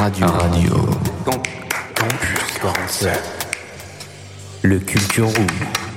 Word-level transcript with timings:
Radio. 0.00 0.26
Radio. 0.28 0.88
Campus 1.94 2.58
47. 2.58 3.20
Le 4.62 4.78
Culture 4.78 5.28
Room. 5.28 5.89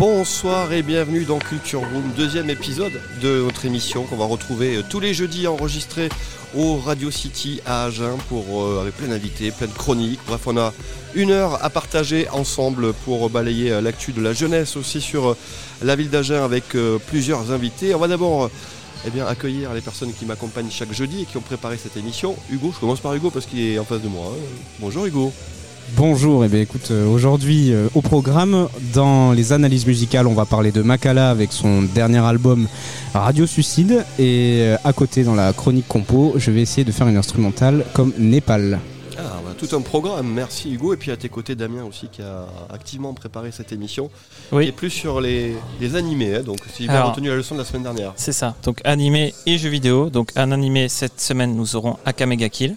Bonsoir 0.00 0.72
et 0.72 0.82
bienvenue 0.82 1.26
dans 1.26 1.38
Culture 1.38 1.80
Room, 1.80 2.12
deuxième 2.16 2.48
épisode 2.48 3.02
de 3.20 3.42
notre 3.42 3.66
émission 3.66 4.04
qu'on 4.04 4.16
va 4.16 4.24
retrouver 4.24 4.76
euh, 4.76 4.82
tous 4.88 4.98
les 4.98 5.12
jeudis 5.12 5.46
enregistré 5.46 6.08
au 6.56 6.76
Radio 6.78 7.10
City 7.10 7.60
à 7.66 7.84
Agen 7.84 8.16
pour, 8.30 8.62
euh, 8.62 8.80
avec 8.80 8.96
plein 8.96 9.08
d'invités, 9.08 9.50
plein 9.50 9.66
de 9.66 9.74
chroniques. 9.74 10.20
Bref, 10.26 10.40
on 10.46 10.56
a 10.56 10.72
une 11.14 11.30
heure 11.30 11.62
à 11.62 11.68
partager 11.68 12.30
ensemble 12.30 12.94
pour 13.04 13.28
balayer 13.28 13.72
euh, 13.72 13.82
l'actu 13.82 14.12
de 14.12 14.22
la 14.22 14.32
jeunesse 14.32 14.74
aussi 14.78 15.02
sur 15.02 15.36
la 15.82 15.96
ville 15.96 16.08
d'Agen 16.08 16.42
avec 16.42 16.74
plusieurs 17.06 17.50
invités. 17.52 17.94
On 17.94 17.98
va 17.98 18.08
d'abord 18.08 18.50
eh 19.04 19.20
accueillir 19.20 19.74
les 19.74 19.82
personnes 19.82 20.14
qui 20.14 20.24
m'accompagnent 20.24 20.70
chaque 20.70 20.94
jeudi 20.94 21.24
et 21.24 21.24
qui 21.26 21.36
ont 21.36 21.42
préparé 21.42 21.76
cette 21.76 21.98
émission. 21.98 22.36
Hugo, 22.50 22.72
je 22.74 22.80
commence 22.80 23.00
par 23.00 23.12
Hugo 23.14 23.28
parce 23.28 23.44
qu'il 23.44 23.60
est 23.60 23.78
en 23.78 23.84
face 23.84 24.00
de 24.00 24.08
moi. 24.08 24.32
hein. 24.34 24.40
Bonjour 24.78 25.04
Hugo. 25.04 25.30
Bonjour, 25.96 26.44
et 26.44 26.48
bien 26.48 26.60
écoute, 26.60 26.90
euh, 26.90 27.06
aujourd'hui 27.06 27.72
euh, 27.72 27.88
au 27.94 28.00
programme, 28.00 28.68
dans 28.94 29.32
les 29.32 29.52
analyses 29.52 29.86
musicales, 29.86 30.26
on 30.26 30.34
va 30.34 30.44
parler 30.44 30.72
de 30.72 30.82
Makala 30.82 31.30
avec 31.30 31.52
son 31.52 31.82
dernier 31.82 32.18
album 32.18 32.68
Radio 33.12 33.46
Suicide, 33.46 34.04
et 34.18 34.60
euh, 34.62 34.76
à 34.84 34.92
côté, 34.92 35.24
dans 35.24 35.34
la 35.34 35.52
chronique 35.52 35.88
compo, 35.88 36.32
je 36.36 36.50
vais 36.50 36.62
essayer 36.62 36.84
de 36.84 36.92
faire 36.92 37.08
une 37.08 37.16
instrumentale 37.16 37.84
comme 37.92 38.12
Népal. 38.18 38.78
Ah, 39.18 39.40
bah, 39.44 39.54
tout 39.58 39.76
un 39.76 39.80
programme, 39.82 40.32
merci 40.32 40.72
Hugo. 40.72 40.94
Et 40.94 40.96
puis 40.96 41.10
à 41.10 41.16
tes 41.16 41.28
côtés, 41.28 41.54
Damien 41.54 41.84
aussi, 41.84 42.08
qui 42.10 42.22
a 42.22 42.46
activement 42.72 43.12
préparé 43.12 43.50
cette 43.52 43.72
émission. 43.72 44.10
Oui. 44.52 44.64
Qui 44.64 44.68
est 44.70 44.72
plus 44.72 44.90
sur 44.90 45.20
les, 45.20 45.54
les 45.80 45.96
animés, 45.96 46.36
hein, 46.36 46.42
donc 46.42 46.58
si 46.74 46.86
bien 46.86 47.02
retenu 47.02 47.28
la 47.28 47.36
leçon 47.36 47.54
de 47.54 47.60
la 47.60 47.66
semaine 47.66 47.82
dernière. 47.82 48.12
C'est 48.16 48.32
ça. 48.32 48.54
Donc 48.62 48.80
animé 48.84 49.34
et 49.44 49.58
jeux 49.58 49.68
vidéo. 49.68 50.08
Donc 50.08 50.30
en 50.36 50.52
animé 50.52 50.88
cette 50.88 51.20
semaine 51.20 51.54
nous 51.54 51.76
aurons 51.76 51.98
Aka 52.06 52.24
Mega 52.24 52.48
Kill 52.48 52.76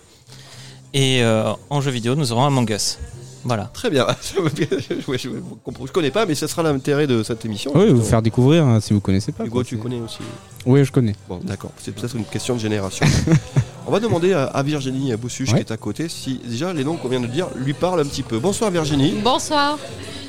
et 0.94 1.24
euh, 1.24 1.52
en 1.70 1.82
jeu 1.82 1.92
vidéo 1.92 2.16
nous 2.16 2.32
aurons 2.32 2.46
Among 2.46 2.70
Us. 2.70 2.98
Voilà. 3.46 3.66
Très 3.74 3.90
bien, 3.90 4.08
je, 4.22 4.40
je, 4.78 5.28
je 5.28 5.92
connais 5.92 6.12
pas, 6.12 6.26
mais 6.26 6.34
ce 6.34 6.48
sera 6.48 6.64
l'intérêt 6.64 7.08
de 7.08 7.24
cette 7.24 7.44
émission. 7.44 7.72
Oui, 7.76 7.90
vous 7.90 8.02
faire 8.02 8.22
découvrir 8.22 8.64
hein, 8.66 8.80
si 8.80 8.94
vous 8.94 9.02
connaissez 9.02 9.34
pas. 9.34 9.44
Hugo, 9.44 9.56
quoi, 9.56 9.64
tu 9.66 9.78
connais 9.78 10.00
aussi. 10.00 10.20
Oui, 10.66 10.86
je 10.86 10.92
connais. 10.94 11.14
Bon, 11.28 11.42
d'accord, 11.44 11.72
c'est 11.78 11.94
peut-être 11.94 12.16
une 12.16 12.24
question 12.24 12.56
de 12.56 12.60
génération. 12.62 13.06
On 13.86 13.92
va 13.92 14.00
demander 14.00 14.32
à, 14.32 14.46
à 14.46 14.64
Virginie 14.64 15.14
Boussuche 15.18 15.50
Ouais. 15.52 15.56
qui 15.56 15.70
est 15.70 15.74
à 15.74 15.78
côté 15.78 16.08
si 16.08 16.40
déjà 16.48 16.72
les 16.72 16.86
noms 16.86 16.96
qu'on 16.96 17.10
vient 17.10 17.20
de 17.20 17.28
dire 17.28 17.48
lui 17.58 17.74
parlent 17.74 18.00
un 18.00 18.06
petit 18.06 18.24
peu. 18.24 18.40
Bonsoir 18.40 18.72
Virginie, 18.72 19.14
Bonsoir, 19.22 19.78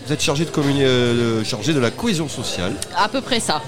vous 0.07 0.13
êtes 0.13 0.21
chargée 0.21 0.45
de, 0.45 0.51
communi- 0.51 0.83
euh, 0.83 1.45
chargée 1.45 1.73
de 1.73 1.79
la 1.79 1.93
cohésion 1.93 2.29
sociale. 2.29 2.73
à 2.97 3.09
peu 3.09 3.21
près 3.21 3.39
ça. 3.39 3.63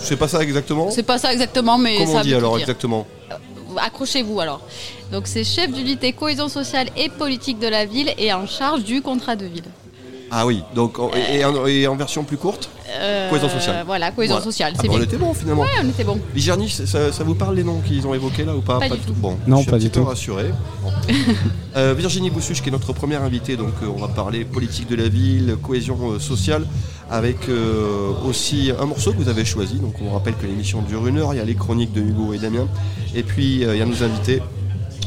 C'est 0.00 0.16
pas 0.16 0.26
ça 0.26 0.42
exactement? 0.42 0.90
C'est 0.90 1.04
pas 1.04 1.18
ça 1.18 1.32
exactement, 1.32 1.78
mais 1.78 1.98
Comment 1.98 2.12
ça 2.14 2.18
on 2.18 2.22
dit 2.22 2.30
veut 2.30 2.36
alors 2.36 2.52
dire. 2.54 2.62
exactement? 2.62 3.06
Accrochez-vous 3.78 4.40
alors. 4.40 4.60
Donc 5.12 5.26
c'est 5.26 5.44
chef 5.44 5.72
d'unité 5.72 6.12
cohésion 6.12 6.48
sociale 6.48 6.88
et 6.96 7.08
politique 7.08 7.58
de 7.58 7.68
la 7.68 7.84
ville 7.86 8.12
et 8.18 8.32
en 8.32 8.46
charge 8.46 8.84
du 8.84 9.00
contrat 9.02 9.36
de 9.36 9.46
ville. 9.46 9.64
Ah 10.30 10.44
oui, 10.44 10.62
donc 10.74 10.98
en- 10.98 11.10
et, 11.14 11.38
et 11.38 11.44
en, 11.46 11.66
et 11.66 11.86
en 11.86 11.96
version 11.96 12.22
plus 12.22 12.36
courte 12.36 12.68
Euh, 13.00 13.28
Cohésion 13.30 13.48
sociale. 13.48 13.82
Voilà, 13.86 14.10
cohésion 14.10 14.34
Voilà. 14.36 14.44
sociale, 14.44 14.72
Ah 14.76 14.78
c'est 14.82 14.88
bah, 14.88 14.94
On 14.94 14.96
bien. 14.98 15.06
était 15.06 15.16
bon 15.16 15.32
finalement. 15.34 15.62
Ouais, 15.62 15.68
on 15.82 15.88
était 15.88 16.04
bon. 16.04 16.18
Virginie, 16.34 16.68
ça, 16.68 17.12
ça 17.12 17.24
vous 17.24 17.34
parle 17.34 17.54
les 17.56 17.64
noms 17.64 17.80
qu'ils 17.80 18.06
ont 18.06 18.12
évoqués 18.14 18.44
là 18.44 18.54
ou 18.54 18.60
pas 18.60 18.78
Pas 18.78 18.88
du 18.90 18.98
tout. 18.98 19.14
Bon, 19.14 19.38
Non, 19.46 19.56
je 19.58 19.62
suis 19.62 19.70
pas 19.70 19.76
un 19.76 19.78
du 19.78 19.88
petit 19.88 19.98
peu 19.98 20.00
tout. 20.04 20.06
rassuré. 20.06 20.44
Bon. 20.82 20.90
Euh, 21.76 21.94
Virginie 21.96 22.28
Boussuche 22.30 22.60
qui 22.62 22.68
est 22.68 22.72
notre 22.72 22.92
première 22.92 23.22
invitée, 23.22 23.56
donc 23.56 23.72
euh, 23.82 23.86
on 23.94 23.98
va 24.00 24.08
parler 24.08 24.44
politique 24.44 24.88
de 24.88 24.96
la 24.96 25.08
ville, 25.08 25.56
cohésion 25.62 25.98
euh, 26.12 26.18
sociale, 26.18 26.66
avec 27.10 27.48
euh, 27.48 28.10
aussi 28.26 28.70
un 28.78 28.86
morceau 28.86 29.12
que 29.12 29.16
vous 29.18 29.28
avez 29.28 29.44
choisi. 29.44 29.76
Donc 29.76 29.94
on 30.02 30.12
rappelle 30.12 30.34
que 30.34 30.46
l'émission 30.46 30.82
dure 30.82 31.06
une 31.06 31.18
heure, 31.18 31.34
il 31.34 31.38
y 31.38 31.40
a 31.40 31.44
les 31.44 31.54
chroniques 31.54 31.92
de 31.92 32.00
Hugo 32.00 32.32
et 32.34 32.38
Damien, 32.38 32.66
et 33.14 33.22
puis 33.22 33.64
euh, 33.64 33.74
il 33.74 33.78
y 33.78 33.82
a 33.82 33.86
nos 33.86 34.02
invités. 34.02 34.42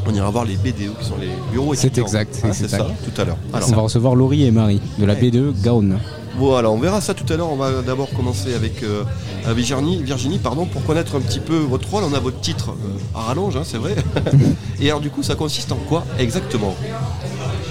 On 0.07 0.13
ira 0.15 0.31
voir 0.31 0.45
les 0.45 0.55
BDO 0.55 0.93
qui 0.99 1.05
sont 1.05 1.17
les 1.21 1.29
bureaux 1.51 1.75
C'est 1.75 1.95
exact, 1.99 2.39
Ah, 2.43 2.53
c'est 2.53 2.67
ça, 2.67 2.77
tout 3.05 3.21
à 3.21 3.23
l'heure. 3.23 3.37
On 3.53 3.59
va 3.75 3.81
recevoir 3.81 4.15
Laurie 4.15 4.45
et 4.45 4.51
Marie 4.51 4.81
de 4.97 5.05
la 5.05 5.13
Ouais. 5.13 5.29
B2 5.29 5.53
Gaon. 5.61 5.99
Voilà, 6.37 6.71
on 6.71 6.77
verra 6.79 7.01
ça 7.01 7.13
tout 7.13 7.31
à 7.31 7.37
l'heure. 7.37 7.51
On 7.51 7.55
va 7.57 7.81
d'abord 7.81 8.09
commencer 8.11 8.53
avec 8.53 8.83
euh, 8.83 9.03
euh, 9.47 9.53
Virginie, 9.53 10.01
Virginie 10.01 10.39
pardon, 10.39 10.65
pour 10.65 10.83
connaître 10.85 11.15
un 11.15 11.19
petit 11.19 11.39
peu 11.39 11.57
votre 11.57 11.89
rôle. 11.89 12.03
On 12.03 12.13
a 12.13 12.19
votre 12.19 12.39
titre 12.39 12.71
euh, 12.71 13.17
à 13.19 13.21
rallonge, 13.23 13.57
hein, 13.57 13.63
c'est 13.63 13.77
vrai. 13.77 13.95
Et 14.81 14.89
alors 14.89 15.01
du 15.01 15.09
coup, 15.09 15.23
ça 15.23 15.35
consiste 15.35 15.71
en 15.71 15.75
quoi 15.87 16.05
exactement? 16.17 16.73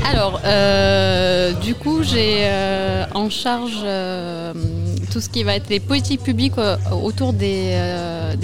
Alors, 0.04 0.40
euh, 0.44 1.52
du 1.52 1.74
coup, 1.74 2.02
j'ai 2.02 2.40
euh, 2.42 3.04
en 3.14 3.30
charge 3.30 3.80
euh, 3.84 4.52
tout 5.12 5.20
ce 5.20 5.28
qui 5.28 5.42
va 5.42 5.54
être 5.54 5.68
les 5.68 5.80
politiques 5.80 6.22
publiques 6.22 6.54
autour 6.90 7.32
des, 7.32 7.76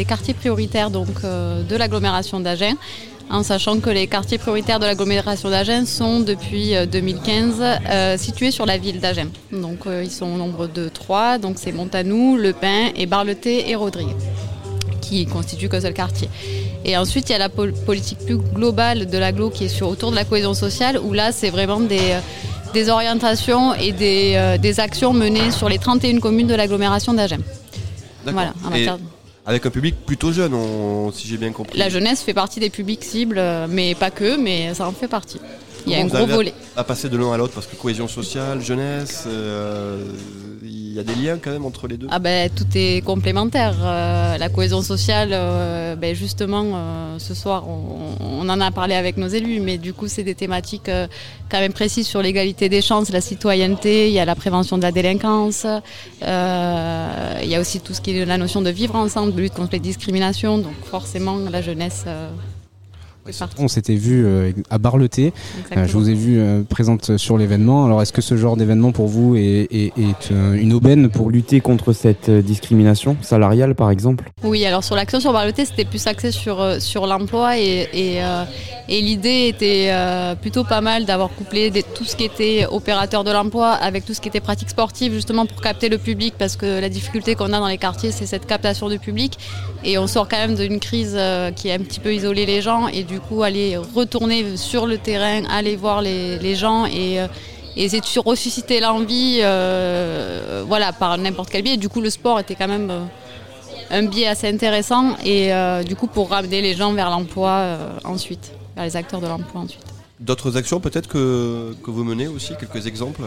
quartiers 0.06 0.34
prioritaires 0.34 0.90
donc, 0.90 1.22
de 1.22 1.76
l'agglomération 1.76 2.40
d'Agen, 2.40 2.74
en 3.30 3.42
sachant 3.42 3.80
que 3.80 3.90
les 3.90 4.06
quartiers 4.06 4.38
prioritaires 4.38 4.78
de 4.78 4.84
l'agglomération 4.84 5.50
d'Agen 5.50 5.84
sont 5.84 6.20
depuis 6.20 6.76
euh, 6.76 6.86
2015 6.86 7.54
euh, 7.60 8.16
situés 8.16 8.50
sur 8.50 8.66
la 8.66 8.78
ville 8.78 9.00
d'Agen. 9.00 9.28
Donc, 9.52 9.80
ils 9.86 10.10
sont 10.10 10.26
au 10.26 10.36
nombre 10.36 10.66
de 10.66 10.88
trois, 10.88 11.38
donc 11.38 11.56
c'est 11.58 11.72
Montanou, 11.72 12.36
Le 12.36 12.52
Pin 12.52 12.90
et 12.94 13.06
Barleté 13.06 13.70
et 13.70 13.74
Rodrigue 13.74 14.14
qui 15.00 15.24
constituent 15.26 15.68
qu'un 15.68 15.80
seul 15.80 15.94
quartier. 15.94 16.28
Et 16.88 16.96
ensuite, 16.96 17.28
il 17.28 17.32
y 17.32 17.34
a 17.34 17.38
la 17.38 17.48
pol- 17.48 17.72
politique 17.72 18.18
plus 18.24 18.36
globale 18.36 19.06
de 19.06 19.18
l'agglo 19.18 19.50
qui 19.50 19.64
est 19.64 19.68
sur, 19.68 19.88
autour 19.88 20.12
de 20.12 20.16
la 20.16 20.24
cohésion 20.24 20.54
sociale, 20.54 21.00
où 21.02 21.12
là, 21.12 21.32
c'est 21.32 21.50
vraiment 21.50 21.80
des, 21.80 21.98
euh, 22.12 22.20
des 22.72 22.88
orientations 22.90 23.74
et 23.74 23.90
des, 23.90 24.34
euh, 24.36 24.56
des 24.56 24.78
actions 24.78 25.12
menées 25.12 25.50
sur 25.50 25.68
les 25.68 25.78
31 25.78 26.20
communes 26.20 26.46
de 26.46 26.54
l'agglomération. 26.54 27.12
D'accord. 27.12 27.40
Voilà, 28.24 28.52
en 28.64 28.70
avec 29.44 29.66
un 29.66 29.70
public 29.70 29.94
plutôt 30.06 30.32
jeune, 30.32 30.54
on- 30.54 31.10
si 31.12 31.26
j'ai 31.26 31.36
bien 31.36 31.50
compris. 31.52 31.76
La 31.76 31.88
jeunesse 31.88 32.22
fait 32.22 32.34
partie 32.34 32.60
des 32.60 32.70
publics 32.70 33.02
cibles, 33.04 33.38
euh, 33.38 33.66
mais 33.68 33.94
pas 33.96 34.10
que, 34.12 34.36
mais 34.36 34.72
ça 34.74 34.86
en 34.88 34.92
fait 34.92 35.06
partie. 35.08 35.40
Il 35.86 35.92
y 35.92 35.94
a 35.94 35.98
Comment 36.02 36.14
un 36.14 36.18
vous 36.20 36.26
gros 36.26 36.36
volet. 36.36 36.54
À 36.76 36.82
passer 36.82 37.08
de 37.08 37.16
l'un 37.16 37.32
à 37.32 37.36
l'autre, 37.36 37.52
parce 37.54 37.66
que 37.66 37.76
cohésion 37.76 38.08
sociale, 38.08 38.60
jeunesse, 38.60 39.24
euh, 39.28 40.02
y 40.96 41.00
a 41.00 41.04
des 41.04 41.14
liens 41.14 41.38
quand 41.42 41.50
même 41.50 41.64
entre 41.64 41.86
les 41.88 41.96
deux. 41.96 42.06
Ah 42.10 42.18
ben, 42.18 42.48
tout 42.48 42.66
est 42.74 43.04
complémentaire. 43.04 43.74
Euh, 43.82 44.38
la 44.38 44.48
cohésion 44.48 44.82
sociale, 44.82 45.30
euh, 45.32 45.94
ben, 45.94 46.14
justement, 46.14 46.64
euh, 46.64 47.18
ce 47.18 47.34
soir, 47.34 47.64
on, 47.68 48.14
on 48.20 48.48
en 48.48 48.60
a 48.60 48.70
parlé 48.70 48.94
avec 48.94 49.16
nos 49.16 49.28
élus, 49.28 49.60
mais 49.60 49.78
du 49.78 49.92
coup, 49.92 50.08
c'est 50.08 50.22
des 50.22 50.34
thématiques 50.34 50.90
quand 51.50 51.60
même 51.60 51.72
précises 51.72 52.06
sur 52.06 52.22
l'égalité 52.22 52.68
des 52.68 52.82
chances, 52.82 53.10
la 53.10 53.20
citoyenneté, 53.20 54.08
il 54.08 54.14
y 54.14 54.18
a 54.18 54.24
la 54.24 54.34
prévention 54.34 54.78
de 54.78 54.82
la 54.82 54.92
délinquance, 54.92 55.66
il 56.22 56.26
y 56.26 57.54
a 57.54 57.60
aussi 57.60 57.80
tout 57.80 57.94
ce 57.94 58.00
qui 58.00 58.16
est 58.16 58.24
la 58.24 58.38
notion 58.38 58.62
de 58.62 58.70
vivre 58.70 58.96
ensemble, 58.96 59.34
de 59.34 59.40
lutte 59.40 59.54
contre 59.54 59.72
les 59.72 59.80
discriminations, 59.80 60.58
donc 60.58 60.74
forcément, 60.84 61.38
la 61.38 61.62
jeunesse. 61.62 62.04
On 63.58 63.68
s'était 63.68 63.94
vu 63.94 64.24
euh, 64.24 64.52
à 64.70 64.78
Barleté. 64.78 65.32
Euh, 65.76 65.86
je 65.86 65.92
vous 65.92 66.08
ai 66.10 66.14
vu 66.14 66.38
euh, 66.38 66.62
présente 66.68 67.16
sur 67.16 67.38
l'événement. 67.38 67.84
Alors, 67.84 68.02
est-ce 68.02 68.12
que 68.12 68.22
ce 68.22 68.36
genre 68.36 68.56
d'événement 68.56 68.92
pour 68.92 69.06
vous 69.08 69.36
est, 69.36 69.66
est- 69.70 69.92
est, 69.98 70.30
une 70.54 70.72
aubaine 70.72 71.08
pour 71.08 71.30
lutter 71.30 71.60
contre 71.60 71.92
cette 71.92 72.30
discrimination 72.30 73.16
salariale 73.22 73.74
par 73.74 73.90
exemple? 73.90 74.30
Oui, 74.44 74.64
alors 74.66 74.84
sur 74.84 74.94
l'action 74.96 75.20
sur 75.20 75.32
Barleté, 75.32 75.64
c'était 75.64 75.84
plus 75.84 76.06
axé 76.06 76.30
sur, 76.30 76.80
sur 76.80 77.06
l'emploi 77.06 77.58
et, 77.58 77.88
et, 77.92 78.22
euh, 78.24 78.44
et 78.88 79.00
l'idée 79.00 79.48
était 79.48 79.88
euh, 79.90 80.34
plutôt 80.34 80.64
pas 80.64 80.80
mal 80.80 81.04
d'avoir 81.04 81.30
couplé 81.30 81.70
des- 81.70 81.82
tout 81.82 82.04
ce 82.04 82.16
qui 82.16 82.24
était 82.24 82.66
opérateur 82.70 83.24
de 83.24 83.30
l'emploi 83.30 83.70
avec 83.70 84.04
tout 84.04 84.14
ce 84.14 84.20
qui 84.20 84.28
était 84.28 84.40
pratique 84.40 84.70
sportive, 84.70 85.12
justement 85.12 85.46
pour 85.46 85.60
capter 85.60 85.88
le 85.88 85.98
public, 85.98 86.34
parce 86.38 86.56
que 86.56 86.80
la 86.80 86.88
difficulté 86.88 87.34
qu'on 87.34 87.52
a 87.52 87.58
dans 87.60 87.66
les 87.68 87.78
quartiers, 87.78 88.10
c'est 88.12 88.26
cette 88.26 88.46
captation 88.46 88.88
du 88.88 88.98
public. 88.98 89.38
Et 89.88 89.96
on 89.98 90.06
sort 90.06 90.26
quand 90.28 90.38
même 90.44 90.56
d'une 90.56 90.80
crise 90.80 91.14
euh, 91.16 91.50
qui 91.52 91.70
a 91.70 91.74
un 91.74 91.78
petit 91.88 92.00
peu 92.00 92.12
isolé 92.12 92.44
les 92.44 92.60
gens, 92.60 92.88
et 92.88 93.02
du 93.04 93.18
coup, 93.20 93.42
aller 93.42 93.76
retourner 94.00 94.56
sur 94.56 94.86
le 94.86 94.98
terrain, 94.98 95.42
aller 95.58 95.76
voir 95.76 96.02
les, 96.02 96.38
les 96.46 96.54
gens 96.62 96.84
et. 96.86 97.20
euh, 97.20 97.26
et 97.78 97.84
essayer 97.84 98.00
de 98.00 98.20
ressusciter 98.32 98.80
l'envie 98.80 99.40
euh, 99.42 100.64
voilà, 100.66 100.94
par 100.94 101.18
n'importe 101.18 101.50
quel 101.50 101.60
biais. 101.62 101.74
Et 101.74 101.76
du 101.86 101.90
coup, 101.90 102.00
le 102.00 102.08
sport 102.08 102.40
était 102.40 102.54
quand 102.54 102.68
même 102.68 102.88
euh, 102.90 103.04
un 103.90 104.02
biais 104.12 104.28
assez 104.28 104.48
intéressant 104.48 105.14
et 105.22 105.52
euh, 105.52 105.82
du 105.82 105.94
coup 105.94 106.06
pour 106.06 106.30
ramener 106.30 106.62
les 106.62 106.72
gens 106.72 106.94
vers 106.94 107.10
l'emploi 107.10 107.76
ensuite, 108.04 108.52
vers 108.74 108.86
les 108.86 108.96
acteurs 108.96 109.20
de 109.20 109.26
l'emploi 109.26 109.60
ensuite. 109.60 109.84
D'autres 110.18 110.56
actions 110.56 110.80
peut-être 110.80 111.06
que, 111.06 111.76
que 111.84 111.90
vous 111.90 112.02
menez 112.02 112.28
aussi, 112.28 112.54
quelques 112.58 112.86
exemples? 112.86 113.20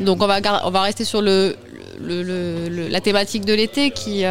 Donc 0.00 0.20
on 0.20 0.26
va, 0.26 0.40
on 0.64 0.70
va 0.70 0.82
rester 0.82 1.04
sur 1.04 1.22
le, 1.22 1.54
le- 2.00 2.24
le- 2.24 2.68
le- 2.68 2.88
la 2.88 3.00
thématique 3.00 3.44
de 3.44 3.54
l'été 3.54 3.92
qui, 3.92 4.24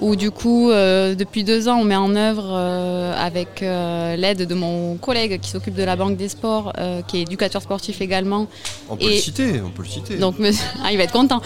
où 0.00 0.16
du 0.16 0.30
coup, 0.30 0.70
euh, 0.70 1.14
depuis 1.14 1.44
deux 1.44 1.68
ans, 1.68 1.78
on 1.80 1.84
met 1.84 1.94
en 1.96 2.16
œuvre 2.16 2.48
euh, 2.52 3.12
avec 3.16 3.62
euh, 3.62 4.16
l'aide 4.16 4.46
de 4.46 4.54
mon 4.54 4.96
collègue 4.96 5.38
qui 5.40 5.50
s'occupe 5.50 5.74
de 5.74 5.82
la 5.84 5.94
Banque 5.96 6.16
des 6.16 6.28
Sports, 6.28 6.72
qui 7.06 7.18
est 7.18 7.22
éducateur 7.22 7.62
sportif 7.62 8.00
également. 8.00 8.46
On 8.88 8.96
peut 8.96 9.04
Et- 9.04 9.14
le 9.16 9.20
citer, 9.20 9.60
on 9.64 9.70
peut 9.70 9.82
le 9.82 9.88
citer. 9.88 10.16
Donc, 10.16 10.38
monsieur- 10.38 10.64
ah, 10.84 10.90
il 10.92 10.96
va 10.98 11.04
être 11.04 11.12
content. 11.12 11.40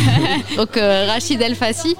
donc, 0.56 0.76
Rachid 0.76 1.40
El 1.40 1.54
Fassi. 1.54 1.96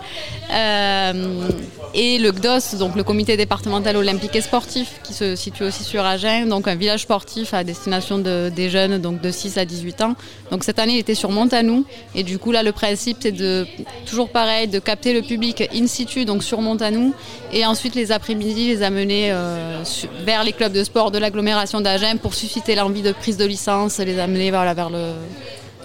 et 1.95 2.19
le 2.19 2.31
GDOS, 2.33 2.77
donc 2.79 2.97
le 2.97 3.05
comité 3.05 3.37
départemental 3.37 3.97
olympique 3.97 4.35
et 4.37 4.41
sportif, 4.41 5.01
qui 5.05 5.15
se 5.15 5.37
situe 5.37 5.63
aussi 5.65 5.85
sur 5.85 6.05
Agen, 6.05 6.49
donc 6.49 6.67
un 6.67 6.75
village 6.75 7.03
sportif 7.03 7.55
à 7.55 7.63
destination 7.65 8.19
de- 8.19 8.51
des 8.55 8.69
jeunes, 8.69 8.99
donc 8.99 9.21
de 9.21 9.31
6 9.31 9.59
à 9.59 9.65
18 9.65 10.01
ans. 10.03 10.15
Donc 10.51 10.65
cette 10.65 10.79
année, 10.79 10.95
il 10.95 10.99
était 10.99 11.15
sur 11.15 11.31
Montanou. 11.31 11.85
Et 12.15 12.23
du 12.25 12.39
coup, 12.39 12.51
là, 12.53 12.63
le 12.63 12.73
principe, 12.73 13.19
c'est 13.21 13.33
de, 13.33 13.67
toujours 14.07 14.29
pareil, 14.29 14.67
de 14.69 14.79
capter 14.81 15.13
le 15.15 15.23
public 15.23 15.63
in 15.73 15.87
situ, 15.95 16.25
donc 16.25 16.43
sur 16.43 16.61
Montanou, 16.61 17.15
et 17.53 17.65
ensuite 17.65 17.95
les 17.95 18.13
après-midi, 18.13 18.67
les 18.69 18.83
amener 18.83 19.29
euh, 19.31 19.83
vers 20.25 20.43
les 20.45 20.53
clubs 20.53 20.73
de 20.73 20.85
sport 20.85 21.11
de 21.11 21.19
l'agglomération 21.19 21.81
d'Agen 21.81 22.17
pour 22.19 22.35
susciter 22.35 22.75
l'envie 22.75 23.03
de 23.03 23.13
prise 23.13 23.37
de 23.37 23.45
licence, 23.47 23.99
les 23.99 24.19
amener 24.19 24.51
voilà, 24.51 24.75
vers 24.75 24.91
le, 24.91 25.13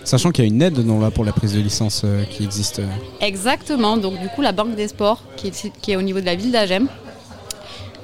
Sachant 0.05 0.31
qu'il 0.31 0.43
y 0.45 0.47
a 0.47 0.49
une 0.49 0.61
aide 0.61 0.79
non, 0.79 0.99
là, 0.99 1.11
pour 1.11 1.23
la 1.25 1.33
prise 1.33 1.53
de 1.53 1.59
licence 1.59 2.01
euh, 2.03 2.23
qui 2.31 2.43
existe. 2.43 2.79
euh. 2.79 2.87
Exactement, 3.21 3.95
donc 3.97 4.19
du 4.19 4.27
coup 4.29 4.41
la 4.41 4.51
Banque 4.53 4.75
des 4.75 4.87
Sports 4.87 5.21
qui 5.37 5.47
est, 5.47 5.71
qui 5.81 5.91
est 5.91 5.95
au 5.97 6.01
niveau 6.01 6.19
de 6.19 6.25
la 6.25 6.35
ville 6.35 6.51
d'Agen. 6.51 6.85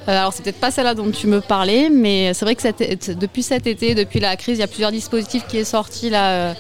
Euh, 0.07 0.19
alors 0.19 0.33
c'est 0.33 0.43
peut-être 0.43 0.59
pas 0.59 0.69
celle-là 0.71 0.93
dont 0.93 1.09
tu 1.09 1.25
me 1.25 1.41
parlais, 1.41 1.89
mais 1.89 2.33
c'est 2.35 2.45
vrai 2.45 2.53
que 2.55 2.61
cet- 2.61 3.17
depuis 3.17 3.41
cet 3.41 3.65
été, 3.65 3.95
depuis 3.95 4.19
la 4.19 4.35
crise, 4.35 4.57
il 4.57 4.61
y 4.61 4.63
a 4.63 4.67
plusieurs 4.67 4.91
dispositifs 4.91 5.47
qui 5.47 5.57
est 5.57 5.63
sorti 5.63 6.09
là 6.11 6.29
euh, 6.29 6.53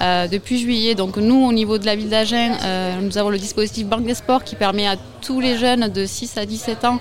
euh, 0.00 0.28
depuis 0.28 0.58
juillet. 0.58 0.94
Donc 0.94 1.16
nous 1.16 1.44
au 1.44 1.52
niveau 1.52 1.78
de 1.78 1.86
la 1.86 1.94
ville 1.94 2.08
d'Agen, 2.08 2.56
euh, 2.62 3.00
nous 3.02 3.18
avons 3.18 3.30
le 3.30 3.38
dispositif 3.38 3.86
Banque 3.86 4.04
des 4.04 4.14
Sports 4.14 4.44
qui 4.44 4.56
permet 4.56 4.86
à 4.86 4.96
tous 5.20 5.40
les 5.40 5.58
jeunes 5.58 5.88
de 5.88 6.06
6 6.06 6.38
à 6.38 6.46
17 6.46 6.84
ans 6.86 6.98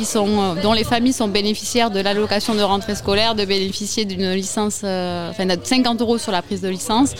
euh, 0.00 0.54
dont 0.62 0.72
les 0.72 0.84
familles 0.84 1.12
sont 1.12 1.28
bénéficiaires 1.28 1.90
de 1.90 2.00
l'allocation 2.00 2.54
de 2.54 2.62
rentrée 2.62 2.94
scolaire 2.94 3.34
de 3.34 3.44
bénéficier 3.44 4.04
d'une 4.04 4.32
licence, 4.32 4.78
enfin 4.78 5.46
de 5.46 5.58
50 5.62 6.00
euros 6.00 6.18
sur 6.18 6.32
la 6.32 6.42
prise 6.42 6.60
de 6.60 6.68
licence. 6.68 7.14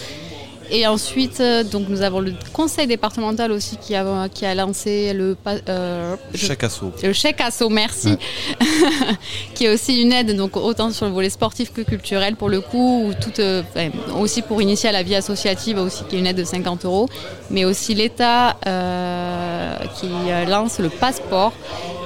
Et 0.70 0.86
ensuite, 0.86 1.40
euh, 1.40 1.64
donc 1.64 1.88
nous 1.88 2.02
avons 2.02 2.20
le 2.20 2.32
conseil 2.52 2.86
départemental 2.86 3.52
aussi 3.52 3.76
qui 3.78 3.94
a, 3.94 4.28
qui 4.28 4.44
a 4.44 4.54
lancé 4.54 5.12
le, 5.14 5.36
euh, 5.68 6.14
je- 6.34 6.46
Chaque 6.46 6.62
assaut. 6.64 6.92
le 7.02 7.12
chèque 7.14 7.40
asso, 7.40 7.68
merci, 7.70 8.16
qui 9.54 9.64
est 9.64 9.72
aussi 9.72 10.00
une 10.02 10.12
aide, 10.12 10.36
donc 10.36 10.56
autant 10.56 10.90
sur 10.90 11.06
le 11.06 11.12
volet 11.12 11.30
sportif 11.30 11.72
que 11.72 11.80
culturel 11.82 12.36
pour 12.36 12.48
le 12.48 12.60
coup, 12.60 13.08
ou 13.08 13.12
euh, 13.40 13.62
aussi 14.20 14.42
pour 14.42 14.60
initier 14.60 14.90
à 14.90 14.92
la 14.92 15.02
vie 15.02 15.14
associative, 15.14 15.78
aussi 15.78 16.04
qui 16.04 16.16
est 16.16 16.18
une 16.18 16.26
aide 16.26 16.36
de 16.36 16.44
50 16.44 16.84
euros, 16.84 17.08
mais 17.50 17.64
aussi 17.64 17.94
l'État 17.94 18.56
euh, 18.66 19.74
qui 19.98 20.08
lance 20.50 20.78
le 20.80 20.90
passeport 20.90 21.52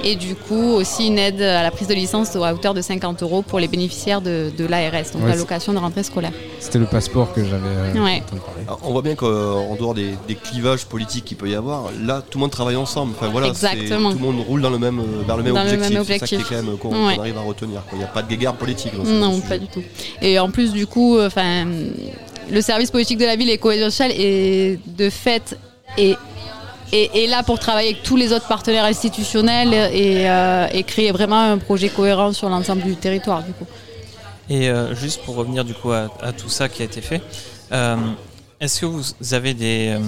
et 0.05 0.15
du 0.15 0.35
coup 0.35 0.71
aussi 0.73 1.07
une 1.07 1.17
aide 1.19 1.41
à 1.41 1.63
la 1.63 1.71
prise 1.71 1.87
de 1.87 1.93
licence 1.93 2.35
à 2.35 2.53
hauteur 2.53 2.73
de 2.73 2.81
50 2.81 3.23
euros 3.23 3.41
pour 3.41 3.59
les 3.59 3.67
bénéficiaires 3.67 4.21
de, 4.21 4.51
de 4.57 4.65
l'ARS, 4.65 5.11
donc 5.13 5.23
Ouais, 5.23 5.29
l'allocation 5.29 5.73
de 5.73 5.77
rentrée 5.79 6.03
scolaire. 6.03 6.31
C'était 6.59 6.79
le 6.79 6.85
passeport 6.85 7.33
que 7.33 7.43
j'avais 7.43 7.99
Ouais. 7.99 8.21
Alors, 8.67 8.79
on 8.83 8.91
voit 8.91 9.01
bien 9.01 9.15
qu'en 9.15 9.75
dehors 9.75 9.93
des, 9.93 10.11
des 10.27 10.35
clivages 10.35 10.85
politiques 10.85 11.25
qu'il 11.25 11.37
peut 11.37 11.49
y 11.49 11.55
avoir, 11.55 11.85
là 12.01 12.21
tout 12.21 12.37
le 12.37 12.41
monde 12.41 12.51
travaille 12.51 12.75
ensemble. 12.75 13.13
Enfin 13.17 13.29
voilà, 13.29 13.47
Exactement. 13.47 14.11
tout 14.11 14.17
le 14.19 14.23
monde 14.23 14.39
roule 14.47 14.61
dans 14.61 14.69
le 14.69 14.79
même, 14.79 14.99
euh, 14.99 15.23
vers 15.25 15.37
le 15.37 15.43
même 15.43 15.53
Dans 15.53 15.61
objectif. 15.61 15.99
C'est 16.05 16.19
ça 16.19 16.27
qui 16.27 16.35
est 16.35 16.43
quand 16.43 16.63
même 16.63 16.77
qu'on 16.77 17.07
Ouais. 17.07 17.17
arrive 17.19 17.37
à 17.37 17.41
retenir. 17.41 17.81
Il 17.91 17.97
n'y 17.97 18.03
a 18.03 18.07
pas 18.07 18.21
de 18.21 18.27
guéguerre 18.29 18.53
politique 18.53 18.95
dans 18.95 19.03
Non, 19.03 19.39
pas 19.41 19.57
du 19.57 19.67
tout. 19.67 19.81
Et 20.21 20.39
en 20.39 20.49
plus, 20.51 20.71
du 20.71 20.87
coup, 20.87 21.17
euh, 21.17 21.27
enfin, 21.27 21.65
le 22.51 22.61
service 22.61 22.91
politique 22.91 23.17
de 23.17 23.25
la 23.25 23.35
ville 23.35 23.49
et 23.49 23.57
cohésion 23.57 23.87
sociale 23.89 24.11
est 24.11 24.79
de 24.85 25.09
fait 25.09 25.57
et 25.97 26.15
est, 26.91 27.09
est 27.23 27.27
là 27.27 27.41
pour 27.43 27.57
travailler 27.59 27.89
avec 27.89 28.03
tous 28.03 28.15
les 28.17 28.31
autres 28.33 28.47
partenaires 28.47 28.85
institutionnels 28.85 29.73
et, 29.73 30.29
euh, 30.29 30.67
et 30.71 30.83
créer 30.83 31.11
vraiment 31.11 31.39
un 31.41 31.57
projet 31.57 31.89
cohérent 31.89 32.33
sur 32.33 32.49
l'ensemble 32.49 32.83
du 32.83 32.95
territoire. 32.95 33.41
Du 33.43 33.51
coup. 33.53 33.65
Et 34.49 34.69
euh, 34.69 34.93
juste 34.93 35.21
pour 35.23 35.35
revenir 35.35 35.63
du 35.65 35.73
coup 35.73 35.91
à, 35.91 36.09
à 36.21 36.31
tout 36.33 36.49
ça 36.49 36.69
qui 36.69 36.81
a 36.81 36.85
été 36.85 37.01
fait, 37.01 37.21
euh, 37.71 37.95
est-ce 38.63 38.79
que 38.79 38.85
vous 38.85 39.03
avez 39.33 39.53
des, 39.53 39.89
euh, 39.89 39.99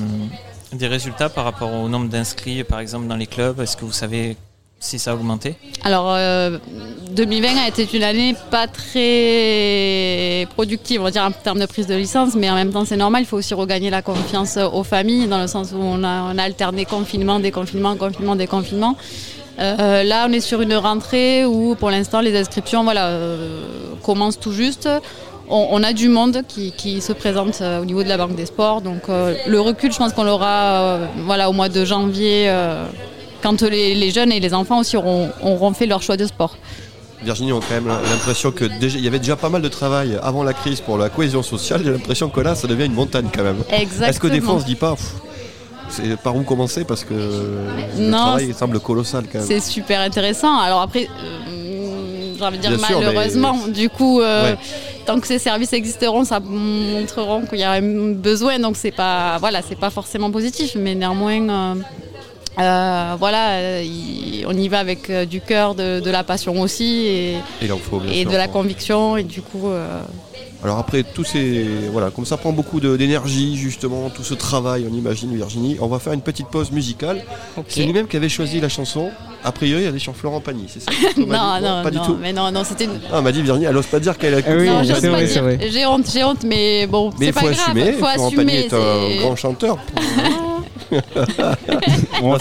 des 0.71 0.87
résultats 0.87 1.27
par 1.27 1.43
rapport 1.43 1.73
au 1.73 1.89
nombre 1.89 2.07
d'inscrits 2.07 2.63
par 2.63 2.79
exemple 2.79 3.07
dans 3.07 3.17
les 3.17 3.27
clubs? 3.27 3.59
Est-ce 3.59 3.75
que 3.75 3.83
vous 3.83 3.91
savez 3.91 4.37
si 4.79 4.97
ça 4.97 5.11
a 5.11 5.13
augmenté? 5.15 5.55
Alors, 5.83 6.07
euh, 6.09 6.57
2020 7.11 7.49
a 7.65 7.67
été 7.67 7.87
une 7.93 8.03
année 8.03 8.33
pas 8.51 8.67
très 8.67 10.47
productive, 10.53 11.01
on 11.01 11.03
va 11.03 11.11
dire, 11.11 11.23
en 11.23 11.31
termes 11.31 11.59
de 11.59 11.65
prise 11.65 11.87
de 11.87 11.95
licence, 11.95 12.35
mais 12.35 12.49
en 12.49 12.55
même 12.55 12.71
temps, 12.71 12.85
c'est 12.85 12.95
normal, 12.95 13.23
il 13.23 13.25
faut 13.25 13.37
aussi 13.37 13.53
regagner 13.53 13.89
la 13.89 14.01
confiance 14.01 14.57
aux 14.57 14.83
familles, 14.83 15.27
dans 15.27 15.41
le 15.41 15.47
sens 15.47 15.71
où 15.73 15.79
on 15.81 16.03
a, 16.03 16.41
alterné 16.41 16.85
confinement, 16.85 17.39
déconfinement, 17.39 17.95
confinement, 17.97 18.35
déconfinement. 18.35 18.95
Euh, 19.59 20.03
là, 20.03 20.27
on 20.29 20.33
est 20.33 20.41
sur 20.41 20.61
une 20.61 20.75
rentrée 20.75 21.45
où, 21.45 21.75
pour 21.75 21.89
l'instant, 21.89 22.21
les 22.21 22.37
inscriptions 22.37 22.83
voilà, 22.83 23.07
euh, 23.07 23.65
commencent 24.03 24.39
tout 24.39 24.51
juste. 24.51 24.89
On, 25.49 25.67
on 25.71 25.83
a 25.83 25.93
du 25.93 26.09
monde 26.09 26.41
qui, 26.47 26.71
qui 26.71 27.01
se 27.01 27.13
présente 27.13 27.59
euh, 27.61 27.81
au 27.81 27.85
niveau 27.85 28.03
de 28.03 28.09
la 28.09 28.17
Banque 28.17 28.35
des 28.35 28.45
Sports. 28.47 28.81
Donc, 28.81 29.03
euh, 29.09 29.35
le 29.47 29.59
recul, 29.61 29.91
je 29.91 29.97
pense 29.97 30.13
qu'on 30.13 30.23
l'aura 30.23 30.81
euh, 30.81 31.05
voilà, 31.25 31.49
au 31.49 31.53
mois 31.53 31.69
de 31.69 31.85
janvier, 31.85 32.51
quand 33.43 33.61
les, 33.61 33.93
les 33.95 34.11
jeunes 34.11 34.31
et 34.31 34.39
les 34.39 34.53
enfants 34.53 34.79
aussi 34.79 34.97
auront, 34.97 35.29
auront 35.43 35.73
fait 35.73 35.85
leur 35.85 36.01
choix 36.01 36.17
de 36.17 36.25
sport. 36.25 36.57
Virginie, 37.23 37.53
on 37.53 37.59
a 37.59 37.61
quand 37.61 37.75
même 37.75 37.87
l'impression 37.87 38.51
que 38.51 38.65
déjà, 38.65 38.97
il 38.97 39.03
y 39.03 39.07
avait 39.07 39.19
déjà 39.19 39.35
pas 39.35 39.49
mal 39.49 39.61
de 39.61 39.67
travail 39.67 40.17
avant 40.21 40.43
la 40.43 40.53
crise 40.53 40.81
pour 40.81 40.97
la 40.97 41.09
cohésion 41.09 41.43
sociale. 41.43 41.81
J'ai 41.83 41.91
l'impression 41.91 42.29
que 42.29 42.39
là, 42.41 42.55
ça 42.55 42.67
devient 42.67 42.85
une 42.85 42.93
montagne 42.93 43.27
quand 43.33 43.43
même. 43.43 43.63
Exactement. 43.69 44.07
Est-ce 44.09 44.19
que 44.19 44.27
des 44.27 44.41
fois 44.41 44.55
on 44.55 44.59
se 44.59 44.65
dit 44.65 44.75
pas, 44.75 44.95
c'est 45.89 46.17
par 46.19 46.35
où 46.35 46.41
commencer 46.43 46.83
parce 46.83 47.03
que 47.03 47.13
le 47.13 48.11
travail 48.11 48.53
semble 48.53 48.79
colossal 48.79 49.23
quand 49.31 49.39
même. 49.39 49.47
C'est 49.47 49.59
super 49.61 50.01
intéressant. 50.01 50.57
Alors 50.59 50.81
après, 50.81 51.07
euh, 51.07 52.33
j'ai 52.37 52.43
envie 52.43 52.57
de 52.57 52.61
dire 52.61 52.71
Bien 52.77 52.87
sûr, 52.87 52.99
mais- 52.99 53.05
malheureusement, 53.05 53.57
du 53.67 53.89
coup, 53.89 54.21
euh, 54.21 54.51
Ouais. 54.51 54.57
Tant 55.05 55.19
que 55.19 55.27
ces 55.27 55.39
services 55.39 55.73
existeront, 55.73 56.23
ça 56.25 56.39
montreront 56.39 57.45
qu'il 57.45 57.59
y 57.59 57.63
a 57.63 57.71
un 57.71 58.13
besoin. 58.13 58.59
Donc 58.59 58.75
c'est 58.77 58.91
pas, 58.91 59.37
voilà, 59.39 59.61
c'est 59.61 59.77
pas 59.79 59.89
forcément 59.89 60.31
positif, 60.31 60.75
mais 60.75 60.95
néanmoins. 60.95 61.49
euh, 61.49 61.75
euh, 62.57 63.15
voilà, 63.19 63.81
il- 63.81 64.45
on 64.47 64.53
y 64.53 64.69
va 64.69 64.79
avec 64.79 65.09
euh, 65.09 65.25
du 65.25 65.41
cœur, 65.41 65.75
de, 65.75 65.99
de 65.99 66.09
la 66.09 66.23
passion 66.23 66.61
aussi 66.61 67.05
et, 67.07 67.37
faut 67.81 67.97
et 68.13 68.23
de 68.23 68.37
la 68.37 68.47
conviction 68.47 69.17
et 69.17 69.23
du 69.23 69.41
coup 69.41 69.67
euh, 69.67 70.01
Alors 70.65 70.79
après 70.79 71.03
tous 71.03 71.23
ces 71.23 71.63
voilà, 71.91 72.09
comme 72.09 72.25
ça 72.25 72.37
prend 72.37 72.51
beaucoup 72.51 72.79
d'énergie 72.79 73.55
justement, 73.55 74.09
tout 74.09 74.23
ce 74.23 74.33
travail, 74.33 74.87
on 74.91 74.95
imagine 74.95 75.31
Virginie. 75.35 75.77
On 75.79 75.85
va 75.85 75.99
faire 75.99 76.13
une 76.13 76.21
petite 76.23 76.47
pause 76.47 76.71
musicale. 76.71 77.23
C'est 77.67 77.83
lui-même 77.83 78.07
qui 78.07 78.17
avait 78.17 78.29
choisi 78.29 78.59
la 78.59 78.67
chanson. 78.67 79.11
A 79.43 79.51
priori, 79.51 79.83
elle 79.83 79.95
est 79.95 79.99
sur 79.99 80.15
Florent 80.15 80.39
Pagny, 80.41 80.65
c'est 80.67 80.79
ça 80.81 80.89
non 81.17 81.27
non 81.61 81.83
pas 81.83 81.91
du 81.91 81.99
tout. 81.99 82.17
mais 82.19 82.33
non 82.33 82.51
non 82.51 82.63
c'était 82.63 82.85
une... 82.85 82.99
Ah, 83.13 83.19
on 83.19 83.21
m'a 83.21 83.31
dit 83.31 83.43
Virginie, 83.43 83.67
elle 83.67 83.77
ose 83.77 83.85
pas 83.85 83.99
dire 83.99 84.17
qu'elle 84.17 84.33
a. 84.33 84.37
Ah 84.39 84.55
oui, 84.57 84.67
non, 84.67 84.81
j'ose 84.83 85.01
pas 85.01 85.23
dire. 85.23 85.69
J'ai 85.71 85.85
honte, 85.85 86.09
j'ai 86.11 86.23
honte, 86.23 86.43
mais 86.43 86.87
bon, 86.87 87.11
Mais 87.19 87.25
c'est 87.25 87.25
il 87.27 87.33
pas 87.33 87.39
faut 87.41 87.45
grave, 87.45 87.59
assumer. 87.77 87.91
faut 87.91 88.07
Florent 88.07 88.31
Pagny 88.31 88.57
assumer. 88.57 88.65
est 88.65 88.73
un 88.73 89.21
grand 89.21 89.35
chanteur. 89.35 89.77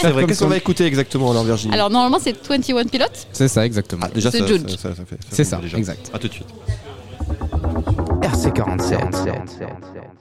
C'est 0.01 0.11
vrai. 0.11 0.25
Qu'est-ce 0.27 0.43
qu'on 0.45 0.49
va 0.49 0.57
écouter 0.57 0.87
exactement 0.87 1.31
alors 1.31 1.45
Virginie 1.45 1.75
Alors 1.75 1.91
normalement 1.91 2.19
c'est 2.19 2.35
21 2.49 2.85
Pilotes. 2.85 3.27
C'est 3.33 3.49
ça, 3.49 3.67
exactement. 3.67 4.07
Ah, 4.07 4.11
déjà 4.15 4.31
c'est 4.31 4.39
ça, 4.39 4.47
Judge. 4.47 4.71
ça, 4.71 4.77
ça- 4.79 4.95
ça 4.95 5.03
fait. 5.07 5.17
C'est 5.31 5.45
ça, 5.45 5.59
déjà. 5.59 5.77
exact. 5.77 6.11
À 6.15 6.19
tout 6.19 6.29
de 6.29 6.33
suite. 6.33 6.47
RC47. 8.35 10.14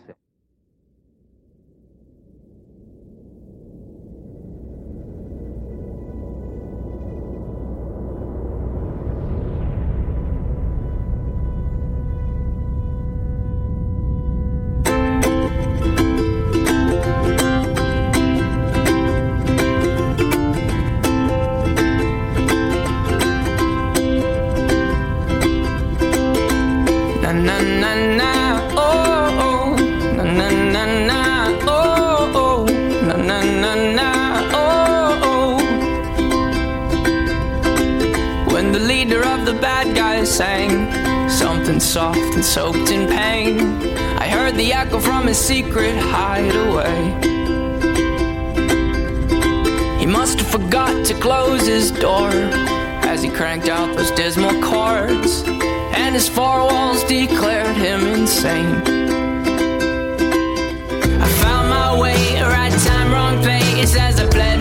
Dismal 54.24 54.58
chords 54.62 55.44
and 55.96 56.16
his 56.16 56.30
four 56.30 56.60
walls 56.60 57.04
declared 57.04 57.76
him 57.76 58.08
insane. 58.08 58.76
I 61.26 61.28
found 61.44 61.68
my 61.70 62.00
way, 62.00 62.42
right 62.42 62.72
time, 62.72 63.12
wrong 63.12 63.44
place 63.44 63.94
as 63.98 64.22
I 64.22 64.30
bled 64.30 64.53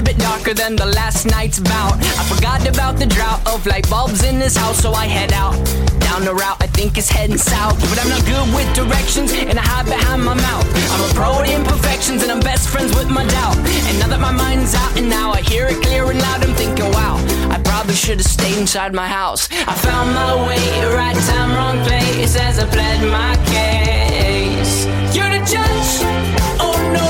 a 0.00 0.02
bit 0.02 0.18
darker 0.18 0.54
than 0.54 0.76
the 0.76 0.86
last 0.86 1.26
night's 1.26 1.60
bout. 1.60 1.94
I 2.20 2.24
forgot 2.24 2.66
about 2.66 2.96
the 2.96 3.06
drought 3.06 3.40
of 3.46 3.66
light 3.66 3.88
bulbs 3.90 4.24
in 4.24 4.38
this 4.38 4.56
house, 4.56 4.78
so 4.78 4.92
I 4.92 5.06
head 5.06 5.32
out. 5.32 5.54
Down 6.00 6.24
the 6.24 6.32
route 6.32 6.56
I 6.60 6.68
think 6.68 6.96
is 6.96 7.10
heading 7.10 7.36
south. 7.36 7.78
But 7.90 8.00
I'm 8.00 8.08
not 8.08 8.24
good 8.24 8.46
with 8.54 8.68
directions 8.74 9.32
and 9.32 9.58
I 9.58 9.62
hide 9.62 9.86
behind 9.86 10.24
my 10.24 10.34
mouth. 10.34 10.66
I'm 10.92 11.02
a 11.08 11.10
pro 11.12 11.30
at 11.40 11.50
imperfections 11.50 12.22
and 12.22 12.32
I'm 12.32 12.40
best 12.40 12.68
friends 12.68 12.94
with 12.96 13.10
my 13.10 13.26
doubt. 13.26 13.56
And 13.88 13.98
now 14.00 14.08
that 14.08 14.20
my 14.20 14.32
mind's 14.32 14.74
out 14.74 14.96
and 14.96 15.08
now 15.08 15.32
I 15.32 15.42
hear 15.42 15.66
it 15.66 15.82
clear 15.82 16.08
and 16.10 16.18
loud, 16.18 16.44
I'm 16.44 16.54
thinking, 16.54 16.90
wow, 16.92 17.16
I 17.50 17.60
probably 17.62 17.94
should 17.94 18.18
have 18.18 18.26
stayed 18.38 18.56
inside 18.56 18.94
my 18.94 19.08
house. 19.08 19.48
I 19.52 19.74
found 19.74 20.14
my 20.14 20.32
way, 20.48 20.64
right 20.94 21.18
time, 21.28 21.50
wrong 21.52 21.78
place 21.84 22.36
as 22.36 22.58
I 22.58 22.66
pled 22.66 23.00
my 23.10 23.36
case. 23.52 24.86
You're 25.14 25.28
the 25.28 25.44
judge, 25.44 25.90
oh 26.64 26.76
no, 26.96 27.08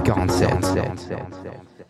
RC47. 0.00 1.81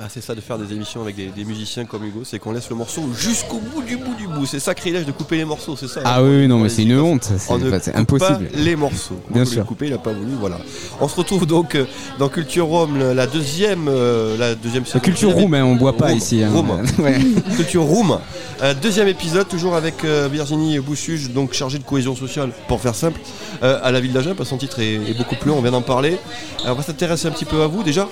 Ah, 0.00 0.06
c'est 0.08 0.20
ça 0.20 0.32
de 0.36 0.40
faire 0.40 0.58
des 0.58 0.72
émissions 0.72 1.02
avec 1.02 1.16
des, 1.16 1.26
des 1.26 1.44
musiciens 1.44 1.84
comme 1.84 2.04
Hugo, 2.04 2.20
c'est 2.22 2.38
qu'on 2.38 2.52
laisse 2.52 2.70
le 2.70 2.76
morceau 2.76 3.02
jusqu'au 3.18 3.58
bout 3.58 3.82
du 3.82 3.96
bout 3.96 4.14
du 4.14 4.28
bout. 4.28 4.46
C'est 4.46 4.60
sacrilège 4.60 5.04
de 5.06 5.10
couper 5.10 5.36
les 5.38 5.44
morceaux, 5.44 5.74
c'est 5.76 5.88
ça 5.88 6.02
Ah 6.04 6.22
oui, 6.22 6.28
oui, 6.42 6.46
non, 6.46 6.54
On 6.54 6.58
mais 6.58 6.64
les 6.64 6.70
c'est 6.70 6.82
une 6.84 7.00
honte. 7.00 7.24
C'est 7.24 7.50
On 7.52 7.58
ne 7.58 7.66
enfin, 7.66 7.78
c'est 7.82 7.90
coupe 7.90 8.00
impossible. 8.00 8.46
pas 8.48 8.58
les 8.58 8.76
morceaux. 8.76 9.16
On 9.28 9.34
Bien 9.34 9.42
voulait 9.42 9.54
sûr. 9.54 9.62
le 9.62 9.66
couper, 9.66 9.86
il 9.86 9.92
n'a 9.92 9.98
pas 9.98 10.12
voulu, 10.12 10.30
voilà. 10.38 10.58
On 11.00 11.08
se 11.08 11.16
retrouve 11.16 11.46
donc 11.46 11.74
euh, 11.74 11.84
dans 12.20 12.28
Culture 12.28 12.66
Rome, 12.66 12.96
la 13.12 13.26
deuxième, 13.26 13.88
euh, 13.88 14.36
la 14.38 14.54
deuxième 14.54 14.84
La 14.94 15.00
culture 15.00 15.32
room, 15.32 15.52
hein, 15.54 15.64
on 15.64 15.74
boit 15.74 15.96
pas 15.96 16.12
ici. 16.12 16.44
hein. 16.44 16.52
Ouais. 17.00 17.18
Culture 17.56 17.82
Room. 17.82 18.18
Euh, 18.62 18.74
deuxième 18.80 19.08
épisode, 19.08 19.48
toujours 19.48 19.74
avec 19.74 20.04
euh, 20.04 20.28
Virginie 20.30 20.78
Boussuge, 20.78 21.30
donc 21.30 21.54
chargée 21.54 21.78
de 21.78 21.84
cohésion 21.84 22.14
sociale, 22.14 22.50
pour 22.68 22.80
faire 22.80 22.94
simple, 22.94 23.18
à 23.62 23.90
la 23.90 23.98
ville 23.98 24.12
d'Agen, 24.12 24.34
parce 24.36 24.48
que 24.48 24.54
son 24.54 24.58
titre 24.58 24.78
est, 24.78 24.94
est 24.94 25.18
beaucoup 25.18 25.34
plus 25.34 25.50
long, 25.50 25.58
on 25.58 25.62
vient 25.62 25.72
d'en 25.72 25.82
parler. 25.82 26.18
Alors, 26.62 26.76
on 26.76 26.78
va 26.78 26.84
s'intéresser 26.84 27.26
un 27.26 27.32
petit 27.32 27.44
peu 27.44 27.62
à 27.62 27.66
vous 27.66 27.82
déjà. 27.82 28.08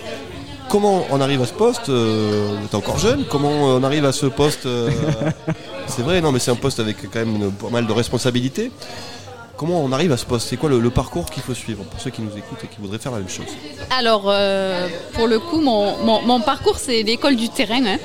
Comment 0.69 1.07
on 1.11 1.21
arrive 1.21 1.43
à 1.43 1.47
ce 1.47 1.53
poste 1.53 1.89
euh, 1.89 2.57
Vous 2.59 2.65
êtes 2.67 2.75
encore 2.75 2.99
jeune, 2.99 3.25
comment 3.31 3.51
on 3.51 3.83
arrive 3.85 4.05
à 4.05 4.13
ce 4.13 4.27
poste 4.27 4.67
euh, 4.67 4.91
C'est 5.87 6.03
vrai, 6.03 6.21
non, 6.21 6.33
mais 6.33 6.39
c'est 6.41 6.51
un 6.51 6.57
poste 6.57 6.81
avec 6.81 6.97
quand 7.11 7.21
même 7.21 7.37
une- 7.37 7.53
pas 7.53 7.69
mal 7.71 7.87
de 7.87 7.93
responsabilités. 7.93 8.73
Comment 9.57 9.81
on 9.83 9.93
arrive 9.93 10.13
à 10.13 10.17
ce 10.17 10.27
poste 10.27 10.49
C'est 10.49 10.57
quoi 10.57 10.69
le, 10.69 10.81
le 10.81 10.91
parcours 10.91 11.27
qu'il 11.31 11.43
faut 11.43 11.55
suivre 11.55 11.85
pour 11.85 12.01
ceux 12.01 12.11
qui 12.11 12.21
nous 12.21 12.37
écoutent 12.37 12.63
et 12.65 12.67
qui 12.67 12.77
voudraient 12.81 12.99
faire 12.99 13.13
la 13.13 13.19
même 13.19 13.29
chose 13.29 13.47
Alors, 13.97 14.25
euh, 14.27 14.89
pour 15.15 15.29
le 15.29 15.39
coup, 15.39 15.61
mon, 15.61 15.97
mon- 16.05 16.21
mon 16.23 16.41
parcours, 16.41 16.79
c'est 16.79 17.03
l'école 17.05 17.37
du 17.37 17.49
terrain. 17.49 17.87
hein. 17.87 17.99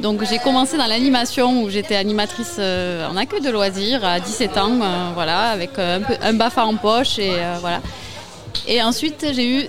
Donc, 0.00 0.24
j'ai 0.28 0.38
commencé 0.38 0.76
dans 0.78 0.86
l'animation 0.86 1.62
où 1.62 1.70
j'étais 1.70 1.94
animatrice 1.96 2.56
euh, 2.58 3.06
en 3.08 3.16
accueil 3.16 3.40
de 3.42 3.50
loisirs 3.50 4.04
à 4.04 4.18
17 4.18 4.56
ans, 4.56 4.70
euh, 4.80 5.10
voilà, 5.14 5.50
avec 5.50 5.78
euh, 5.78 5.98
un, 5.98 6.00
peu, 6.02 6.14
un 6.22 6.32
BAFA 6.32 6.64
en 6.64 6.76
poche 6.76 7.18
et 7.18 7.32
euh, 7.34 7.56
voilà. 7.60 7.80
Et 8.66 8.82
ensuite, 8.82 9.24
j'ai 9.34 9.46
eu, 9.48 9.64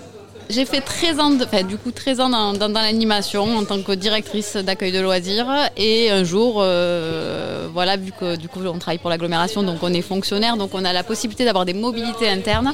j'ai 0.49 0.65
fait 0.65 0.81
13 0.81 1.19
ans, 1.19 1.31
enfin, 1.41 1.63
du 1.63 1.77
coup, 1.77 1.91
13 1.91 2.19
ans 2.19 2.29
dans 2.29 2.69
l'animation 2.69 3.57
en 3.57 3.63
tant 3.65 3.81
que 3.81 3.91
directrice 3.91 4.55
d'accueil 4.55 4.91
de 4.91 4.99
loisirs. 4.99 5.47
Et 5.77 6.09
un 6.09 6.23
jour, 6.23 6.55
euh, 6.57 7.67
voilà, 7.71 7.97
vu 7.97 8.11
que 8.11 8.35
du 8.35 8.49
coup, 8.49 8.59
on 8.65 8.79
travaille 8.79 8.97
pour 8.97 9.11
l'agglomération, 9.11 9.61
donc 9.61 9.77
on 9.83 9.93
est 9.93 10.01
fonctionnaire, 10.01 10.57
donc 10.57 10.71
on 10.73 10.83
a 10.83 10.91
la 10.91 11.03
possibilité 11.03 11.45
d'avoir 11.45 11.65
des 11.65 11.73
mobilités 11.73 12.27
internes. 12.27 12.73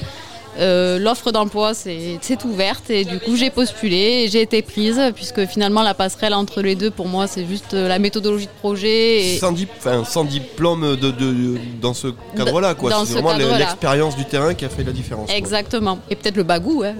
Euh, 0.57 0.99
L'offre 0.99 1.31
d'emploi 1.31 1.73
s'est 1.73 2.19
ouverte 2.45 2.89
et 2.89 3.03
du 3.03 3.19
coup 3.19 3.35
j'ai 3.35 3.49
postulé 3.49 4.23
et 4.23 4.29
j'ai 4.29 4.41
été 4.41 4.61
prise 4.61 5.01
puisque 5.13 5.45
finalement 5.45 5.83
la 5.83 5.93
passerelle 5.93 6.33
entre 6.33 6.61
les 6.61 6.75
deux 6.75 6.91
pour 6.91 7.07
moi 7.07 7.27
c'est 7.27 7.45
juste 7.45 7.73
euh, 7.73 7.87
la 7.89 7.99
méthodologie 7.99 8.45
de 8.45 8.59
projet 8.61 9.35
et 9.35 9.37
sans, 9.37 9.51
dip- 9.51 9.69
enfin, 9.77 10.03
sans 10.05 10.23
diplôme 10.23 10.95
de, 10.95 11.11
de- 11.11 11.57
dans 11.81 11.93
ce 11.93 12.07
cadre-là, 12.37 12.73
quoi. 12.73 12.91
C'est 13.05 13.13
ce 13.13 13.19
vraiment 13.19 13.33
l'expérience 13.57 14.15
du 14.15 14.25
terrain 14.25 14.53
qui 14.53 14.63
a 14.65 14.69
fait 14.69 14.83
la 14.83 14.91
différence. 14.93 15.27
quoi. 15.27 15.35
exactement 15.35 15.99
et 16.09 16.15
peut-être 16.15 16.37
le 16.37 16.43
bagou 16.43 16.83
hein. 16.85 16.93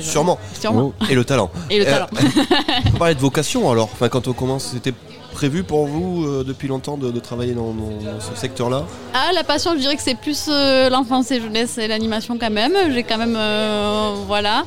Sûrement. 0.00 0.38
Sûrement. 0.60 0.92
Et 1.10 1.14
le 1.14 1.24
talent. 1.24 1.50
et 1.68 1.78
le 1.78 1.86
Euh, 1.86 1.90
talent 1.90 2.06
On 2.94 2.98
parler 2.98 3.14
de 3.14 3.20
vocation 3.20 3.70
alors. 3.70 3.88
Enfin, 3.92 4.08
quand 4.08 4.28
on 4.28 4.32
commence, 4.32 4.70
c'était 4.72 4.94
prévu 5.32 5.62
pour 5.62 5.86
vous 5.86 6.24
euh, 6.24 6.44
depuis 6.46 6.68
longtemps 6.68 6.96
de, 6.96 7.10
de 7.10 7.20
travailler 7.20 7.54
dans, 7.54 7.72
dans- 7.72 7.84
dans 8.12 8.20
ce 8.20 8.34
secteur-là? 8.38 8.84
Ah, 9.14 9.30
la 9.34 9.44
passion, 9.44 9.72
je 9.74 9.78
dirais 9.80 9.96
que 9.96 10.02
c'est 10.02 10.14
plus 10.18 10.46
euh, 10.48 10.88
l'enfance 10.90 11.30
et 11.30 11.40
jeunesse 11.40 11.78
et 11.78 11.88
l'animation 11.88 12.36
quand 12.38 12.50
même. 12.50 12.72
J'ai 12.92 13.02
quand 13.02 13.18
même, 13.18 13.36
euh, 13.36 14.14
voilà. 14.26 14.64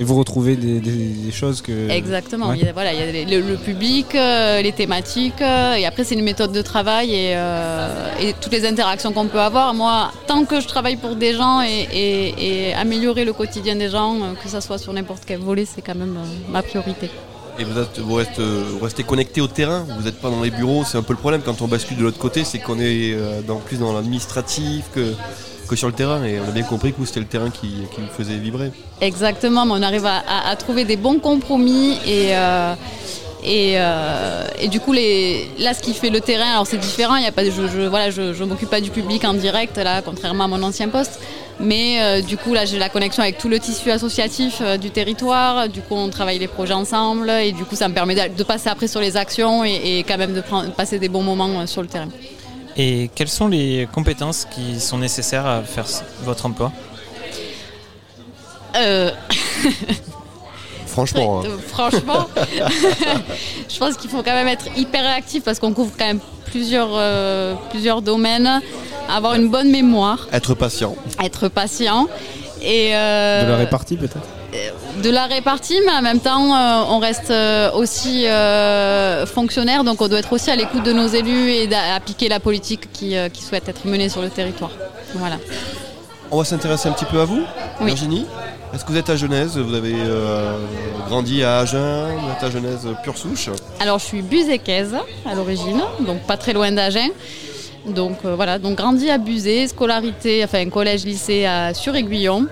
Et 0.00 0.04
vous 0.04 0.16
retrouvez 0.16 0.56
des, 0.56 0.80
des- 0.80 0.90
des 1.26 1.30
choses 1.30 1.60
que. 1.60 1.90
Exactement. 1.90 2.48
ouais. 2.48 2.56
Il 2.58 2.64
y 2.64 2.68
a, 2.68 2.72
voilà, 2.72 2.92
il 2.94 2.98
y 2.98 3.02
a 3.02 3.12
les- 3.12 3.24
le, 3.26 3.46
le 3.46 3.56
public, 3.56 4.14
euh, 4.14 4.62
les 4.62 4.72
thématiques, 4.72 5.42
euh, 5.42 5.74
et 5.74 5.84
après 5.84 6.02
c'est 6.02 6.14
une 6.14 6.24
méthode 6.24 6.50
de 6.50 6.62
travail 6.62 7.10
et, 7.14 7.34
euh, 7.36 8.08
et 8.20 8.32
toutes 8.40 8.52
les 8.52 8.66
interactions 8.66 9.12
qu'on 9.12 9.26
peut 9.26 9.38
avoir. 9.40 9.74
Moi, 9.74 10.10
tant 10.26 10.44
que 10.46 10.60
je 10.60 10.66
travaille 10.66 10.96
pour 10.96 11.14
des 11.14 11.34
gens 11.34 11.60
et, 11.60 11.86
et- 11.92 12.68
et 12.70 12.74
améliorer 12.74 13.24
le 13.26 13.34
quotidien 13.34 13.76
des 13.76 13.90
gens, 13.90 14.14
euh, 14.16 14.32
que 14.42 14.48
ça 14.48 14.62
soit 14.62 14.78
sur 14.78 14.92
n'importe 14.94 15.24
quel 15.26 15.40
volet, 15.40 15.66
c'est 15.66 15.82
quand 15.82 15.94
même 15.94 16.16
euh, 16.16 16.50
ma 16.50 16.62
priorité. 16.62 17.10
Et 17.58 17.64
vous, 17.64 18.14
restez, 18.80 19.02
connecté 19.04 19.40
au 19.40 19.46
terrain, 19.46 19.84
vous 19.96 20.04
n'êtes 20.04 20.20
pas 20.20 20.30
dans 20.30 20.40
les 20.40 20.50
bureaux, 20.50 20.84
c'est 20.84 20.96
un 20.96 21.02
peu 21.02 21.12
le 21.12 21.18
problème 21.18 21.42
quand 21.44 21.60
on 21.60 21.68
bascule 21.68 21.98
de 21.98 22.02
l'autre 22.02 22.18
côté, 22.18 22.44
c'est 22.44 22.58
qu'on 22.58 22.78
est 22.78 23.12
euh, 23.12 23.40
plus 23.66 23.78
dans 23.78 23.92
l'administratif 23.92 24.86
que, 24.94 25.14
sur 25.76 25.88
le 25.88 25.94
terrain. 25.94 26.22
Et 26.24 26.38
on 26.38 26.48
a 26.48 26.50
bien 26.50 26.64
compris 26.64 26.92
que 26.92 27.04
c'était 27.04 27.20
le 27.20 27.26
terrain 27.26 27.50
qui, 27.50 27.68
vous 27.96 28.06
faisait 28.16 28.36
vibrer. 28.36 28.72
Exactement, 29.00 29.64
mais 29.64 29.72
on 29.74 29.82
arrive 29.82 30.06
à 30.06 30.56
trouver 30.56 30.84
des 30.84 30.96
bons 30.96 31.18
compromis 31.18 31.98
et, 32.06 32.36
euh, 32.36 32.74
et, 33.42 33.74
euh, 33.76 34.46
et 34.58 34.68
du 34.68 34.80
coup 34.80 34.92
les, 34.92 35.48
là 35.58 35.74
ce 35.74 35.80
qui 35.80 35.94
fait 35.94 36.10
le 36.10 36.20
terrain, 36.20 36.50
alors 36.52 36.66
c'est 36.66 36.76
différent, 36.78 37.16
il 37.16 37.24
y 37.24 37.26
a 37.26 37.32
pas, 37.32 37.44
je, 37.44 37.50
je, 37.50 37.82
voilà, 37.88 38.10
je, 38.10 38.32
je 38.32 38.44
m'occupe 38.44 38.70
pas 38.70 38.80
du 38.80 38.90
public 38.90 39.24
en 39.24 39.34
direct 39.34 39.76
là, 39.78 40.02
contrairement 40.02 40.44
à 40.44 40.48
mon 40.48 40.62
ancien 40.62 40.88
poste, 40.88 41.18
mais 41.60 42.00
euh, 42.00 42.20
du 42.20 42.36
coup 42.36 42.54
là 42.54 42.64
j'ai 42.64 42.78
la 42.78 42.88
connexion 42.88 43.22
avec 43.22 43.38
tout 43.38 43.48
le 43.48 43.58
tissu 43.58 43.90
associatif 43.90 44.58
euh, 44.60 44.76
du 44.76 44.90
territoire, 44.90 45.68
du 45.68 45.80
coup 45.80 45.94
on 45.94 46.08
travaille 46.08 46.38
les 46.38 46.48
projets 46.48 46.74
ensemble. 46.74 47.30
Et 47.30 47.52
du 47.52 47.64
coup 47.64 47.76
ça 47.76 47.88
me 47.88 47.94
permet 47.94 48.14
de, 48.14 48.36
de 48.36 48.42
passer 48.44 48.68
après 48.68 48.88
sur 48.88 49.00
les 49.00 49.16
actions 49.16 49.64
et, 49.64 49.98
et 49.98 50.04
quand 50.04 50.18
même 50.18 50.34
de 50.34 50.40
prendre, 50.40 50.70
passer 50.72 50.98
des 50.98 51.08
bons 51.08 51.22
moments 51.22 51.66
sur 51.66 51.82
le 51.82 51.88
terrain. 51.88 52.08
Et 52.76 53.10
quelles 53.14 53.28
sont 53.28 53.48
les 53.48 53.86
compétences 53.92 54.46
qui 54.50 54.80
sont 54.80 54.98
nécessaires 54.98 55.46
à 55.46 55.62
faire 55.62 55.84
votre 56.22 56.46
emploi? 56.46 56.72
Euh, 58.76 59.10
Franchement, 60.92 61.40
hein. 61.40 61.46
Euh, 61.46 61.56
Franchement, 61.68 62.26
je 63.68 63.78
pense 63.78 63.96
qu'il 63.96 64.10
faut 64.10 64.22
quand 64.22 64.34
même 64.34 64.48
être 64.48 64.66
hyper 64.76 65.02
réactif 65.02 65.42
parce 65.42 65.58
qu'on 65.58 65.72
couvre 65.72 65.92
quand 65.98 66.06
même 66.06 66.20
plusieurs, 66.46 66.90
euh, 66.92 67.54
plusieurs 67.70 68.02
domaines. 68.02 68.60
Avoir 69.08 69.34
une 69.34 69.48
bonne 69.50 69.70
mémoire, 69.70 70.28
être 70.32 70.54
patient. 70.54 70.94
être 71.22 71.48
patient 71.48 72.06
et 72.62 72.90
euh, 72.94 73.44
De 73.44 73.50
la 73.50 73.56
répartie 73.56 73.96
peut-être 73.96 74.26
de 75.02 75.08
la 75.10 75.24
répartie, 75.24 75.78
mais 75.86 75.92
en 75.92 76.02
même 76.02 76.20
temps, 76.20 76.54
euh, 76.54 76.84
on 76.90 76.98
reste 76.98 77.30
euh, 77.30 77.72
aussi 77.72 78.26
euh, 78.26 79.24
fonctionnaire, 79.24 79.82
donc 79.82 80.00
on 80.02 80.08
doit 80.08 80.18
être 80.18 80.32
aussi 80.32 80.50
à 80.50 80.56
l'écoute 80.56 80.82
de 80.84 80.92
nos 80.92 81.06
élus 81.06 81.50
et 81.50 81.66
d'appliquer 81.66 82.28
la 82.28 82.38
politique 82.38 82.92
qui, 82.92 83.16
euh, 83.16 83.30
qui 83.30 83.42
souhaite 83.42 83.68
être 83.70 83.86
menée 83.86 84.10
sur 84.10 84.20
le 84.20 84.28
territoire. 84.28 84.70
Voilà. 85.14 85.36
On 86.30 86.36
va 86.38 86.44
s'intéresser 86.44 86.88
un 86.88 86.92
petit 86.92 87.06
peu 87.06 87.20
à 87.20 87.24
vous, 87.24 87.42
Oui. 87.80 87.86
Virginie. 87.86 88.26
Est-ce 88.74 88.86
que 88.86 88.92
vous 88.92 88.96
êtes 88.96 89.10
à 89.10 89.16
Genèse 89.16 89.58
Vous 89.58 89.74
avez 89.74 89.92
euh, 89.94 90.56
grandi 91.06 91.44
à 91.44 91.58
Agen 91.58 92.06
Vous 92.18 92.30
êtes 92.30 92.42
à 92.42 92.50
Genèse 92.50 92.88
pure 93.02 93.18
souche 93.18 93.50
Alors 93.80 93.98
je 93.98 94.06
suis 94.06 94.22
busécaise 94.22 94.96
à 95.26 95.34
l'origine, 95.34 95.82
donc 96.00 96.22
pas 96.22 96.38
très 96.38 96.54
loin 96.54 96.72
d'Agen. 96.72 97.10
Donc 97.86 98.18
euh, 98.24 98.34
voilà, 98.34 98.58
donc 98.58 98.76
grandi 98.76 99.10
à 99.10 99.18
Buzet, 99.18 99.68
scolarité, 99.68 100.42
enfin 100.42 100.66
collège-lycée 100.70 101.44
à 101.44 101.74
Sur-Aiguillon. 101.74 102.46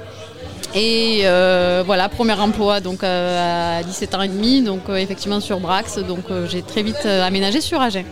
Et 0.75 1.23
euh, 1.25 1.83
voilà, 1.87 2.11
premier 2.11 2.35
emploi 2.35 2.81
donc 2.81 3.03
à 3.03 3.83
17 3.83 4.15
ans 4.15 4.23
et 4.23 4.29
demi, 4.29 4.61
donc 4.61 4.83
effectivement 4.91 5.41
sur 5.41 5.59
Brax, 5.59 6.01
donc 6.01 6.25
j'ai 6.51 6.61
très 6.61 6.83
vite 6.83 7.07
aménagé 7.07 7.63
sur 7.63 7.81
Agen. 7.81 8.05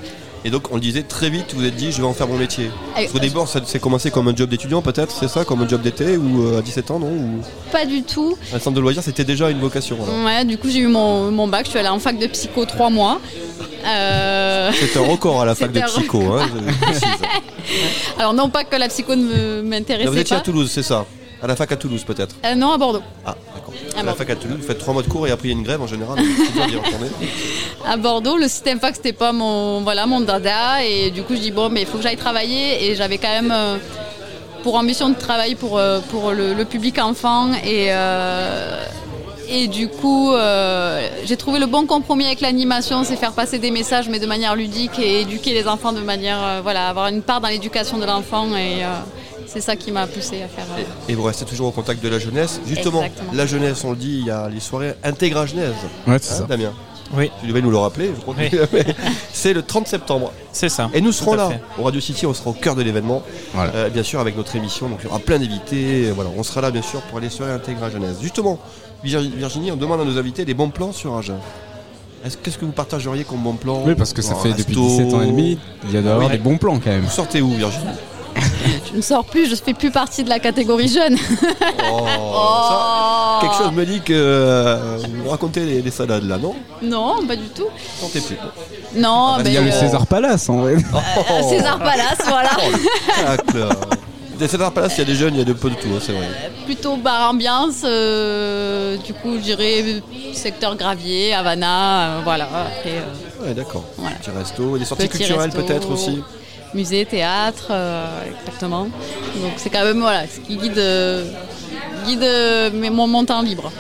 Et 0.45 0.51
donc 0.51 0.71
on 0.71 0.75
le 0.77 0.81
disait 0.81 1.03
très 1.03 1.31
vite, 1.31 1.47
vous 1.53 1.61
vous 1.61 1.67
êtes 1.67 1.75
dit 1.75 1.91
je 1.93 1.99
vais 2.01 2.07
en 2.07 2.15
faire 2.15 2.29
mon 2.29 2.37
métier. 2.37 2.71
Parce 2.95 3.09
qu'au 3.09 3.19
début, 3.19 3.39
ça 3.47 3.65
s'est 3.65 3.81
commencé 3.81 4.11
comme 4.11 4.29
un 4.29 4.37
job 4.37 4.49
d'étudiant 4.49 4.83
peut-être, 4.83 5.15
c'est 5.19 5.29
ça, 5.29 5.45
comme 5.45 5.63
un 5.63 5.69
job 5.69 5.83
d'été 5.83 6.17
ou 6.17 6.45
euh, 6.47 6.59
à 6.59 6.63
17 6.63 6.91
ans, 6.93 6.99
non 7.01 7.09
Ou? 7.09 7.41
Pas 7.73 7.85
du 7.85 8.03
tout. 8.03 8.37
un 8.55 8.59
centre 8.59 8.77
de 8.77 8.81
loisirs, 8.81 9.03
c'était 9.03 9.25
déjà 9.25 9.51
une 9.51 9.59
vocation. 9.59 9.97
alors. 10.03 10.25
Ouais, 10.25 10.45
du 10.45 10.57
coup 10.57 10.69
j'ai 10.71 10.79
eu 10.81 10.87
mon, 10.87 11.31
mon 11.33 11.49
bac, 11.49 11.65
je 11.67 11.71
suis 11.71 11.79
allée 11.79 11.89
en 11.89 11.99
fac 11.99 12.19
de 12.19 12.27
psycho 12.29 12.65
trois 12.67 12.89
mois. 12.91 13.21
Euh, 13.87 14.71
C'est 14.79 14.99
un 14.99 15.07
record 15.07 15.41
à 15.41 15.45
la 15.47 15.55
fac 15.57 15.73
de 15.73 15.79
C'était 15.81 15.91
psycho. 15.91 16.21
Hein, 16.35 16.47
alors 18.19 18.35
non 18.35 18.49
pas 18.49 18.65
que 18.65 18.77
la 18.77 18.89
psycho 18.89 19.15
ne 19.15 19.23
me- 19.23 19.29
Là, 19.59 19.63
vous 19.63 19.69
m'intéressait 19.69 20.21
étiez 20.21 20.37
à 20.37 20.39
pas. 20.39 20.45
Toulouse, 20.45 20.71
c'est 20.73 20.83
ça 20.83 21.07
À 21.43 21.47
la 21.47 21.55
fac 21.57 21.71
à 21.73 21.77
Toulouse 21.77 22.03
peut-être 22.05 22.35
Euh, 22.45 22.55
non 22.57 22.73
à 22.73 22.79
Bordeaux. 22.79 23.03
Ah, 23.25 23.37
d'accord. 23.55 23.73
Ah 23.97 24.01
à 24.01 24.03
la 24.03 24.15
fac 24.15 24.29
à 24.31 24.37
Toulouse, 24.37 24.59
vous 24.61 24.67
faites 24.67 24.79
trois 24.79 24.93
mois 24.93 25.03
de 25.03 25.09
cours 25.09 25.27
et 25.27 25.31
après 25.31 25.49
il 25.49 25.51
y 25.53 25.55
a 25.55 25.59
une 25.59 25.65
grève 25.65 25.81
en 25.81 25.87
général. 25.87 26.17
donc 26.19 26.27
à 27.87 27.97
Bordeaux. 27.97 28.37
Le 28.37 28.49
système 28.49 28.81
fac, 28.81 28.97
c'était 28.97 29.13
pas 29.13 29.33
mon, 29.33 29.81
voilà, 29.83 30.07
mon 30.07 30.21
dada. 30.21 30.85
Et 30.85 31.11
du 31.11 31.23
coup, 31.23 31.35
je 31.37 31.41
dis, 31.41 31.51
bon, 31.53 31.69
mais 31.69 31.83
il 31.83 31.87
faut 31.87 31.97
que 31.99 32.03
j'aille 32.03 32.17
travailler. 32.17 32.85
Et 32.91 32.97
j'avais 32.97 33.19
quand 33.19 33.29
même 33.31 33.53
euh, 33.55 33.77
pour 34.65 34.75
ambition 34.75 35.09
de 35.11 35.15
travailler 35.15 35.55
pour, 35.55 35.79
euh, 35.79 36.01
pour 36.11 36.33
le, 36.33 36.55
le 36.55 36.65
public 36.65 36.99
enfant. 36.99 37.51
Et, 37.65 37.91
et 39.51 39.67
du 39.69 39.89
coup, 39.89 40.33
j'ai 41.25 41.37
trouvé 41.37 41.59
le 41.61 41.67
bon 41.67 41.87
compromis 41.87 42.27
avec 42.27 42.41
l'animation, 42.41 43.05
c'est 43.05 43.17
faire 43.17 43.33
passer 43.33 43.59
des 43.59 43.71
messages, 43.71 44.09
mais 44.09 44.19
de 44.19 44.27
manière 44.27 44.55
ludique 44.57 44.99
et 44.99 45.21
éduquer 45.23 45.55
les 45.55 45.67
enfants 45.69 45.93
de 45.93 46.01
manière, 46.01 46.61
voilà, 46.63 46.89
avoir 46.89 47.07
une 47.09 47.23
part 47.23 47.41
dans 47.41 47.49
l'éducation 47.49 47.97
de 47.99 48.05
l'enfant. 48.05 48.47
Et 48.57 48.83
c'est 49.49 49.61
ça 49.61 49.75
qui 49.77 49.91
m'a 49.91 50.07
poussé 50.07 50.43
à 50.43 50.49
faire. 50.49 50.67
euh, 50.79 50.83
Et 51.09 51.15
vous 51.15 51.23
restez 51.25 51.45
toujours 51.45 51.69
au 51.69 51.71
contact 51.73 52.03
de 52.03 52.09
la 52.09 52.19
jeunesse. 52.19 52.61
Justement, 52.67 53.03
Exactement. 53.03 53.33
la 53.35 53.47
jeunesse, 53.47 53.83
on 53.85 53.91
le 53.91 53.97
dit, 53.97 54.19
il 54.21 54.27
y 54.27 54.31
a 54.31 54.49
les 54.49 54.61
soirées 54.61 54.95
Intègre 55.03 55.39
à 55.39 55.47
Genèse. 55.47 55.73
Ouais, 56.07 56.19
c'est 56.21 56.35
Hein, 56.35 56.37
ça. 56.39 56.45
Damien 56.45 56.73
Oui, 57.17 57.31
Tu 57.41 57.47
devais 57.49 57.63
nous 57.63 57.71
le 57.71 57.79
rappeler, 57.79 58.11
je 58.15 58.21
crois. 58.21 58.35
Oui. 58.39 58.51
c'est 59.33 59.53
le 59.55 59.63
30 59.63 59.87
septembre. 59.89 60.33
c'est 60.53 60.69
ça. 60.69 60.91
Et 60.93 61.01
nous 61.01 61.13
serons 61.13 61.35
là, 61.35 61.49
fait. 61.49 61.61
au 61.81 61.85
Radio 61.85 62.01
City, 62.01 62.27
on 62.27 62.35
sera 62.35 62.51
au 62.51 62.55
cœur 62.55 62.75
de 62.77 62.83
l'événement. 62.83 63.23
Voilà. 63.55 63.73
Euh, 63.75 63.89
bien 63.89 64.03
sûr, 64.03 64.21
avec 64.21 64.37
notre 64.37 64.55
émission. 64.57 64.89
Donc 64.89 64.99
il 65.03 65.07
y 65.07 65.09
aura 65.09 65.19
plein 65.19 65.39
d'invités. 65.39 66.11
Voilà, 66.11 66.31
on 66.37 66.43
sera 66.43 66.61
là, 66.61 66.71
bien 66.71 66.83
sûr, 66.83 67.01
pour 67.03 67.19
les 67.21 67.31
soirées 67.31 67.53
Intègre 67.53 67.83
à 67.85 67.91
Genèse. 67.91 68.17
Justement, 68.21 68.59
Vir- 69.05 69.21
Virginie, 69.35 69.73
on 69.73 69.77
demande 69.77 70.01
à 70.01 70.05
nos 70.05 70.19
invités 70.19 70.45
des 70.45 70.55
bons 70.55 70.71
plans 70.71 70.93
sur 70.93 71.17
Agen. 71.17 71.37
Est-ce- 72.25 72.37
Qu'est-ce 72.37 72.59
que 72.59 72.65
vous 72.65 72.73
partageriez 72.73 73.23
comme 73.25 73.39
bon 73.43 73.55
plan 73.55 73.81
Oui, 73.87 73.95
parce 73.95 74.13
que 74.13 74.21
ça 74.23 74.35
fait 74.35 74.51
depuis 74.53 74.75
resto 74.75 74.89
17 74.89 75.15
ans 75.15 75.23
et 75.23 75.27
demi, 75.27 75.59
il 75.85 75.93
y 75.95 75.97
a 75.97 76.03
d'avoir 76.03 76.27
oui. 76.27 76.33
des 76.33 76.39
bons 76.39 76.59
plans 76.59 76.79
quand 76.79 76.91
même. 76.91 77.03
Vous 77.03 77.11
sortez 77.11 77.41
où, 77.41 77.49
Virginie? 77.55 77.87
Je 78.91 78.97
ne 78.97 79.03
sors 79.03 79.25
plus, 79.25 79.49
je 79.51 79.55
fais 79.55 79.75
plus 79.75 79.91
partie 79.91 80.25
de 80.25 80.29
la 80.29 80.39
catégorie 80.39 80.89
jeune. 80.89 81.17
Oh, 81.91 82.07
ça, 82.07 83.39
Quelque 83.41 83.57
chose 83.57 83.73
me 83.73 83.85
dit 83.85 84.01
que 84.01 84.13
euh, 84.15 84.99
vous 85.23 85.29
racontez 85.31 85.61
les, 85.65 85.83
les 85.83 85.91
salades 85.91 86.25
là, 86.25 86.39
non? 86.39 86.55
Non, 86.83 87.27
pas 87.27 87.37
du 87.37 87.49
tout. 87.49 87.67
Plus. 88.11 88.23
Non, 88.95 89.35
Ah, 89.37 89.43
ben, 89.43 89.49
Il 89.51 89.55
y 89.55 89.59
a 89.59 89.61
le 89.61 89.69
euh, 89.69 89.81
César 89.81 90.07
Palace 90.07 90.49
en 90.49 90.59
vrai. 90.59 90.75
euh, 90.77 91.43
César 91.49 91.79
Palace, 91.79 92.19
voilà. 92.27 92.51
Des 94.39 94.47
César 94.47 94.73
Palace, 94.73 94.93
il 94.97 94.99
y 95.01 95.03
a 95.03 95.05
des 95.05 95.15
jeunes, 95.17 95.35
il 95.35 95.39
y 95.39 95.43
a 95.43 95.45
de 95.45 95.53
peu 95.53 95.69
de 95.69 95.75
tout, 95.75 95.89
hein, 95.95 95.99
c'est 96.01 96.13
vrai. 96.13 96.29
Plutôt 96.65 96.97
bar 96.97 97.31
ambiance, 97.31 97.83
euh, 97.85 98.97
du 98.99 99.13
coup, 99.13 99.33
je 99.35 99.43
dirais 99.43 99.85
secteur 100.33 100.77
Gravier, 100.77 101.35
Havana, 101.35 102.03
euh, 102.03 102.21
voilà. 102.23 102.45
Après, 102.45 102.91
euh, 102.93 103.47
Ouais, 103.49 103.55
d'accord. 103.55 103.85
Voilà. 103.97 104.17
Petit 104.17 104.31
resto, 104.31 104.79
des 104.79 104.85
sorties 104.85 105.09
Petit 105.09 105.19
culturelles 105.19 105.51
peut-être 105.51 105.91
aussi. 105.91 106.23
Musée, 106.75 107.05
théâtre, 107.07 107.69
euh, 107.71 108.07
exactement. 108.41 108.85
Donc 109.43 109.53
c'est 109.57 109.71
quand 109.71 109.85
même 109.85 110.01
voilà, 110.01 110.27
ce 110.27 110.41
qui 110.41 110.57
guide, 110.57 110.79
euh, 110.79 111.25
guide 112.07 112.23
euh, 112.23 112.71
mon, 112.91 113.07
mon 113.07 113.25
temps 113.25 113.43
libre. 113.43 113.71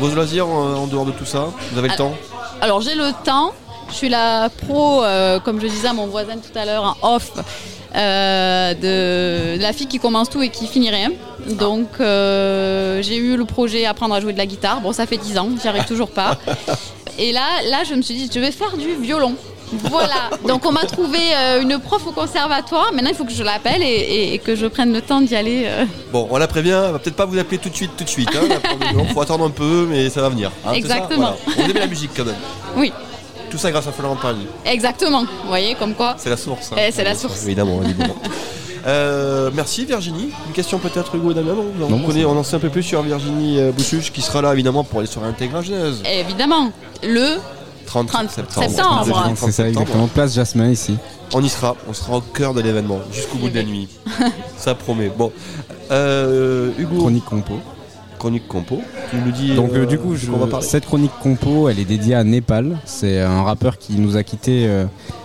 Vos 0.00 0.08
loisirs 0.08 0.46
en 0.46 0.86
dehors 0.86 1.04
de 1.06 1.12
tout 1.12 1.24
ça, 1.24 1.48
vous 1.72 1.78
avez 1.78 1.88
le 1.88 1.96
temps 1.96 2.14
Alors 2.60 2.80
j'ai 2.80 2.94
le 2.94 3.10
temps, 3.24 3.52
je 3.90 3.94
suis 3.94 4.08
la 4.08 4.48
pro, 4.48 5.02
euh, 5.02 5.40
comme 5.40 5.60
je 5.60 5.66
disais 5.66 5.88
à 5.88 5.92
mon 5.92 6.06
voisin 6.06 6.34
tout 6.36 6.56
à 6.56 6.64
l'heure, 6.64 6.96
en 7.02 7.14
off, 7.16 7.32
euh, 7.96 8.74
de 8.74 9.60
la 9.60 9.72
fille 9.72 9.86
qui 9.86 9.98
commence 9.98 10.28
tout 10.28 10.42
et 10.42 10.50
qui 10.50 10.66
finit 10.66 10.90
rien. 10.90 11.10
Donc 11.48 11.88
euh, 12.00 13.02
j'ai 13.02 13.16
eu 13.16 13.36
le 13.36 13.44
projet 13.44 13.86
apprendre 13.86 14.14
à 14.14 14.20
jouer 14.20 14.32
de 14.32 14.38
la 14.38 14.46
guitare. 14.46 14.80
Bon, 14.80 14.92
ça 14.92 15.06
fait 15.06 15.16
10 15.16 15.38
ans, 15.38 15.48
j'y 15.60 15.66
arrive 15.68 15.84
toujours 15.86 16.10
pas. 16.10 16.36
Et 17.18 17.32
là, 17.32 17.46
là, 17.68 17.82
je 17.82 17.94
me 17.94 18.02
suis 18.02 18.14
dit, 18.14 18.30
je 18.32 18.38
vais 18.38 18.52
faire 18.52 18.76
du 18.76 18.94
violon. 18.94 19.34
Voilà, 19.90 20.30
donc 20.46 20.64
on 20.66 20.72
m'a 20.72 20.84
trouvé 20.84 21.18
euh, 21.36 21.60
une 21.62 21.78
prof 21.78 22.06
au 22.06 22.12
conservatoire. 22.12 22.92
Maintenant, 22.92 23.10
il 23.10 23.16
faut 23.16 23.24
que 23.24 23.32
je 23.32 23.42
l'appelle 23.42 23.82
et, 23.82 23.86
et- 23.86 24.34
et 24.34 24.38
que 24.38 24.54
je 24.56 24.66
prenne 24.66 24.92
le 24.92 25.00
temps 25.00 25.20
d'y 25.20 25.34
aller. 25.36 25.64
euh. 25.66 25.84
Bon, 26.12 26.26
on 26.30 26.36
la 26.38 26.46
prévient, 26.48 26.80
elle 26.86 26.92
va 26.92 26.98
peut-être 26.98 27.16
pas 27.16 27.26
vous 27.26 27.38
appeler 27.38 27.58
tout 27.58 27.68
de 27.68 27.74
suite, 27.76 27.90
tout 27.96 28.04
de 28.04 28.08
suite. 28.08 28.30
Il 28.98 29.08
faut 29.08 29.20
attendre 29.20 29.44
un 29.44 29.50
peu, 29.50 29.86
mais 29.88 30.08
ça 30.10 30.20
va 30.22 30.28
venir. 30.28 30.50
hein, 30.64 30.70
ça 30.70 30.76
Exactement. 30.76 31.34
Voilà. 31.46 31.58
On 31.66 31.70
aimait 31.70 31.80
la 31.80 31.86
musique 31.86 32.10
quand 32.16 32.24
même. 32.24 32.34
Oui, 32.76 32.92
Tout 33.50 33.58
ça 33.58 33.70
grâce 33.70 33.86
à 33.86 33.92
Florent 33.92 34.16
Pagny. 34.16 34.46
exactement. 34.66 35.22
Vous 35.22 35.48
voyez, 35.48 35.74
comme 35.74 35.94
quoi. 35.94 36.14
C'est 36.18 36.30
la 36.30 36.36
source. 36.36 36.70
hein. 36.72 36.76
Eh, 36.78 36.92
c'est 36.92 37.04
la 37.04 37.14
source. 37.14 37.44
Évidemment, 37.44 37.80
évidemment. 37.82 38.16
Euh, 38.86 39.50
merci 39.52 39.84
Virginie. 39.84 40.30
Une 40.46 40.52
question 40.52 40.78
peut-être 40.78 41.14
Hugo 41.14 41.32
et 41.32 41.34
Damien 41.34 41.52
non 41.52 41.64
on, 41.82 41.88
Non, 41.90 41.98
connaît- 42.06 42.20
c'est 42.20 42.24
on 42.24 42.38
en 42.38 42.42
sait 42.44 42.56
un 42.56 42.60
peu 42.60 42.70
plus 42.70 42.84
sur 42.84 43.02
Virginie 43.02 43.58
Boussuche 43.72 44.12
qui 44.12 44.22
sera 44.22 44.40
là 44.40 44.52
évidemment 44.52 44.84
pour 44.84 45.00
les 45.00 45.06
soirées 45.08 45.28
intégrales 45.28 45.64
Genèse. 45.64 45.96
Évidemment, 46.10 46.70
le 47.02 47.38
30, 47.88 48.06
30 48.08 48.30
septembre. 48.30 48.68
septembre. 48.68 49.04
Jeudi 49.04 49.12
30 49.12 49.36
C'est 49.38 49.52
ça 49.52 49.68
exactement. 49.68 50.06
Place 50.08 50.34
Jasmin 50.34 50.70
ici. 50.70 50.96
On 51.34 51.42
y 51.42 51.48
sera, 51.48 51.74
on 51.88 51.92
sera 51.92 52.16
au 52.16 52.20
cœur 52.20 52.54
de 52.54 52.60
l'événement 52.60 53.00
jusqu'au 53.12 53.38
bout 53.38 53.48
de 53.50 53.56
la 53.56 53.64
nuit. 53.64 53.88
Ça 54.56 54.74
promet. 54.74 55.10
Bon, 55.16 55.32
Euh, 55.90 56.70
Hugo, 56.78 56.96
Chronique 56.98 57.24
compo. 57.24 57.54
chronique 58.18 58.46
compo. 58.48 58.80
Tu 59.10 59.16
nous 59.16 59.32
dis. 59.32 59.54
Donc 59.54 59.72
euh, 59.72 59.82
euh, 59.82 59.86
du 59.86 59.98
coup, 59.98 60.14
je- 60.16 60.26
quoi 60.26 60.36
on 60.36 60.40
va 60.40 60.46
parler. 60.46 60.66
cette 60.66 60.84
chronique 60.86 61.12
compo, 61.22 61.68
elle 61.68 61.78
est 61.78 61.84
dédiée 61.84 62.14
à 62.14 62.24
Népal. 62.24 62.78
C'est 62.84 63.20
un 63.20 63.42
rappeur 63.42 63.78
qui 63.78 63.94
nous 63.94 64.16
a 64.16 64.22
quitté. 64.22 64.66
euh, 64.66 64.84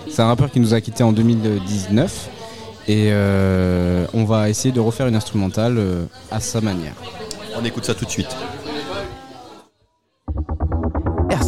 c'est 0.10 0.22
un 0.22 0.28
rappeur 0.28 0.52
qui 0.52 0.60
nous 0.60 0.74
a 0.74 0.80
quitté 0.82 1.04
en 1.04 1.12
2019. 1.12 2.30
Et 2.88 3.10
euh, 3.12 4.06
on 4.14 4.26
va 4.26 4.50
essayer 4.50 4.74
de 4.74 4.80
refaire 4.80 5.08
une 5.08 5.16
instrumentale 5.16 5.78
euh, 5.78 6.04
à 6.32 6.40
sa 6.40 6.60
manière. 6.62 6.94
On 7.60 7.64
écoute 7.66 7.86
ça 7.86 7.94
tout 7.94 8.06
de 8.06 8.10
suite. 8.10 8.36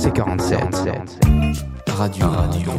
RC47. 0.06 1.18
Radio. 1.88 2.28
Radio. 2.30 2.72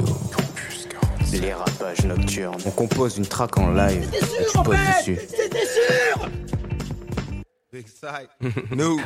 Les 1.33 1.53
rapages 1.53 2.05
nocturnes. 2.05 2.55
On 2.65 2.71
compose 2.71 3.19
une 3.19 3.27
track 3.27 3.59
en 3.59 3.73
live 3.73 4.09
et 4.15 4.45
tu 4.53 4.59
poses 4.63 4.77
dessus. 4.99 5.19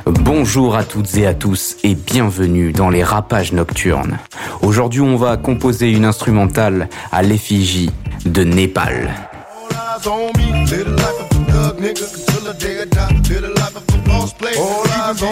Bonjour 0.06 0.76
à 0.76 0.84
toutes 0.84 1.14
et 1.16 1.26
à 1.26 1.32
tous 1.32 1.78
et 1.82 1.94
bienvenue 1.94 2.72
dans 2.72 2.90
les 2.90 3.02
rapages 3.02 3.52
nocturnes. 3.52 4.18
Aujourd'hui, 4.60 5.00
on 5.00 5.16
va 5.16 5.38
composer 5.38 5.90
une 5.90 6.04
instrumentale 6.04 6.90
à 7.12 7.22
l'effigie 7.22 7.90
de 8.26 8.44
Népal. 8.44 9.14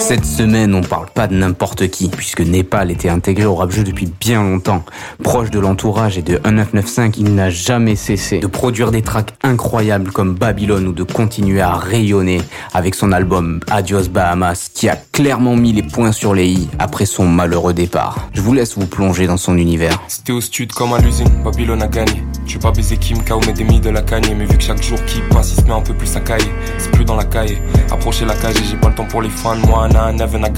Cette 0.00 0.24
semaine, 0.24 0.74
on 0.74 0.82
parle 0.82 1.06
pas 1.12 1.26
de 1.26 1.34
n'importe 1.34 1.88
qui, 1.88 2.08
puisque 2.08 2.40
Népal 2.40 2.90
était 2.90 3.08
intégré 3.08 3.44
au 3.44 3.54
rap 3.54 3.70
jeu 3.70 3.84
depuis 3.84 4.08
bien 4.20 4.42
longtemps. 4.42 4.84
Proche 5.22 5.50
de 5.50 5.58
l'entourage 5.58 6.18
et 6.18 6.22
de 6.22 6.32
1995, 6.32 7.12
il 7.18 7.34
n'a 7.34 7.50
jamais 7.50 7.96
cessé 7.96 8.38
de 8.40 8.46
produire 8.46 8.90
des 8.90 9.02
tracks 9.02 9.34
incroyables 9.42 10.10
comme 10.10 10.34
Babylone 10.34 10.88
ou 10.88 10.92
de 10.92 11.04
continuer 11.04 11.60
à 11.60 11.74
rayonner 11.74 12.40
avec 12.74 12.94
son 12.94 13.12
album 13.12 13.60
Adios 13.70 14.08
Bahamas, 14.08 14.70
qui 14.74 14.88
a 14.88 14.96
clairement 14.96 15.56
mis 15.56 15.72
les 15.72 15.82
points 15.82 16.12
sur 16.12 16.34
les 16.34 16.48
i 16.48 16.68
après 16.78 17.06
son 17.06 17.26
malheureux 17.26 17.74
départ. 17.74 18.28
Je 18.32 18.40
vous 18.40 18.54
laisse 18.54 18.76
vous 18.76 18.86
plonger 18.86 19.26
dans 19.26 19.36
son 19.36 19.56
univers. 19.56 20.00
C'était 20.08 20.32
au 20.32 20.40
stud 20.40 20.72
comme 20.72 20.92
à 20.92 20.98
l'usine, 20.98 21.42
Babylone 21.44 21.82
a 21.82 21.88
gagné. 21.88 22.22
Je 22.46 22.54
vais 22.54 22.60
pas 22.60 22.72
baiser 22.72 22.96
Kim 22.96 23.22
K 23.22 23.32
ou 23.32 23.64
mis 23.64 23.80
de 23.80 23.90
la 23.90 24.00
cagne, 24.00 24.34
mais 24.36 24.46
vu 24.46 24.56
que 24.56 24.62
chaque 24.62 24.82
jour 24.82 24.98
qui 25.04 25.20
passe, 25.30 25.52
il 25.52 25.60
se 25.60 25.66
met 25.66 25.72
un 25.72 25.82
peu 25.82 25.92
plus 25.92 26.16
à 26.16 26.20
cailler. 26.20 26.50
C'est 26.78 26.90
plus 26.90 27.04
dans 27.04 27.16
la 27.16 27.24
caille, 27.24 27.58
approchez 27.90 28.24
la 28.24 28.34
cage, 28.34 28.56
j'ai 28.68 28.76
pas 28.76 28.88
le 28.88 28.94
temps 28.94 29.06
pour 29.06 29.22
les 29.22 29.30
fans, 29.30 29.56
moi, 29.56 29.88
na, 29.88 30.12
never 30.12 30.38
na. 30.38 30.48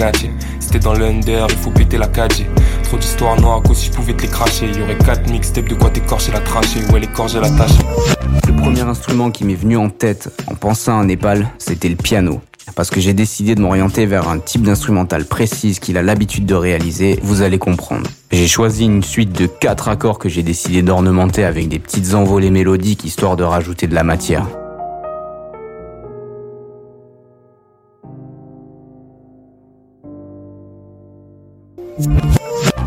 C'était 0.59 0.79
dans 0.79 0.95
l'under, 0.95 1.47
il 1.49 1.57
faut 1.57 1.71
péter 1.71 1.99
la 1.99 2.09
cage. 2.09 2.45
Trop 2.85 2.97
d'histoires 2.97 3.41
noires, 3.41 3.63
que 3.63 3.75
si 3.75 3.87
je 3.87 3.93
pouvais 3.93 4.15
te 4.15 4.23
les 4.23 4.29
cracher. 4.29 4.67
Y 4.71 4.83
aurait 4.83 4.99
4 4.99 5.31
mixtapes 5.31 5.69
de 5.69 5.75
quoi 5.75 5.91
t'écorcher 5.91 6.33
la 6.33 6.41
trachée, 6.41 6.81
ouais, 6.93 7.01
l'écorcher 7.01 7.41
la 7.41 7.51
tâche. 7.51 7.79
Le 8.47 8.55
premier 8.55 8.83
instrument 8.83 9.31
qui 9.31 9.45
m'est 9.45 9.55
venu 9.55 9.77
en 9.77 9.91
tête 9.91 10.29
en 10.47 10.55
pensant 10.55 10.99
à 11.01 11.05
Népal, 11.05 11.49
c'était 11.59 11.89
le 11.89 11.97
piano. 11.97 12.41
Parce 12.77 12.91
que 12.91 13.01
j'ai 13.01 13.15
décidé 13.15 13.55
de 13.55 13.61
m'orienter 13.61 14.07
vers 14.07 14.29
un 14.29 14.39
type 14.39 14.63
d'instrumental 14.63 15.25
précise 15.25 15.81
qu'il 15.81 15.99
a 15.99 16.03
l'habitude 16.03 16.47
de 16.47 16.55
réaliser, 16.55 17.19
vous 17.23 17.43
allez 17.43 17.59
comprendre. 17.59 18.09
J'ai 18.31 18.47
choisi 18.47 18.85
une 18.85 19.03
suite 19.03 19.33
de 19.33 19.47
quatre 19.47 19.89
accords 19.89 20.19
que 20.19 20.29
j'ai 20.29 20.43
décidé 20.43 20.83
d'ornementer 20.83 21.45
avec 21.45 21.69
des 21.69 21.79
petites 21.79 22.15
envolées 22.15 22.51
mélodiques 22.51 23.05
histoire 23.05 23.37
de 23.37 23.45
rajouter 23.45 23.87
de 23.89 23.95
la 23.95 24.05
matière. 24.05 24.47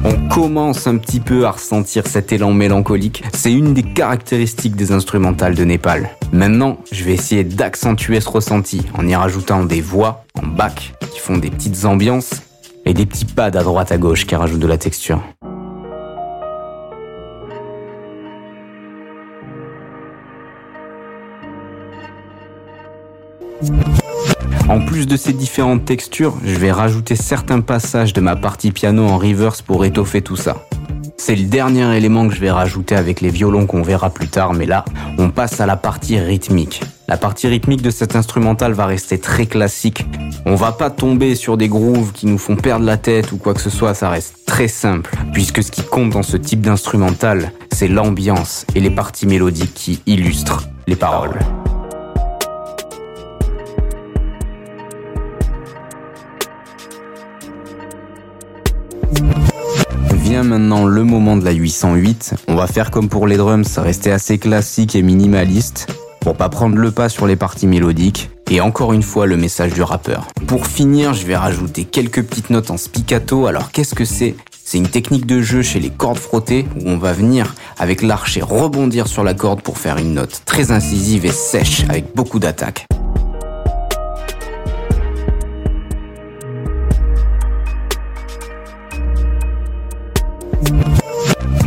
On 0.05 0.27
commence 0.27 0.87
un 0.87 0.97
petit 0.97 1.19
peu 1.19 1.45
à 1.45 1.51
ressentir 1.51 2.07
cet 2.07 2.31
élan 2.31 2.51
mélancolique. 2.51 3.23
C'est 3.33 3.53
une 3.53 3.73
des 3.73 3.83
caractéristiques 3.83 4.75
des 4.75 4.91
instrumentales 4.91 5.55
de 5.55 5.63
Népal. 5.63 6.09
Maintenant, 6.31 6.77
je 6.91 7.03
vais 7.03 7.13
essayer 7.13 7.43
d'accentuer 7.43 8.19
ce 8.19 8.29
ressenti 8.29 8.81
en 8.97 9.07
y 9.07 9.15
rajoutant 9.15 9.63
des 9.63 9.81
voix 9.81 10.25
en 10.41 10.45
bac 10.45 10.93
qui 11.11 11.19
font 11.19 11.37
des 11.37 11.49
petites 11.49 11.85
ambiances 11.85 12.41
et 12.85 12.93
des 12.93 13.05
petits 13.05 13.25
pads 13.25 13.45
à 13.45 13.63
droite 13.63 13.91
à 13.91 13.97
gauche 13.97 14.25
qui 14.25 14.35
rajoutent 14.35 14.59
de 14.59 14.67
la 14.67 14.77
texture. 14.77 15.21
En 24.73 24.79
plus 24.79 25.05
de 25.05 25.17
ces 25.17 25.33
différentes 25.33 25.85
textures, 25.85 26.35
je 26.43 26.55
vais 26.57 26.71
rajouter 26.71 27.15
certains 27.15 27.61
passages 27.61 28.11
de 28.11 28.21
ma 28.21 28.35
partie 28.35 28.71
piano 28.71 29.05
en 29.05 29.19
reverse 29.19 29.61
pour 29.61 29.85
étoffer 29.85 30.23
tout 30.23 30.35
ça. 30.35 30.65
C'est 31.15 31.35
le 31.35 31.43
dernier 31.43 31.95
élément 31.95 32.27
que 32.27 32.33
je 32.33 32.39
vais 32.39 32.49
rajouter 32.49 32.95
avec 32.95 33.21
les 33.21 33.29
violons 33.29 33.67
qu'on 33.67 33.83
verra 33.83 34.09
plus 34.09 34.29
tard, 34.29 34.53
mais 34.53 34.65
là, 34.65 34.83
on 35.19 35.29
passe 35.29 35.61
à 35.61 35.67
la 35.67 35.77
partie 35.77 36.17
rythmique. 36.17 36.81
La 37.07 37.17
partie 37.17 37.47
rythmique 37.47 37.83
de 37.83 37.91
cet 37.91 38.15
instrumental 38.15 38.73
va 38.73 38.87
rester 38.87 39.19
très 39.19 39.45
classique. 39.45 40.07
On 40.47 40.55
va 40.55 40.71
pas 40.71 40.89
tomber 40.89 41.35
sur 41.35 41.55
des 41.55 41.69
grooves 41.69 42.11
qui 42.11 42.25
nous 42.25 42.39
font 42.39 42.55
perdre 42.55 42.83
la 42.83 42.97
tête 42.97 43.31
ou 43.31 43.37
quoi 43.37 43.53
que 43.53 43.61
ce 43.61 43.69
soit, 43.69 43.93
ça 43.93 44.09
reste 44.09 44.37
très 44.47 44.67
simple, 44.67 45.15
puisque 45.33 45.61
ce 45.61 45.69
qui 45.69 45.83
compte 45.83 46.09
dans 46.09 46.23
ce 46.23 46.35
type 46.35 46.61
d'instrumental, 46.61 47.51
c'est 47.71 47.87
l'ambiance 47.87 48.65
et 48.73 48.79
les 48.79 48.89
parties 48.89 49.27
mélodiques 49.27 49.75
qui 49.75 50.01
illustrent 50.07 50.67
les 50.87 50.95
paroles. 50.95 51.37
Vient 60.15 60.43
maintenant 60.43 60.85
le 60.85 61.03
moment 61.03 61.37
de 61.37 61.45
la 61.45 61.51
808. 61.51 62.35
On 62.47 62.55
va 62.55 62.67
faire 62.67 62.91
comme 62.91 63.09
pour 63.09 63.27
les 63.27 63.37
drums, 63.37 63.77
rester 63.77 64.11
assez 64.11 64.37
classique 64.37 64.95
et 64.95 65.01
minimaliste 65.01 65.87
pour 66.21 66.35
pas 66.35 66.49
prendre 66.49 66.77
le 66.77 66.91
pas 66.91 67.09
sur 67.09 67.27
les 67.27 67.35
parties 67.35 67.67
mélodiques. 67.67 68.29
Et 68.49 68.61
encore 68.61 68.93
une 68.93 69.03
fois, 69.03 69.25
le 69.25 69.35
message 69.35 69.73
du 69.73 69.81
rappeur. 69.81 70.27
Pour 70.47 70.67
finir, 70.67 71.13
je 71.13 71.25
vais 71.25 71.35
rajouter 71.35 71.83
quelques 71.83 72.23
petites 72.23 72.49
notes 72.49 72.71
en 72.71 72.77
spiccato. 72.77 73.45
Alors 73.47 73.71
qu'est-ce 73.71 73.95
que 73.95 74.05
c'est? 74.05 74.35
C'est 74.63 74.77
une 74.77 74.87
technique 74.87 75.25
de 75.25 75.41
jeu 75.41 75.61
chez 75.61 75.79
les 75.79 75.89
cordes 75.89 76.17
frottées 76.17 76.65
où 76.79 76.89
on 76.89 76.97
va 76.97 77.11
venir 77.11 77.53
avec 77.77 78.01
l'archer 78.01 78.41
rebondir 78.41 79.07
sur 79.07 79.23
la 79.23 79.33
corde 79.33 79.61
pour 79.61 79.77
faire 79.77 79.97
une 79.97 80.13
note 80.13 80.41
très 80.45 80.71
incisive 80.71 81.25
et 81.25 81.31
sèche 81.31 81.83
avec 81.89 82.15
beaucoup 82.15 82.39
d'attaque. 82.39 82.87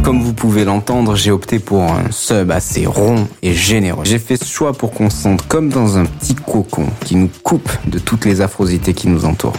Comme 0.06 0.22
vous 0.22 0.34
pouvez 0.34 0.64
l'entendre, 0.64 1.16
j'ai 1.16 1.32
opté 1.32 1.58
pour 1.58 1.82
un 1.82 2.12
sub 2.12 2.52
assez 2.52 2.86
rond 2.86 3.26
et 3.42 3.52
généreux. 3.52 4.04
J'ai 4.04 4.20
fait 4.20 4.36
ce 4.36 4.44
choix 4.44 4.72
pour 4.72 4.92
qu'on 4.92 5.10
se 5.10 5.16
sente 5.16 5.42
comme 5.48 5.68
dans 5.68 5.98
un 5.98 6.04
petit 6.04 6.36
cocon 6.36 6.86
qui 7.04 7.16
nous 7.16 7.28
coupe 7.42 7.68
de 7.88 7.98
toutes 7.98 8.24
les 8.24 8.40
affrosités 8.40 8.94
qui 8.94 9.08
nous 9.08 9.24
entourent. 9.24 9.56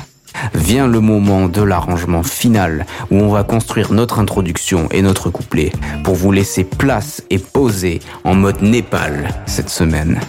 Vient 0.54 0.88
le 0.88 1.02
moment 1.02 1.50
de 1.50 1.62
l'arrangement 1.62 2.24
final 2.24 2.86
où 3.12 3.16
on 3.16 3.28
va 3.28 3.44
construire 3.44 3.92
notre 3.92 4.20
introduction 4.20 4.88
et 4.92 5.02
notre 5.02 5.30
couplet 5.30 5.72
pour 6.06 6.16
vous 6.16 6.32
laisser 6.32 6.64
place 6.64 7.24
et 7.30 7.40
poser 7.40 8.00
en 8.24 8.36
mode 8.36 8.62
Népal 8.62 9.28
cette 9.48 9.70
semaine. 9.70 10.20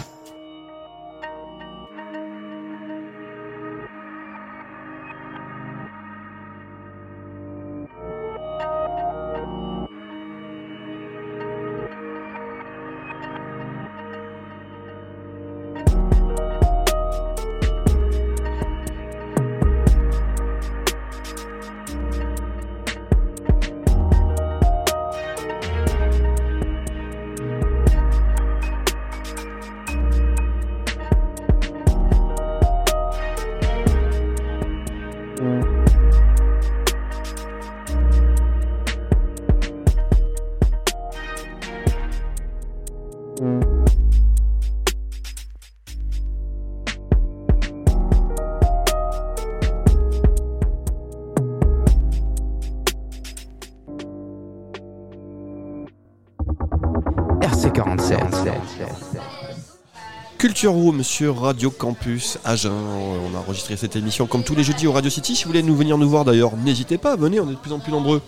Culture 60.69 60.83
Room 60.83 61.03
sur 61.03 61.41
Radio 61.41 61.71
Campus 61.71 62.37
Agen. 62.45 62.71
On 62.71 63.35
a 63.35 63.39
enregistré 63.39 63.75
cette 63.75 63.95
émission 63.95 64.27
comme 64.27 64.43
tous 64.43 64.53
les 64.53 64.63
jeudis 64.63 64.85
au 64.85 64.91
Radio 64.91 65.09
City. 65.09 65.35
Si 65.35 65.43
vous 65.43 65.49
voulez 65.49 65.63
nous 65.63 65.75
venir 65.75 65.97
nous 65.97 66.07
voir 66.07 66.25
d'ailleurs, 66.25 66.51
n'hésitez 66.57 66.99
pas, 66.99 67.15
venez, 67.15 67.39
on 67.39 67.47
est 67.49 67.53
de 67.53 67.57
plus 67.57 67.71
en 67.73 67.79
plus 67.79 67.91
nombreux 67.91 68.21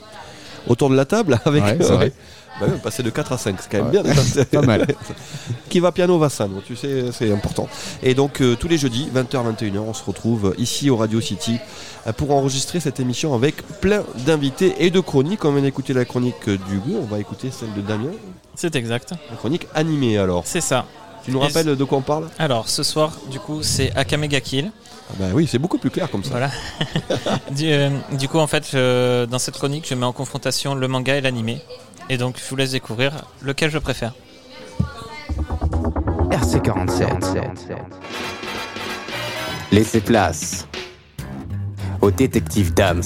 autour 0.68 0.90
de 0.90 0.96
la 0.96 1.06
table 1.06 1.40
avec 1.46 1.64
Ouais, 1.64 1.78
c'est 1.80 1.94
vrai. 1.94 2.12
Bah 2.60 2.68
de 3.04 3.10
4 3.10 3.32
à 3.32 3.38
5, 3.38 3.56
c'est 3.60 3.72
quand 3.72 3.84
même 3.86 3.96
Ouais. 3.96 4.14
bien. 4.14 4.44
Pas 4.52 4.62
mal. 4.62 4.88
Qui 5.70 5.80
va 5.80 5.92
piano 5.92 6.18
va 6.18 6.30
san, 6.30 6.50
tu 6.66 6.76
sais, 6.76 7.12
c'est 7.12 7.32
important. 7.32 7.70
Et 8.02 8.16
donc 8.16 8.42
euh, 8.42 8.56
tous 8.56 8.68
les 8.68 8.78
jeudis, 8.80 9.08
20h, 9.16 9.56
21h, 9.56 9.78
on 9.80 9.94
se 9.94 10.04
retrouve 10.04 10.56
ici 10.58 10.90
au 10.90 10.98
Radio 10.98 11.22
City 11.22 11.58
euh, 12.08 12.12
pour 12.14 12.32
enregistrer 12.32 12.80
cette 12.80 13.00
émission 13.00 13.36
avec 13.36 13.62
plein 13.82 14.04
d'invités 14.26 14.74
et 14.80 14.90
de 14.90 15.00
chroniques. 15.00 15.46
On 15.46 15.52
vient 15.54 15.62
d'écouter 15.62 15.94
la 15.94 16.06
chronique 16.06 16.50
du 16.50 16.78
goût, 16.80 16.98
on 17.02 17.06
va 17.06 17.20
écouter 17.20 17.52
celle 17.52 17.74
de 17.74 17.82
Damien, 17.82 18.12
C'est 18.56 18.76
exact. 18.76 19.14
la 19.30 19.38
chronique 19.38 19.68
animée 19.76 20.18
alors. 20.18 20.42
C'est 20.46 20.62
ça. 20.62 20.86
Tu 21.24 21.32
nous 21.32 21.40
rappelles 21.40 21.76
de 21.76 21.84
quoi 21.84 22.00
on 22.00 22.02
parle 22.02 22.28
Alors, 22.40 22.68
ce 22.68 22.84
soir, 22.84 23.12
du 23.30 23.40
coup, 23.40 23.62
c'est 23.62 23.96
Akamega 23.96 24.42
Kill. 24.42 24.72
ah 25.10 25.14
Bah 25.20 25.26
oui, 25.34 25.48
c'est 25.48 25.60
beaucoup 25.60 25.78
plus 25.78 25.90
clair 25.92 26.10
comme 26.10 26.24
ça. 26.24 26.32
Voilà. 26.32 26.50
du, 27.52 27.72
euh, 27.72 27.90
du 28.14 28.28
coup, 28.28 28.40
en 28.40 28.48
fait, 28.48 28.72
euh, 28.74 29.26
dans 29.26 29.40
cette 29.40 29.56
chronique, 29.56 29.86
je 29.88 29.94
mets 29.96 30.06
en 30.06 30.14
confrontation 30.14 30.74
le 30.74 30.88
manga 30.88 31.16
et 31.16 31.22
l'animé. 31.22 31.62
Et 32.10 32.18
donc, 32.18 32.38
je 32.44 32.50
vous 32.50 32.56
laisse 32.56 32.72
découvrir 32.72 33.14
lequel 33.42 33.70
je 33.70 33.78
préfère. 33.78 34.14
RC47. 36.32 37.78
Laissez 39.72 40.02
place 40.02 40.68
au 42.02 42.10
détective 42.12 42.74
Dams 42.74 43.04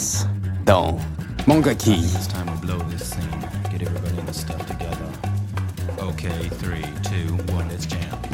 dans 0.65 0.97
Manga 1.45 1.75
Key. 1.75 1.99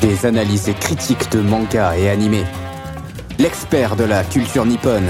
Des 0.02 0.26
analyses 0.26 0.68
et 0.68 0.74
critiques 0.74 1.32
de 1.32 1.42
manga 1.42 1.96
et 1.96 2.10
animés. 2.10 2.46
L'expert 3.38 3.96
de 3.96 4.04
la 4.04 4.24
culture 4.24 4.66
nippone. 4.66 5.08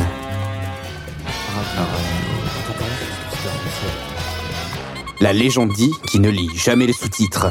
La 5.22 5.32
légende 5.32 5.72
dit 5.72 5.92
qu'il 6.08 6.20
ne 6.20 6.30
lit 6.30 6.50
jamais 6.56 6.88
les 6.88 6.94
sous-titres. 6.94 7.48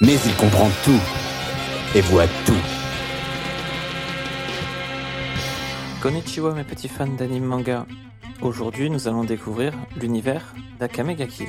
Mais 0.00 0.14
il 0.24 0.34
comprend 0.36 0.70
tout 0.84 1.00
et 1.96 2.00
voit 2.00 2.28
tout. 2.46 2.52
Konnichiwa, 6.00 6.54
mes 6.54 6.64
petits 6.64 6.88
fans 6.88 7.08
d'anime 7.08 7.44
manga. 7.44 7.86
Aujourd'hui, 8.40 8.88
nous 8.88 9.08
allons 9.08 9.24
découvrir 9.24 9.72
l'univers 10.00 10.54
d'Akamega 10.78 11.26
Kill. 11.26 11.48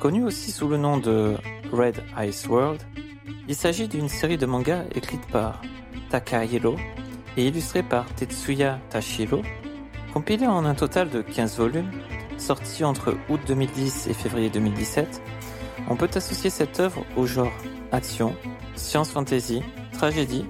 Connu 0.00 0.24
aussi 0.24 0.52
sous 0.52 0.68
le 0.68 0.78
nom 0.78 0.96
de 0.96 1.36
Red 1.70 2.02
Ice 2.26 2.46
World, 2.48 2.80
il 3.48 3.54
s'agit 3.54 3.88
d'une 3.88 4.08
série 4.08 4.38
de 4.38 4.46
mangas 4.46 4.84
écrite 4.94 5.26
par 5.28 5.62
Takahiro 6.10 6.76
et 7.36 7.46
illustrée 7.46 7.82
par 7.82 8.06
Tetsuya 8.14 8.78
Tashiro, 8.90 9.42
compilée 10.12 10.46
en 10.46 10.64
un 10.64 10.74
total 10.74 11.10
de 11.10 11.22
15 11.22 11.58
volumes, 11.58 11.90
sortis 12.36 12.84
entre 12.84 13.16
août 13.28 13.40
2010 13.46 14.08
et 14.08 14.14
février 14.14 14.50
2017. 14.50 15.22
On 15.88 15.96
peut 15.96 16.10
associer 16.14 16.50
cette 16.50 16.80
œuvre 16.80 17.04
au 17.16 17.26
genre 17.26 17.52
action, 17.92 18.34
science 18.74 19.10
fantasy, 19.10 19.62
tragédie 19.92 20.44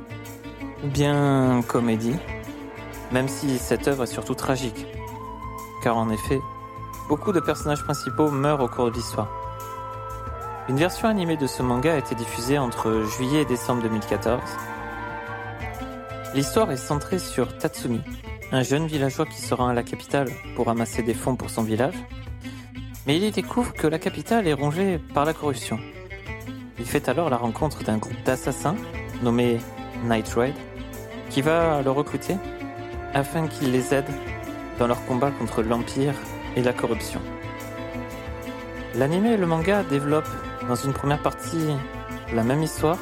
ou 0.84 0.88
bien 0.88 1.62
comédie, 1.66 2.16
même 3.12 3.28
si 3.28 3.58
cette 3.58 3.88
œuvre 3.88 4.04
est 4.04 4.06
surtout 4.06 4.34
tragique. 4.34 4.86
Car 5.82 5.96
en 5.96 6.10
effet, 6.10 6.40
beaucoup 7.08 7.32
de 7.32 7.40
personnages 7.40 7.82
principaux 7.82 8.30
meurent 8.30 8.60
au 8.60 8.68
cours 8.68 8.90
de 8.90 8.96
l'histoire. 8.96 9.47
Une 10.68 10.76
version 10.76 11.09
animée 11.09 11.38
de 11.38 11.46
ce 11.46 11.62
manga 11.62 11.94
a 11.94 11.96
été 11.96 12.14
diffusée 12.14 12.59
entre 12.59 13.02
juillet 13.16 13.40
et 13.40 13.44
décembre 13.46 13.83
2014. 13.85 14.42
L'histoire 16.35 16.70
est 16.70 16.76
centrée 16.76 17.18
sur 17.18 17.57
Tatsumi, 17.57 18.02
un 18.52 18.62
jeune 18.62 18.87
villageois 18.87 19.24
qui 19.24 19.40
se 19.40 19.54
rend 19.54 19.68
à 19.68 19.72
la 19.72 19.83
capitale 19.83 20.28
pour 20.57 20.66
ramasser 20.66 21.02
des 21.02 21.14
fonds 21.14 21.37
pour 21.37 21.48
son 21.48 21.62
village. 21.62 21.94
Mais 23.07 23.16
il 23.16 23.24
y 23.24 23.31
découvre 23.31 23.72
que 23.72 23.87
la 23.87 23.98
capitale 23.98 24.46
est 24.46 24.52
rongée 24.52 24.98
par 25.14 25.24
la 25.24 25.33
corruption. 25.33 25.81
Il 26.78 26.85
fait 26.85 27.09
alors 27.09 27.31
la 27.31 27.38
rencontre 27.38 27.83
d'un 27.83 27.96
groupe 27.96 28.22
d'assassins 28.26 28.76
nommé 29.22 29.57
Night 30.04 30.28
Ride 30.37 30.54
qui 31.31 31.40
va 31.40 31.81
le 31.81 31.90
recruter 31.90 32.37
afin 33.14 33.48
qu'il 33.48 33.72
les 33.72 33.94
aide 33.94 34.11
dans 34.78 34.87
leur 34.87 35.02
combat 35.07 35.31
contre 35.31 35.62
l'Empire 35.62 36.14
et 36.57 36.62
la 36.62 36.74
corruption. 36.74 37.22
L'anime 38.94 39.26
et 39.26 39.37
le 39.38 39.46
manga 39.46 39.83
développent 39.83 40.47
dans 40.68 40.74
une 40.74 40.92
première 40.92 41.22
partie 41.22 41.74
la 42.35 42.44
même 42.44 42.62
histoire. 42.62 42.98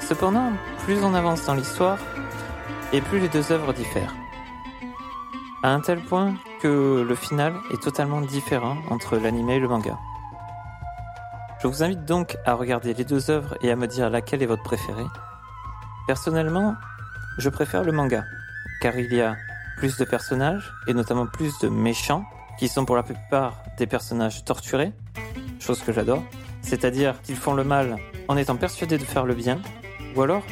Cependant, 0.00 0.52
plus 0.84 1.02
on 1.02 1.14
avance 1.14 1.46
dans 1.46 1.54
l'histoire, 1.54 1.98
et 2.92 3.00
plus 3.00 3.20
les 3.20 3.28
deux 3.28 3.52
œuvres 3.52 3.72
diffèrent. 3.72 4.14
À 5.62 5.72
un 5.72 5.80
tel 5.80 6.00
point 6.00 6.34
que 6.60 7.04
le 7.06 7.14
final 7.14 7.54
est 7.72 7.80
totalement 7.80 8.20
différent 8.20 8.76
entre 8.90 9.16
l'anime 9.16 9.50
et 9.50 9.60
le 9.60 9.68
manga. 9.68 9.98
Je 11.62 11.68
vous 11.68 11.82
invite 11.82 12.04
donc 12.04 12.36
à 12.44 12.54
regarder 12.54 12.92
les 12.94 13.04
deux 13.04 13.30
œuvres 13.30 13.56
et 13.62 13.70
à 13.70 13.76
me 13.76 13.86
dire 13.86 14.10
laquelle 14.10 14.42
est 14.42 14.46
votre 14.46 14.62
préférée. 14.62 15.06
Personnellement, 16.06 16.74
je 17.38 17.48
préfère 17.50 17.84
le 17.84 17.92
manga, 17.92 18.24
car 18.80 18.96
il 18.96 19.12
y 19.12 19.20
a 19.20 19.36
plus 19.76 19.96
de 19.96 20.04
personnages, 20.04 20.72
et 20.88 20.94
notamment 20.94 21.26
plus 21.26 21.58
de 21.60 21.68
méchants, 21.68 22.24
qui 22.58 22.68
sont 22.68 22.84
pour 22.84 22.96
la 22.96 23.02
plupart 23.02 23.62
des 23.78 23.86
personnages 23.86 24.44
torturés, 24.44 24.92
chose 25.60 25.80
que 25.82 25.92
j'adore, 25.92 26.22
c'est-à-dire 26.62 27.20
qu'ils 27.22 27.36
font 27.36 27.54
le 27.54 27.64
mal 27.64 27.96
en 28.28 28.36
étant 28.36 28.56
persuadés 28.56 28.98
de 28.98 29.04
faire 29.04 29.26
le 29.26 29.34
bien, 29.34 29.60
ou 30.16 30.22
alors, 30.22 30.42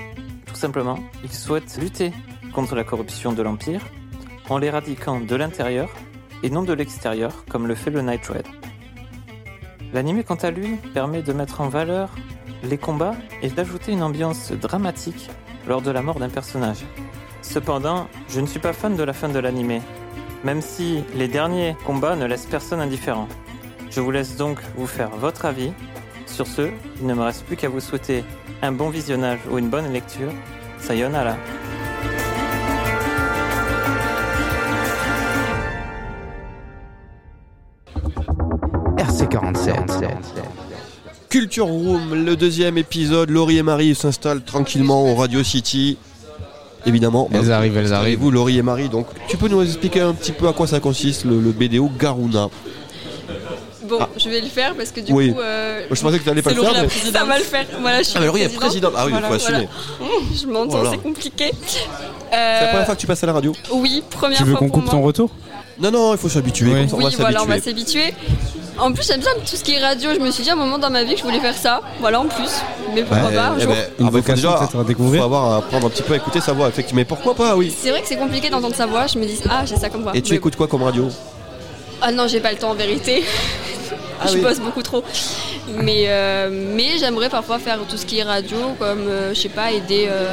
tout 0.47 0.55
simplement, 0.55 0.99
ils 1.23 1.33
souhaitent 1.33 1.79
lutter 1.81 2.13
contre 2.53 2.75
la 2.75 2.85
corruption 2.85 3.33
de 3.33 3.43
l'Empire 3.43 3.83
en 4.49 4.59
l'éradiquant 4.59 5.21
de 5.21 5.37
l'intérieur 5.37 5.91
et 6.43 6.51
non 6.51 6.63
de 6.63 6.73
l'extérieur, 6.73 7.45
comme 7.49 7.67
le 7.67 7.75
fait 7.75 7.91
le 7.91 8.03
Night 8.03 8.27
Red. 8.27 8.47
L'anime, 9.93 10.23
quant 10.23 10.37
à 10.37 10.51
lui, 10.51 10.77
permet 10.95 11.23
de 11.23 11.33
mettre 11.33 11.61
en 11.61 11.69
valeur 11.69 12.11
les 12.63 12.79
combats 12.79 13.15
et 13.43 13.49
d'ajouter 13.49 13.93
une 13.93 14.03
ambiance 14.03 14.53
dramatique 14.53 15.31
lors 15.67 15.83
de 15.83 15.91
la 15.91 16.03
mort 16.03 16.19
d'un 16.19 16.29
personnage. 16.29 16.85
Cependant, 17.43 18.09
je 18.29 18.41
ne 18.41 18.47
suis 18.47 18.61
pas 18.61 18.73
fan 18.73 18.97
de 18.97 19.03
la 19.03 19.13
fin 19.13 19.29
de 19.29 19.39
l'anime, 19.39 19.81
même 20.45 20.61
si 20.61 21.03
les 21.15 21.29
derniers 21.29 21.77
combats 21.87 22.17
ne 22.17 22.27
laissent 22.27 22.47
personne 22.47 22.81
indifférent. 22.81 23.29
Je 23.91 24.01
vous 24.01 24.11
laisse 24.11 24.37
donc 24.37 24.59
vous 24.77 24.87
faire 24.87 25.11
votre 25.11 25.45
avis. 25.47 25.73
Sur 26.33 26.47
ce, 26.47 26.71
il 27.01 27.07
ne 27.07 27.15
me 27.15 27.23
reste 27.23 27.45
plus 27.45 27.57
qu'à 27.57 27.69
vous 27.69 27.81
souhaiter 27.81 28.23
un 28.63 28.73
bon 28.73 28.91
visionnage 28.91 29.41
ou 29.51 29.59
une 29.59 29.71
bonne 29.71 29.93
lecture. 29.93 30.31
Sayonara. 30.79 31.37
RC47. 38.97 39.75
Culture 41.29 41.67
Room, 41.67 42.15
le 42.25 42.37
deuxième 42.37 42.79
épisode. 42.79 43.31
Laurie 43.31 43.59
et 43.59 43.63
Marie 43.63 43.95
s'installent 43.95 44.43
tranquillement 44.43 45.11
au 45.11 45.15
Radio 45.15 45.43
City. 45.43 45.99
Évidemment. 46.87 47.29
Elles 47.33 47.53
arrivent, 47.53 47.77
elles 47.77 47.93
arrivent. 47.93 48.19
Vous, 48.19 48.31
Laurie 48.31 48.59
et 48.59 48.63
Marie. 48.63 48.89
Donc, 48.89 49.07
tu 49.29 49.37
peux 49.37 49.49
nous 49.49 49.63
expliquer 49.63 50.01
un 50.01 50.15
petit 50.15 50.33
peu 50.33 50.49
à 50.49 50.53
quoi 50.53 50.67
ça 50.67 50.81
consiste 50.81 51.25
le, 51.25 51.41
le 51.41 51.53
BDO 51.53 51.91
Garuna? 51.99 52.49
Bon, 53.89 53.99
Ah. 54.01 54.09
je 54.17 54.29
vais 54.29 54.41
le 54.41 54.49
faire 54.49 54.75
parce 54.75 54.91
que 54.91 55.01
du 55.01 55.13
Oui. 55.13 55.33
coup. 55.33 55.41
euh, 55.41 55.83
Je 55.91 56.01
pensais 56.01 56.19
que 56.19 56.25
tu 56.25 56.31
allais 56.31 56.43
pas 56.43 56.51
le 56.53 56.63
faire. 56.63 56.73
Mais-. 56.83 57.13
Ça 57.13 57.25
va 57.25 57.39
le 57.39 57.45
faire. 57.45 57.67
Voilà, 57.81 57.99
je 57.99 58.03
suis 58.05 58.15
Ah, 58.17 58.21
mais 58.21 58.27
Laurie 58.27 58.43
est 58.43 58.45
présidente. 58.49 58.93
présidente. 58.93 58.93
Ah 58.97 59.03
oui, 59.07 59.11
il 59.11 59.13
Voilà, 59.13 59.29
faut 59.29 59.35
assumer. 59.35 59.69
voilà. 59.99 60.15
Je 60.41 60.47
m'entends, 60.47 60.69
Voilà. 60.69 60.91
c'est 60.91 60.99
compliqué. 61.03 61.51
C'est 61.67 61.79
la 62.33 62.37
Euh, 62.39 62.69
première 62.69 62.87
fois 62.87 62.95
que 62.95 63.01
tu 63.01 63.07
passes 63.07 63.23
à 63.23 63.27
la 63.27 63.33
radio 63.33 63.53
Oui, 63.73 64.03
première 64.11 64.37
Tu 64.39 64.45
veux 64.45 64.51
fois 64.53 64.59
qu'on 64.59 64.69
coupe 64.69 64.85
moi. 64.85 64.93
ton 64.93 65.03
retour? 65.03 65.31
Non, 65.81 65.91
non, 65.91 66.13
il 66.13 66.19
faut 66.19 66.29
s'habituer. 66.29 66.73
Oui. 66.73 66.87
Oui, 66.93 67.05
va 67.05 67.11
voilà, 67.19 67.43
on 67.43 67.47
va 67.47 67.61
s'habituer. 67.61 68.13
En 68.81 68.93
plus, 68.93 69.07
j'aime 69.07 69.21
bien 69.21 69.31
tout 69.49 69.57
ce 69.57 69.65
qui 69.65 69.73
est 69.75 69.81
radio. 69.81 70.11
Je 70.15 70.21
me 70.21 70.31
suis 70.31 70.43
dit 70.45 70.51
à 70.51 70.53
un 70.53 70.57
moment 70.57 70.79
dans 70.79 70.91
ma 70.91 71.03
vie 71.03 71.15
que 71.15 71.19
je 71.21 71.25
voulais 71.25 71.41
faire 71.41 71.57
ça. 71.57 71.81
Voilà, 72.01 72.21
en 72.21 72.27
plus. 72.27 72.51
Mais 72.95 73.03
pourquoi 73.03 73.29
Ouais, 73.29 73.35
pas 73.35 73.47
un 73.49 73.59
jour. 73.59 73.63
Une 73.63 73.69
bah, 73.69 73.75
il 73.99 74.05
faut 74.07 74.11
vocation 74.13 74.51
déjà- 74.51 74.59
peut-être 74.67 74.81
à 74.81 74.85
découvrir. 74.85 75.21
faut 75.21 75.25
avoir 75.27 75.53
à 75.53 75.57
apprendre 75.59 75.87
un 75.87 75.91
petit 75.91 76.03
peu 76.03 76.13
à 76.13 76.17
écouter 76.17 76.41
sa 76.41 76.53
voix, 76.53 76.69
effectivement. 76.69 77.01
Mais 77.01 77.05
pourquoi 77.05 77.35
pas, 77.35 77.57
oui. 77.57 77.75
C'est 77.77 77.91
vrai 77.91 78.03
que 78.03 78.09
c'est 78.09 78.17
compliqué 78.19 78.51
d'entendre 78.51 78.75
sa 78.77 78.87
voix. 78.87 79.07
Je 79.09 79.19
me 79.19 79.25
dis, 79.27 79.39
ah, 79.51 79.65
j'ai 79.67 79.77
ça 79.77 79.89
comme 79.89 80.03
voix. 80.03 80.13
Et 80.17 80.23
tu 80.23 80.31
Mais- 80.33 80.37
écoutes 80.37 80.55
quoi 80.57 80.69
comme 80.69 80.83
radio? 80.85 81.09
Ah 82.01 82.13
non, 82.13 82.29
j'ai 82.29 82.39
pas 82.41 82.53
le 82.53 82.59
temps 82.59 82.71
en 82.71 82.75
vérité. 82.75 83.25
Ah 84.21 84.27
je 84.29 84.35
oui. 84.35 84.41
bosse 84.43 84.59
beaucoup 84.61 84.83
trop. 84.83 85.03
Mais, 85.83 86.05
euh, 86.09 86.49
mais 86.51 86.99
j'aimerais 86.99 87.29
parfois 87.29 87.59
faire 87.59 87.79
tout 87.89 87.97
ce 87.97 88.07
qui 88.07 88.19
est 88.19 88.23
radio, 88.23 88.57
comme, 88.79 89.07
euh, 89.09 89.35
je 89.35 89.41
sais 89.41 89.49
pas, 89.49 89.71
aider 89.73 90.07
euh, 90.09 90.33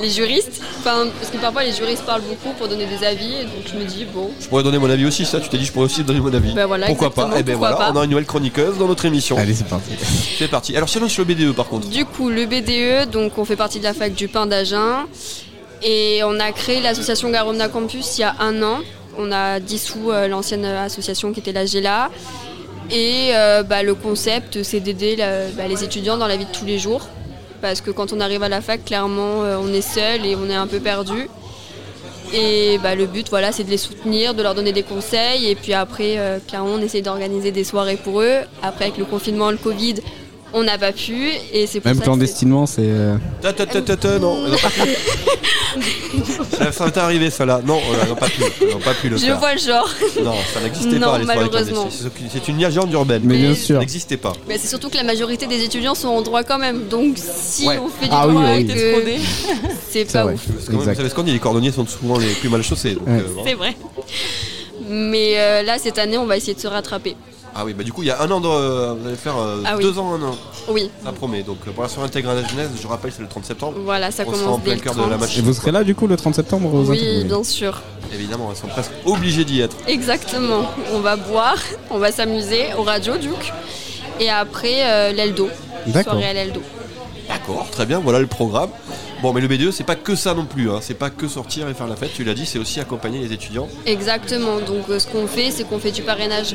les 0.00 0.10
juristes. 0.10 0.60
Enfin, 0.78 1.06
parce 1.18 1.30
que 1.30 1.36
parfois 1.38 1.64
les 1.64 1.72
juristes 1.72 2.04
parlent 2.04 2.22
beaucoup 2.22 2.52
pour 2.58 2.68
donner 2.68 2.86
des 2.86 3.04
avis, 3.04 3.34
et 3.34 3.42
donc 3.44 3.64
je 3.72 3.76
me 3.78 3.84
dis, 3.84 4.04
bon, 4.04 4.30
Je 4.40 4.46
pourrais 4.46 4.62
donner 4.62 4.78
mon 4.78 4.88
avis 4.90 5.06
aussi, 5.06 5.24
ça. 5.24 5.40
Tu 5.40 5.48
t'es 5.48 5.58
dit, 5.58 5.64
je 5.64 5.72
pourrais 5.72 5.86
aussi 5.86 6.02
donner 6.02 6.20
mon 6.20 6.32
avis. 6.32 6.52
Ben 6.54 6.66
voilà, 6.66 6.86
pourquoi 6.86 7.10
pas? 7.12 7.22
exactement, 7.22 7.40
Eh 7.40 7.42
ben 7.42 7.52
pourquoi 7.52 7.70
voilà, 7.76 7.92
pas. 7.92 7.98
on 7.98 8.00
a 8.00 8.04
une 8.04 8.10
nouvelle 8.10 8.26
chroniqueuse 8.26 8.78
dans 8.78 8.86
notre 8.88 9.04
émission. 9.04 9.36
Allez, 9.38 9.54
c'est 9.54 9.68
parti. 9.68 9.90
C'est 10.38 10.48
parti. 10.48 10.76
Alors, 10.76 10.88
selon 10.88 11.08
sur 11.08 11.24
le 11.24 11.34
BDE, 11.34 11.52
par 11.54 11.66
contre. 11.66 11.88
Du 11.88 12.04
coup, 12.04 12.28
le 12.30 12.46
BDE, 12.46 13.10
donc 13.10 13.38
on 13.38 13.44
fait 13.44 13.56
partie 13.56 13.78
de 13.78 13.84
la 13.84 13.94
fac 13.94 14.14
du 14.14 14.28
pain 14.28 14.46
d'Agen 14.46 15.06
et 15.82 16.20
on 16.24 16.38
a 16.40 16.52
créé 16.52 16.80
l'association 16.80 17.30
Garona 17.30 17.68
Campus 17.68 18.18
il 18.18 18.22
y 18.22 18.24
a 18.24 18.34
un 18.40 18.62
an. 18.62 18.80
On 19.18 19.32
a 19.32 19.60
dissous 19.60 20.10
euh, 20.10 20.28
l'ancienne 20.28 20.64
association 20.66 21.32
qui 21.32 21.40
était 21.40 21.52
la 21.52 21.64
GELA. 21.64 22.10
Et 22.90 23.30
euh, 23.32 23.62
bah, 23.62 23.82
le 23.82 23.94
concept, 23.94 24.62
c'est 24.62 24.80
d'aider 24.80 25.16
bah, 25.56 25.66
les 25.68 25.82
étudiants 25.82 26.16
dans 26.16 26.28
la 26.28 26.36
vie 26.36 26.44
de 26.44 26.52
tous 26.52 26.64
les 26.64 26.78
jours. 26.78 27.08
Parce 27.60 27.80
que 27.80 27.90
quand 27.90 28.12
on 28.12 28.20
arrive 28.20 28.42
à 28.42 28.48
la 28.48 28.60
fac, 28.60 28.84
clairement, 28.84 29.42
euh, 29.42 29.56
on 29.60 29.72
est 29.72 29.80
seul 29.80 30.24
et 30.26 30.36
on 30.36 30.48
est 30.48 30.54
un 30.54 30.66
peu 30.66 30.78
perdu. 30.78 31.28
Et 32.34 32.78
bah, 32.82 32.94
le 32.94 33.06
but, 33.06 33.28
voilà, 33.30 33.52
c'est 33.52 33.64
de 33.64 33.70
les 33.70 33.76
soutenir, 33.76 34.34
de 34.34 34.42
leur 34.42 34.54
donner 34.54 34.72
des 34.72 34.82
conseils. 34.82 35.48
Et 35.48 35.54
puis 35.54 35.72
après, 35.72 36.18
euh, 36.18 36.38
clairement, 36.46 36.74
on 36.74 36.80
essaie 36.80 37.02
d'organiser 37.02 37.50
des 37.50 37.64
soirées 37.64 37.96
pour 37.96 38.20
eux. 38.20 38.40
Après, 38.62 38.86
avec 38.86 38.98
le 38.98 39.04
confinement, 39.04 39.50
le 39.50 39.56
Covid, 39.56 39.96
On 40.58 40.62
n'a 40.64 40.78
pas 40.78 40.92
pu 40.92 41.28
et 41.52 41.66
c'est 41.66 41.80
pour 41.80 41.88
Même 41.90 41.96
ça 41.96 42.00
que 42.00 42.04
clandestinement, 42.06 42.64
c'est. 42.64 42.80
euh, 42.80 43.16
Ta, 43.42 43.52
ta, 43.52 43.66
ta, 43.66 43.82
ta, 43.82 43.94
ta, 43.96 44.18
non, 44.18 44.38
elles 44.46 44.52
n'ont 44.52 44.56
pas 44.58 44.70
pu. 44.70 44.80
ça 46.56 46.72
ça 46.72 46.90
t'est 46.90 46.98
arrivé, 47.00 47.28
ça 47.28 47.44
là. 47.44 47.60
Non, 47.62 47.78
elles 48.02 48.08
n'ont 48.08 48.14
pas 48.14 48.26
pu. 48.28 48.42
Elles 48.62 48.70
n'ont 48.70 48.78
pas 48.78 48.94
pu 48.94 49.10
le 49.10 49.18
Je 49.18 49.26
faire. 49.26 49.38
vois 49.38 49.52
le 49.52 49.58
genre. 49.60 49.88
Non, 50.24 50.32
ça 50.54 50.60
n'existait 50.62 50.98
Non, 50.98 51.08
pas 51.10 51.18
les 51.18 51.24
soirées 51.24 51.40
malheureusement. 51.40 51.82
clandestines. 51.82 52.10
C'est- 52.32 52.48
une 52.48 52.56
légende 52.56 52.90
urbaine. 52.92 53.20
Mais 53.24 53.36
bien 53.36 53.54
sûr. 53.54 53.74
Ça 53.76 53.80
n'existait 53.80 54.16
pas. 54.16 54.32
Mais 54.48 54.56
c'est 54.56 54.68
surtout 54.68 54.88
que 54.88 54.96
la 54.96 55.02
majorité 55.02 55.46
des 55.46 55.62
étudiants 55.62 55.94
sont 55.94 56.08
en 56.08 56.22
droit 56.22 56.42
quand 56.42 56.58
même. 56.58 56.88
Donc 56.88 57.16
si 57.18 57.66
Ouais. 57.68 57.78
on 57.78 57.88
fait 57.88 58.06
du 58.06 58.12
Ah 58.14 58.26
oui, 58.26 58.34
droit 58.34 58.46
oui. 58.54 58.66
T'es 58.66 58.72
que 58.74 58.80
c'est 59.90 60.06
C'est 60.06 60.12
pas 60.14 60.22
vrai. 60.24 60.34
ouf. 60.34 60.40
Parce 60.54 60.66
que, 60.68 60.72
vous 60.72 60.84
savez 60.84 61.08
ce 61.10 61.14
qu'on 61.14 61.22
dit, 61.22 61.32
les 61.32 61.38
cordonniers 61.38 61.72
sont 61.72 61.86
souvent 61.86 62.16
les 62.18 62.32
plus 62.32 62.48
mal 62.48 62.62
chaussés. 62.62 62.94
donc, 62.94 63.06
Ouais. 63.08 63.12
euh, 63.18 63.22
voilà. 63.34 63.50
C'est 63.50 63.54
vrai. 63.56 63.76
Mais 64.88 65.34
euh, 65.36 65.62
là, 65.64 65.76
cette 65.78 65.98
année, 65.98 66.16
on 66.16 66.24
va 66.26 66.36
essayer 66.38 66.54
de 66.54 66.60
se 66.60 66.66
rattraper. 66.68 67.14
Ah 67.58 67.64
oui, 67.64 67.72
bah 67.72 67.82
du 67.84 67.92
coup, 67.92 68.02
il 68.02 68.06
y 68.08 68.10
a 68.10 68.20
un 68.20 68.30
an, 68.30 68.40
de, 68.40 68.48
vous 68.48 69.06
allez 69.06 69.16
faire 69.16 69.38
euh, 69.38 69.62
Ah 69.64 69.76
oui. 69.78 69.82
deux 69.82 69.98
ans, 69.98 70.12
un 70.12 70.22
an. 70.22 70.36
Oui, 70.68 70.90
Ça 71.02 71.10
promet. 71.12 71.42
Donc 71.42 71.58
euh, 71.66 71.70
pour 71.70 71.82
la 71.84 71.88
soirée 71.88 72.06
intégrale 72.08 72.36
à 72.36 72.42
la 72.42 72.48
jeunesse, 72.48 72.68
je 72.80 72.86
rappelle, 72.86 73.12
c'est 73.12 73.22
le 73.22 73.28
30 73.28 73.46
septembre. 73.46 73.78
voilà, 73.82 74.10
ça 74.10 74.24
On 74.26 74.32
sera 74.32 74.42
en 74.42 74.44
commence 74.44 74.60
plein 74.62 74.70
dès 74.72 74.76
le 74.76 74.82
cœur 74.82 74.92
30. 74.94 75.06
de 75.06 75.10
la 75.10 75.38
Et 75.38 75.40
vous 75.40 75.52
serez 75.54 75.72
là 75.72 75.82
du 75.82 75.94
coup 75.94 76.06
le 76.06 76.16
30 76.16 76.34
septembre 76.34 76.74
aux 76.74 76.90
Oui, 76.90 77.24
bien 77.24 77.42
sûr. 77.44 77.80
Évidemment, 78.12 78.48
elles 78.50 78.58
sont 78.58 78.66
presque 78.66 78.90
obligées 79.06 79.44
d'y 79.46 79.60
être. 79.62 79.76
Exactement. 79.86 80.70
On 80.92 81.00
va 81.00 81.16
boire, 81.16 81.56
on 81.90 81.98
va 81.98 82.12
s'amuser 82.12 82.66
au 82.78 82.82
radio, 82.82 83.16
Duke. 83.16 83.52
Et 84.20 84.28
après, 84.28 84.82
euh, 84.82 85.12
l'Eldo. 85.12 85.48
D'accord. 85.86 86.12
Soirée 86.14 86.28
à 86.28 86.32
l'Eldo. 86.34 86.60
D'accord, 87.28 87.66
très 87.70 87.86
bien, 87.86 88.00
voilà 88.00 88.20
le 88.20 88.26
programme. 88.26 88.70
Bon, 89.22 89.32
mais 89.32 89.40
le 89.40 89.48
BDE, 89.48 89.70
c'est 89.70 89.82
pas 89.84 89.96
que 89.96 90.14
ça 90.14 90.34
non 90.34 90.44
plus. 90.44 90.70
Hein. 90.70 90.80
C'est 90.82 90.94
pas 90.94 91.08
que 91.08 91.26
sortir 91.26 91.68
et 91.68 91.74
faire 91.74 91.86
la 91.86 91.96
fête, 91.96 92.10
tu 92.14 92.22
l'as 92.22 92.34
dit, 92.34 92.44
c'est 92.44 92.58
aussi 92.58 92.80
accompagner 92.80 93.18
les 93.20 93.32
étudiants. 93.32 93.66
Exactement. 93.86 94.60
Donc, 94.60 94.90
euh, 94.90 94.98
ce 94.98 95.06
qu'on 95.06 95.26
fait, 95.26 95.50
c'est 95.50 95.64
qu'on 95.64 95.78
fait 95.78 95.90
du 95.90 96.02
parrainage. 96.02 96.54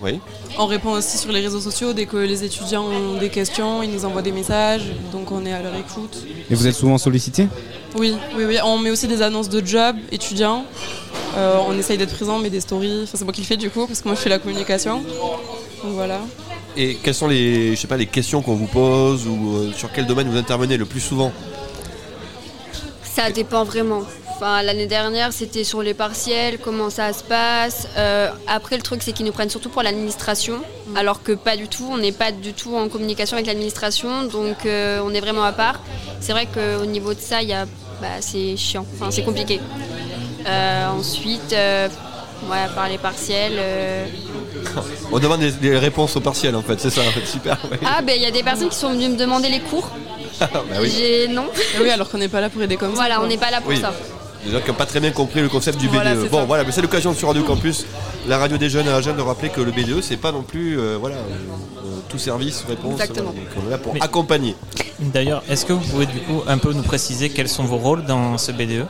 Oui. 0.00 0.20
On 0.58 0.66
répond 0.66 0.92
aussi 0.92 1.18
sur 1.18 1.32
les 1.32 1.40
réseaux 1.40 1.60
sociaux 1.60 1.92
dès 1.92 2.06
que 2.06 2.16
les 2.16 2.44
étudiants 2.44 2.84
ont 2.84 3.18
des 3.18 3.30
questions, 3.30 3.82
ils 3.82 3.90
nous 3.90 4.04
envoient 4.04 4.22
des 4.22 4.32
messages, 4.32 4.84
donc 5.12 5.32
on 5.32 5.44
est 5.44 5.52
à 5.52 5.60
leur 5.60 5.74
écoute. 5.74 6.24
Et 6.50 6.54
vous 6.54 6.66
êtes 6.66 6.74
souvent 6.74 6.98
sollicité? 6.98 7.48
Oui, 7.96 8.14
oui, 8.36 8.44
oui. 8.46 8.58
On 8.64 8.78
met 8.78 8.90
aussi 8.90 9.08
des 9.08 9.22
annonces 9.22 9.48
de 9.48 9.64
job 9.64 9.96
étudiants. 10.12 10.64
Euh, 11.36 11.58
on 11.66 11.76
essaye 11.76 11.98
d'être 11.98 12.14
présent, 12.14 12.38
mais 12.38 12.50
des 12.50 12.60
stories. 12.60 13.00
Enfin, 13.04 13.18
c'est 13.18 13.24
moi 13.24 13.32
qui 13.32 13.40
le 13.40 13.46
fais 13.46 13.56
du 13.56 13.70
coup, 13.70 13.86
parce 13.86 14.00
que 14.00 14.08
moi 14.08 14.14
je 14.14 14.20
fais 14.20 14.30
la 14.30 14.38
communication. 14.38 15.02
Donc 15.82 15.92
voilà. 15.94 16.20
Et 16.76 16.94
quelles 17.02 17.14
sont 17.14 17.26
les, 17.26 17.74
je 17.74 17.80
sais 17.80 17.88
pas, 17.88 17.96
les 17.96 18.06
questions 18.06 18.40
qu'on 18.40 18.54
vous 18.54 18.66
pose 18.66 19.26
ou 19.26 19.56
euh, 19.56 19.72
sur 19.72 19.90
quel 19.90 20.06
domaine 20.06 20.28
vous 20.30 20.36
intervenez 20.36 20.76
le 20.76 20.84
plus 20.84 21.00
souvent? 21.00 21.32
Ça 23.02 23.32
dépend 23.32 23.64
vraiment. 23.64 24.02
Enfin, 24.40 24.62
l'année 24.62 24.86
dernière, 24.86 25.32
c'était 25.32 25.64
sur 25.64 25.82
les 25.82 25.94
partiels, 25.94 26.58
comment 26.58 26.90
ça 26.90 27.12
se 27.12 27.24
passe. 27.24 27.88
Euh, 27.96 28.28
après, 28.46 28.76
le 28.76 28.82
truc, 28.82 29.02
c'est 29.02 29.10
qu'ils 29.12 29.26
nous 29.26 29.32
prennent 29.32 29.50
surtout 29.50 29.68
pour 29.68 29.82
l'administration, 29.82 30.60
alors 30.94 31.24
que 31.24 31.32
pas 31.32 31.56
du 31.56 31.66
tout. 31.66 31.88
On 31.90 31.98
n'est 31.98 32.12
pas 32.12 32.30
du 32.30 32.52
tout 32.52 32.76
en 32.76 32.88
communication 32.88 33.36
avec 33.36 33.48
l'administration, 33.48 34.22
donc 34.24 34.64
euh, 34.64 35.00
on 35.04 35.12
est 35.12 35.18
vraiment 35.20 35.42
à 35.42 35.50
part. 35.50 35.80
C'est 36.20 36.30
vrai 36.30 36.46
qu'au 36.46 36.84
niveau 36.84 37.14
de 37.14 37.18
ça, 37.18 37.42
il 37.42 37.48
y 37.48 37.52
a, 37.52 37.64
bah, 38.00 38.06
c'est 38.20 38.56
chiant. 38.56 38.86
Enfin, 38.94 39.10
c'est 39.10 39.24
compliqué. 39.24 39.60
Euh, 40.46 40.86
ensuite, 40.96 41.52
euh, 41.52 41.88
ouais, 42.48 42.58
à 42.64 42.68
part 42.68 42.88
les 42.88 42.98
partiels. 42.98 43.54
euh, 43.56 44.04
On 45.10 45.18
demande 45.18 45.40
des, 45.40 45.50
des 45.50 45.76
réponses 45.76 46.14
au 46.14 46.20
partiel 46.20 46.54
en 46.54 46.62
fait, 46.62 46.78
c'est 46.78 46.90
ça, 46.90 47.00
en 47.00 47.10
fait, 47.10 47.26
super. 47.26 47.58
ouais. 47.72 47.78
Ah, 47.84 48.02
ben 48.02 48.14
il 48.14 48.22
y 48.22 48.26
a 48.26 48.30
des 48.30 48.44
personnes 48.44 48.68
qui 48.68 48.76
sont 48.78 48.90
venues 48.92 49.08
me 49.08 49.16
demander 49.16 49.48
les 49.48 49.58
cours. 49.60 49.90
bah 50.38 50.48
oui. 50.80 50.92
J'ai 50.96 51.26
non. 51.26 51.46
Et 51.76 51.82
oui, 51.82 51.90
alors 51.90 52.08
qu'on 52.08 52.18
n'est 52.18 52.28
pas 52.28 52.40
là 52.40 52.48
pour 52.50 52.62
aider 52.62 52.76
comme 52.76 52.90
ça. 52.90 52.94
Voilà, 52.96 53.16
quoi. 53.16 53.24
on 53.24 53.26
n'est 53.28 53.36
pas 53.36 53.50
là 53.50 53.60
pour 53.60 53.70
Oui. 53.70 53.80
ça. 53.80 53.92
Des 54.44 54.52
gens 54.52 54.60
qui 54.60 54.68
n'ont 54.68 54.74
pas 54.76 54.86
très 54.86 55.00
bien 55.00 55.10
compris 55.10 55.40
le 55.40 55.48
concept 55.48 55.78
du 55.78 55.88
BDE. 55.88 56.22
c'est 56.22 56.28
Bon, 56.30 56.38
ça. 56.38 56.44
voilà, 56.44 56.64
mais 56.64 56.72
c'est 56.72 56.80
l'occasion 56.82 57.12
sur 57.14 57.28
Radio 57.28 57.42
Campus, 57.42 57.84
la 58.28 58.38
radio 58.38 58.56
des 58.56 58.70
jeunes 58.70 58.88
à 58.88 58.94
Agen, 58.96 59.14
de 59.16 59.20
rappeler 59.20 59.48
que 59.50 59.60
le 59.60 59.72
BDE, 59.72 60.00
c'est 60.00 60.16
pas 60.16 60.32
non 60.32 60.42
plus 60.42 60.78
euh, 60.78 60.96
voilà, 60.98 61.16
euh, 61.16 61.20
tout 62.08 62.18
service, 62.18 62.64
réponse. 62.68 62.92
Exactement. 62.92 63.32
voilà, 63.32 63.40
donc 63.50 63.62
on 63.64 63.66
est 63.66 63.70
là 63.70 63.78
pour 63.78 63.94
Mais- 63.94 64.02
accompagner. 64.02 64.54
D'ailleurs, 65.00 65.42
est-ce 65.48 65.66
que 65.66 65.72
vous 65.72 65.86
pouvez 65.86 66.06
du 66.06 66.18
coup 66.20 66.42
un 66.46 66.58
peu 66.58 66.72
nous 66.72 66.82
préciser 66.82 67.30
quels 67.30 67.48
sont 67.48 67.64
vos 67.64 67.76
rôles 67.78 68.04
dans 68.06 68.38
ce 68.38 68.52
BDE 68.52 68.86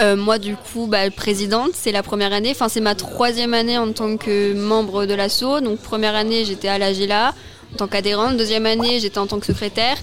Euh, 0.00 0.16
moi, 0.16 0.38
du 0.38 0.56
coup, 0.56 0.86
bah, 0.86 1.10
présidente, 1.10 1.70
c'est 1.74 1.92
la 1.92 2.02
première 2.02 2.32
année. 2.32 2.50
Enfin, 2.52 2.68
c'est 2.68 2.80
ma 2.80 2.94
troisième 2.94 3.52
année 3.54 3.76
en 3.76 3.92
tant 3.92 4.16
que 4.16 4.54
membre 4.54 5.04
de 5.06 5.12
l'ASSO. 5.14 5.60
Donc, 5.60 5.78
première 5.80 6.14
année, 6.14 6.44
j'étais 6.46 6.68
à 6.68 6.78
la 6.78 6.92
GELA 6.94 7.34
en 7.74 7.76
tant 7.76 7.86
qu'adhérente. 7.86 8.36
Deuxième 8.38 8.64
année, 8.66 8.98
j'étais 9.00 9.18
en 9.18 9.26
tant 9.26 9.38
que 9.38 9.46
secrétaire. 9.46 9.96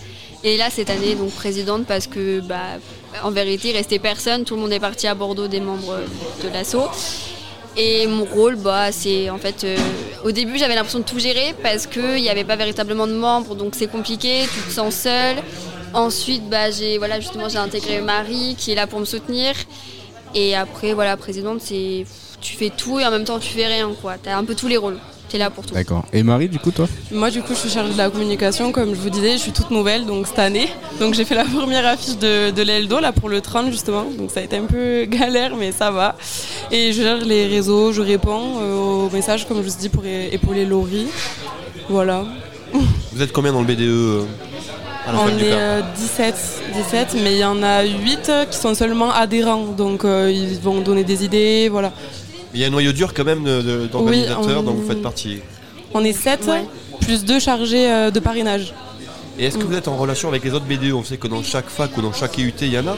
Et 0.44 0.56
là, 0.56 0.66
cette 0.70 0.92
année, 0.92 1.16
donc 1.16 1.32
présidente, 1.32 1.86
parce 1.88 2.06
que, 2.06 2.42
bah, 2.42 2.78
en 3.24 3.32
vérité, 3.32 3.70
il 3.70 3.76
restait 3.76 4.00
personne. 4.00 4.44
Tout 4.44 4.56
le 4.56 4.62
monde 4.62 4.72
est 4.72 4.80
parti 4.80 5.08
à 5.08 5.16
Bordeaux 5.16 5.48
des 5.48 5.60
membres 5.60 6.00
de 6.44 6.50
l'ASSO. 6.50 6.90
Et 7.76 8.08
mon 8.08 8.26
rôle, 8.26 8.56
bah, 8.56 8.92
c'est 8.92 9.30
en 9.30 9.38
fait, 9.38 9.64
euh, 9.64 9.78
au 10.24 10.32
début, 10.32 10.58
j'avais 10.58 10.74
l'impression 10.74 11.00
de 11.00 11.04
tout 11.04 11.20
gérer 11.20 11.54
parce 11.62 11.86
qu'il 11.86 12.22
n'y 12.22 12.30
avait 12.30 12.44
pas 12.44 12.56
véritablement 12.56 13.06
de 13.06 13.14
membres, 13.14 13.54
donc 13.54 13.76
c'est 13.76 13.88
compliqué, 13.88 14.46
tu 14.52 14.62
te 14.62 14.72
sens 14.72 14.96
seule. 14.96 15.38
Ensuite, 15.94 16.50
bah, 16.50 16.72
j'ai 16.72 16.98
voilà, 16.98 17.20
justement, 17.20 17.50
j'ai 17.50 17.60
intégré 17.60 18.02
Marie 18.02 18.56
qui 18.58 18.72
est 18.72 18.76
là 18.76 18.88
pour 18.88 19.00
me 19.00 19.06
soutenir. 19.06 19.54
Et 20.34 20.56
après, 20.56 20.94
voilà, 20.94 21.18
présidente, 21.18 21.62
c'est 21.62 22.06
tu 22.42 22.56
fais 22.56 22.70
tout 22.70 23.00
et 23.00 23.06
en 23.06 23.12
même 23.12 23.24
temps 23.24 23.40
tu 23.40 23.50
fais 23.50 23.68
rien, 23.68 23.92
quoi. 24.02 24.16
T'as 24.22 24.38
un 24.38 24.44
peu 24.44 24.56
tous 24.56 24.68
les 24.68 24.78
rôles. 24.78 24.98
T'es 25.30 25.38
là 25.38 25.50
pour 25.50 25.66
tout. 25.66 25.74
D'accord. 25.74 26.06
Et 26.14 26.24
Marie, 26.24 26.48
du 26.48 26.58
coup, 26.60 26.72
toi 26.72 26.88
Moi, 27.12 27.30
du 27.30 27.42
coup, 27.42 27.54
je 27.54 27.60
suis 27.60 27.70
chargée 27.70 27.92
de 27.92 27.98
la 27.98 28.10
communication, 28.10 28.72
comme 28.72 28.96
je 28.96 29.00
vous 29.00 29.10
disais, 29.10 29.34
je 29.34 29.38
suis 29.38 29.52
toute 29.52 29.72
nouvelle, 29.72 30.06
donc 30.06 30.28
cette 30.28 30.40
année. 30.40 30.70
Donc, 31.00 31.14
j'ai 31.16 31.26
fait 31.26 31.36
la 31.36 31.44
première 31.56 31.86
affiche 31.86 32.18
de, 32.18 32.52
de 32.52 32.62
l'Eldo, 32.62 33.00
là, 33.00 33.12
pour 33.12 33.28
le 33.28 33.42
30, 33.42 33.72
justement. 33.72 34.06
Donc, 34.18 34.32
ça 34.32 34.40
a 34.40 34.44
été 34.44 34.56
un 34.58 34.66
peu 34.66 35.06
galère, 35.10 35.56
mais 35.58 35.72
ça 35.72 35.92
va. 35.92 36.16
Et 36.72 36.94
je 36.94 37.02
gère 37.02 37.18
les 37.18 37.48
réseaux, 37.48 37.92
je 37.92 38.02
réponds 38.02 38.60
euh, 38.62 39.06
aux 39.06 39.10
messages, 39.10 39.48
comme 39.48 39.62
je 39.62 39.70
vous 39.70 39.78
dis, 39.78 39.90
pour 39.90 40.06
épauler 40.06 40.66
Laurie. 40.66 41.08
Voilà. 41.90 42.24
Vous 43.14 43.22
êtes 43.22 43.32
combien 43.32 43.54
dans 43.54 43.62
le 43.62 43.68
BDE 43.68 43.82
euh, 43.82 44.24
On 45.08 45.28
est 45.30 45.50
Père 45.50 45.58
euh, 45.58 45.82
17, 45.96 46.36
17, 46.74 47.18
mais 47.24 47.34
il 47.34 47.40
y 47.40 47.46
en 47.46 47.64
a 47.64 47.84
8 47.84 48.32
qui 48.52 48.58
sont 48.58 48.76
seulement 48.76 49.12
adhérents. 49.12 49.66
Donc, 49.78 50.04
euh, 50.06 50.32
ils 50.32 50.60
vont 50.60 50.82
donner 50.82 51.04
des 51.04 51.24
idées, 51.24 51.70
voilà. 51.70 51.92
Il 52.58 52.62
y 52.62 52.64
a 52.64 52.68
un 52.68 52.72
noyau 52.72 52.92
dur 52.92 53.14
quand 53.14 53.24
même 53.24 53.44
d'organisateurs 53.92 54.42
Oui, 54.48 54.54
on- 54.58 54.64
dont 54.64 54.72
vous 54.74 54.88
faites 54.88 55.04
partie. 55.04 55.42
On 55.94 56.04
est 56.04 56.12
7, 56.12 56.44
Ouais. 56.48 56.64
plus 57.02 57.24
2 57.24 57.40
chargés 57.40 57.88
euh, 57.88 58.10
de 58.10 58.20
parrainage. 58.20 58.74
Et 59.38 59.46
est-ce 59.46 59.60
que 59.60 59.64
vous 59.64 59.76
êtes 59.76 59.88
en 59.88 59.96
relation 59.96 60.28
avec 60.28 60.44
les 60.44 60.52
autres 60.56 60.66
BDE 60.66 60.92
On 60.94 61.04
sait 61.04 61.18
que 61.18 61.28
dans 61.28 61.44
chaque 61.44 61.70
fac 61.70 61.96
ou 61.96 62.02
dans 62.02 62.14
chaque 62.14 62.36
IUT, 62.40 62.52
il 62.62 62.74
y 62.74 62.80
en 62.80 62.88
a 62.88 62.98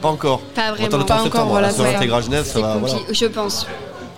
Pas 0.00 0.06
encore. 0.10 0.38
Pas 0.54 0.70
vraiment. 0.70 0.88
Pas 0.90 0.96
30 0.98 1.10
encore, 1.10 1.22
septembre, 1.24 1.50
voilà, 1.50 1.70
ça. 1.70 1.82
va. 1.82 2.76
Voilà. 2.78 2.96
Je 3.10 3.26
pense. 3.26 3.66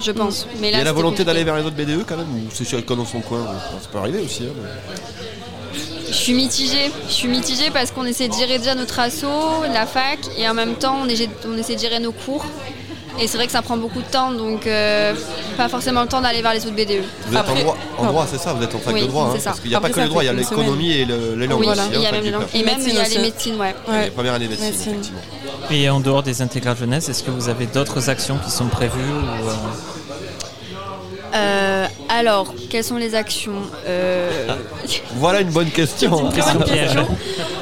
Je 0.04 0.10
pense. 0.12 0.46
Mais 0.60 0.68
Il 0.72 0.76
y 0.76 0.80
a 0.80 0.84
la 0.84 0.92
volonté 0.92 1.24
d'aller 1.24 1.42
vers 1.44 1.56
les 1.56 1.62
autres 1.64 1.74
BDE 1.76 2.04
quand 2.06 2.18
même 2.18 2.26
Ou 2.28 2.50
c'est 2.52 2.68
chacun 2.68 2.96
dans 2.96 3.06
son 3.06 3.20
coin 3.20 3.40
Enfin, 3.40 3.78
Ça 3.80 3.88
peut 3.90 3.98
arriver 3.98 4.20
aussi. 4.20 4.42
hein, 4.44 4.52
mais- 4.62 5.78
Je 6.08 6.12
suis 6.12 6.34
mitigée. 6.34 6.90
Je 7.08 7.12
suis 7.14 7.28
mitigée 7.28 7.70
parce 7.72 7.92
qu'on 7.92 8.04
essaie 8.04 8.28
de 8.28 8.34
gérer 8.34 8.58
déjà 8.58 8.74
notre 8.74 8.98
asso, 9.00 9.24
la 9.72 9.86
fac, 9.86 10.18
et 10.36 10.46
en 10.46 10.52
même 10.54 10.74
temps, 10.74 10.98
on, 11.02 11.08
essaie- 11.08 11.30
on 11.48 11.56
essaie 11.56 11.76
de 11.76 11.80
gérer 11.80 11.98
nos 12.00 12.12
cours. 12.12 12.44
Et 13.20 13.26
c'est 13.26 13.36
vrai 13.36 13.46
que 13.46 13.52
ça 13.52 13.62
prend 13.62 13.76
beaucoup 13.76 14.00
de 14.00 14.06
temps, 14.06 14.30
donc 14.32 14.66
euh, 14.66 15.12
pas 15.56 15.68
forcément 15.68 16.02
le 16.02 16.08
temps 16.08 16.20
d'aller 16.20 16.40
vers 16.40 16.52
les 16.54 16.64
autres 16.64 16.74
BDE. 16.76 17.02
Vous 17.26 17.32
êtes 17.34 17.38
en 17.38 17.40
Après- 17.50 17.62
droit, 17.62 17.76
en 17.98 18.06
droit, 18.06 18.26
c'est 18.30 18.38
ça, 18.38 18.52
vous 18.52 18.62
êtes 18.62 18.74
en 18.74 18.78
fac 18.78 18.94
Oui, 18.94 19.02
de 19.02 19.06
droit, 19.06 19.32
hein, 19.34 19.38
parce 19.42 19.58
qu'il 19.60 19.70
n'y 19.70 19.74
a 19.74 19.78
Après, 19.78 19.90
pas 19.90 19.96
que 19.96 20.00
le 20.02 20.08
droit, 20.08 20.22
il 20.22 20.26
y 20.26 20.28
a 20.28 20.32
l'économie 20.32 20.92
et 20.92 21.04
le- 21.04 21.34
les 21.34 21.46
langues 21.48 21.60
Oui, 21.60 21.68
aussi. 21.68 21.80
il 21.92 22.00
y 22.00 22.06
hein, 22.06 22.08
a 22.08 22.12
fac 22.12 22.12
même 22.12 22.20
du 22.20 22.26
les 22.26 22.32
langues. 22.32 22.44
Père. 22.46 22.60
Et 22.60 22.64
même, 22.64 22.78
il 22.80 22.94
y 22.94 22.98
a 22.98 23.08
les 23.08 23.18
médecines, 23.18 23.56
ouais. 23.56 23.74
Ouais. 23.88 24.04
Les 24.04 24.10
premières 24.10 24.34
années 24.34 24.44
de 24.46 24.50
médecine, 24.50 24.70
Médecine. 24.70 24.92
effectivement. 24.92 25.20
Et 25.70 25.90
en 25.90 25.98
dehors 26.00 26.22
des 26.22 26.42
intégrales 26.42 26.76
jeunesse, 26.76 27.08
est-ce 27.08 27.22
que 27.24 27.30
vous 27.32 27.48
avez 27.48 27.66
d'autres 27.66 28.08
actions 28.08 28.38
qui 28.44 28.50
sont 28.52 28.66
prévues 28.68 28.92
ou, 29.00 29.48
euh, 29.48 29.52
Euh, 31.34 31.86
alors, 32.08 32.54
quelles 32.70 32.84
sont 32.84 32.96
les 32.96 33.14
actions 33.14 33.60
Euh, 33.86 34.30
Voilà 35.16 35.40
une 35.40 35.50
bonne 35.50 35.70
question. 35.70 36.30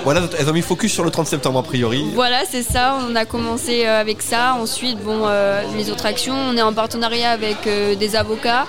Voilà, 0.04 0.22
elles 0.38 0.48
ont 0.48 0.52
mis 0.52 0.62
focus 0.62 0.92
sur 0.92 1.04
le 1.04 1.10
30 1.10 1.26
septembre 1.26 1.58
a 1.58 1.62
priori. 1.62 2.04
Voilà, 2.14 2.42
c'est 2.48 2.62
ça. 2.62 2.96
On 3.08 3.14
a 3.16 3.24
commencé 3.24 3.84
euh, 3.86 4.00
avec 4.00 4.22
ça. 4.22 4.54
Ensuite, 4.60 4.98
bon, 5.02 5.22
euh, 5.26 5.62
les 5.76 5.90
autres 5.90 6.06
actions, 6.06 6.34
on 6.34 6.56
est 6.56 6.62
en 6.62 6.72
partenariat 6.72 7.30
avec 7.30 7.56
des 7.98 8.16
avocats. 8.16 8.66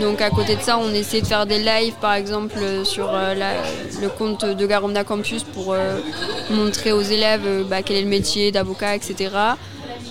Donc 0.00 0.22
à 0.22 0.30
côté 0.30 0.54
de 0.54 0.62
ça, 0.62 0.78
on 0.78 0.94
essaie 0.94 1.20
de 1.20 1.26
faire 1.26 1.46
des 1.46 1.58
lives, 1.58 1.94
par 2.00 2.14
exemple, 2.14 2.54
sur 2.84 3.10
la- 3.12 3.34
le 4.00 4.08
compte 4.08 4.44
de 4.44 4.66
Garomna 4.66 5.02
Campus 5.02 5.42
pour 5.42 5.74
montrer 6.50 6.92
aux 6.92 7.02
élèves 7.02 7.64
bah, 7.68 7.82
quel 7.82 7.96
est 7.96 8.02
le 8.02 8.08
métier 8.08 8.52
d'avocat, 8.52 8.94
etc. 8.94 9.30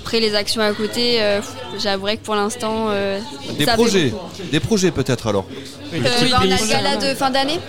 Après 0.01 0.19
les 0.19 0.35
actions 0.35 0.61
à 0.61 0.71
côté, 0.73 1.21
euh, 1.21 1.41
j'avouerais 1.77 2.17
que 2.17 2.23
pour 2.23 2.35
l'instant, 2.35 2.87
euh, 2.89 3.19
Des 3.57 3.65
projets, 3.65 4.13
des 4.51 4.59
projets 4.59 4.91
peut-être 4.91 5.27
alors. 5.27 5.45
Euh, 5.93 5.99
bah, 6.01 6.09
on 6.41 6.51
a 6.51 6.57
le 6.57 6.67
gala 6.67 6.97
de 6.97 7.15
fin 7.15 7.29
d'année. 7.29 7.59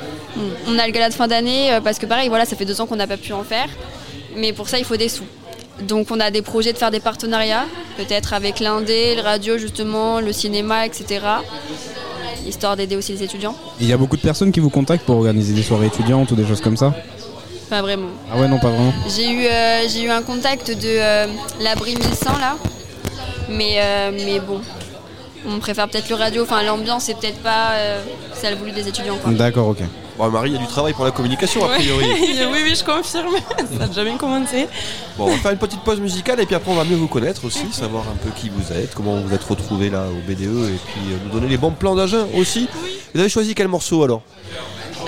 On 0.66 0.78
a 0.78 0.86
le 0.86 0.92
gala 0.92 1.10
de 1.10 1.14
fin 1.14 1.28
d'année 1.28 1.78
parce 1.84 1.98
que 1.98 2.06
pareil, 2.06 2.28
voilà, 2.28 2.44
ça 2.46 2.56
fait 2.56 2.64
deux 2.64 2.80
ans 2.80 2.86
qu'on 2.86 2.96
n'a 2.96 3.06
pas 3.06 3.16
pu 3.16 3.32
en 3.32 3.44
faire. 3.44 3.68
Mais 4.36 4.52
pour 4.52 4.68
ça, 4.68 4.78
il 4.78 4.84
faut 4.84 4.96
des 4.96 5.08
sous. 5.08 5.24
Donc 5.82 6.10
on 6.10 6.20
a 6.20 6.30
des 6.30 6.42
projets 6.42 6.72
de 6.72 6.78
faire 6.78 6.90
des 6.90 7.00
partenariats, 7.00 7.64
peut-être 7.96 8.32
avec 8.32 8.60
l'indé, 8.60 9.14
le 9.16 9.22
radio 9.22 9.58
justement, 9.58 10.20
le 10.20 10.32
cinéma, 10.32 10.86
etc. 10.86 11.20
Histoire 12.46 12.76
d'aider 12.76 12.96
aussi 12.96 13.12
les 13.12 13.22
étudiants. 13.22 13.54
Il 13.80 13.86
y 13.86 13.92
a 13.92 13.96
beaucoup 13.96 14.16
de 14.16 14.22
personnes 14.22 14.52
qui 14.52 14.60
vous 14.60 14.70
contactent 14.70 15.04
pour 15.04 15.16
organiser 15.16 15.52
des 15.52 15.62
soirées 15.62 15.86
étudiantes 15.86 16.30
ou 16.30 16.36
des 16.36 16.46
choses 16.46 16.60
comme 16.60 16.76
ça? 16.76 16.94
Pas 17.70 17.82
vraiment. 17.82 18.08
Ah 18.32 18.36
ouais, 18.38 18.48
non, 18.48 18.58
pas 18.58 18.68
vraiment. 18.68 18.92
J'ai 19.08 19.30
eu, 19.30 19.46
euh, 19.46 19.88
j'ai 19.88 20.02
eu 20.02 20.10
un 20.10 20.22
contact 20.22 20.70
de 20.70 20.76
euh, 20.88 21.26
l'abri 21.60 21.94
1100 21.94 22.38
là. 22.38 22.56
Mais, 23.48 23.74
euh, 23.78 24.10
mais 24.12 24.40
bon, 24.40 24.60
on 25.48 25.58
préfère 25.60 25.88
peut-être 25.88 26.08
le 26.08 26.16
radio. 26.16 26.42
Enfin, 26.42 26.62
l'ambiance, 26.64 27.04
c'est 27.04 27.16
peut-être 27.18 27.38
pas 27.42 27.72
euh, 27.74 28.02
celle 28.34 28.56
voulue 28.56 28.72
des 28.72 28.88
étudiants. 28.88 29.16
Quoi. 29.22 29.32
D'accord, 29.32 29.68
ok. 29.68 29.78
Bon, 30.18 30.28
Marie, 30.30 30.50
il 30.50 30.54
y 30.54 30.56
a 30.56 30.60
du 30.60 30.66
travail 30.66 30.92
pour 30.92 31.04
la 31.04 31.12
communication, 31.12 31.64
a 31.64 31.68
Ouais. 31.68 31.76
priori. 31.76 32.04
oui, 32.52 32.58
oui, 32.64 32.74
je 32.74 32.84
confirme. 32.84 33.34
Ça 33.78 33.84
a 33.84 33.86
déjà 33.86 34.02
bien 34.04 34.16
commencé. 34.16 34.66
Bon, 35.16 35.26
on 35.26 35.30
va 35.30 35.36
faire 35.38 35.52
une 35.52 35.58
petite 35.58 35.80
pause 35.82 36.00
musicale 36.00 36.40
et 36.40 36.46
puis 36.46 36.54
après 36.56 36.70
on 36.72 36.74
va 36.74 36.84
mieux 36.84 36.96
vous 36.96 37.08
connaître 37.08 37.44
aussi, 37.44 37.66
savoir 37.72 38.02
un 38.02 38.16
peu 38.16 38.30
qui 38.38 38.50
vous 38.50 38.72
êtes, 38.72 38.94
comment 38.94 39.14
vous 39.16 39.32
êtes 39.34 39.44
retrouvé 39.44 39.88
là 39.90 40.04
au 40.08 40.20
BDE 40.28 40.42
et 40.42 40.78
puis 40.86 41.12
euh, 41.12 41.16
nous 41.24 41.30
donner 41.32 41.48
les 41.48 41.56
bons 41.56 41.70
plans 41.70 41.94
d'agent 41.94 42.26
aussi. 42.36 42.68
Vous 43.14 43.20
avez 43.20 43.28
choisi 43.30 43.54
quel 43.54 43.68
morceau 43.68 44.02
alors? 44.04 44.20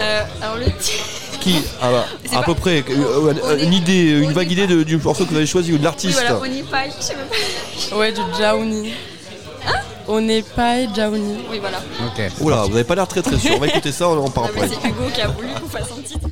Euh, 0.01 0.23
alors 0.41 0.57
le 0.57 0.65
titre. 0.81 1.05
Qui 1.43 1.57
ah, 1.80 1.90
bah, 1.90 2.05
C'est 2.24 2.36
À 2.36 2.43
peu 2.43 2.55
près, 2.55 2.84
euh, 2.88 3.34
euh, 3.45 3.59
une 3.64 3.72
idée, 3.72 4.20
une 4.20 4.32
vague 4.32 4.51
idée 4.53 4.66
de- 4.68 4.84
du 4.84 4.97
morceau 4.99 5.24
que 5.24 5.30
vous 5.30 5.36
avez 5.36 5.47
choisi 5.47 5.70
ou 5.72 5.74
de 5.74 5.78
Oui, 5.78 5.84
l'artiste 5.84 6.14
voilà, 6.14 6.38
Onipai, 6.38 6.90
je 6.97 7.03
sais 7.03 7.16
même 7.16 7.26
pas. 7.26 7.97
Ouais, 7.97 8.12
du 8.12 8.20
Jaouni. 8.38 8.93
On 10.07 10.20
n'est 10.20 10.43
pas 10.43 10.86
Jaouni. 10.95 11.38
Oui, 11.51 11.59
voilà. 11.61 11.78
Ok. 12.07 12.22
Oula, 12.40 12.62
vous 12.68 12.74
avez 12.74 12.84
pas 12.84 12.95
l'air 12.95 13.09
très 13.09 13.22
très 13.22 13.38
sûr. 13.38 13.53
On 13.57 13.59
va 13.59 13.66
écouter 13.66 13.90
ça, 13.93 14.09
on 14.09 14.24
en 14.24 14.30
parle 14.30 14.51
après. 14.51 14.68
c'est 14.68 14.88
Hugo 14.88 15.05
qui 15.12 15.20
a 15.20 15.28
voulu 15.28 15.49
qu'on 15.61 15.68
fasse 15.68 15.90
un 15.99 16.03
titre. 16.03 16.28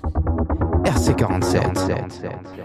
RC47. 0.84 1.50
Girl, 1.52 2.32
won't 2.32 2.56
you? 2.56 2.64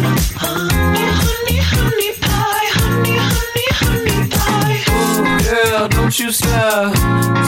don't 6.11 6.19
you 6.19 6.31
stop 6.33 6.93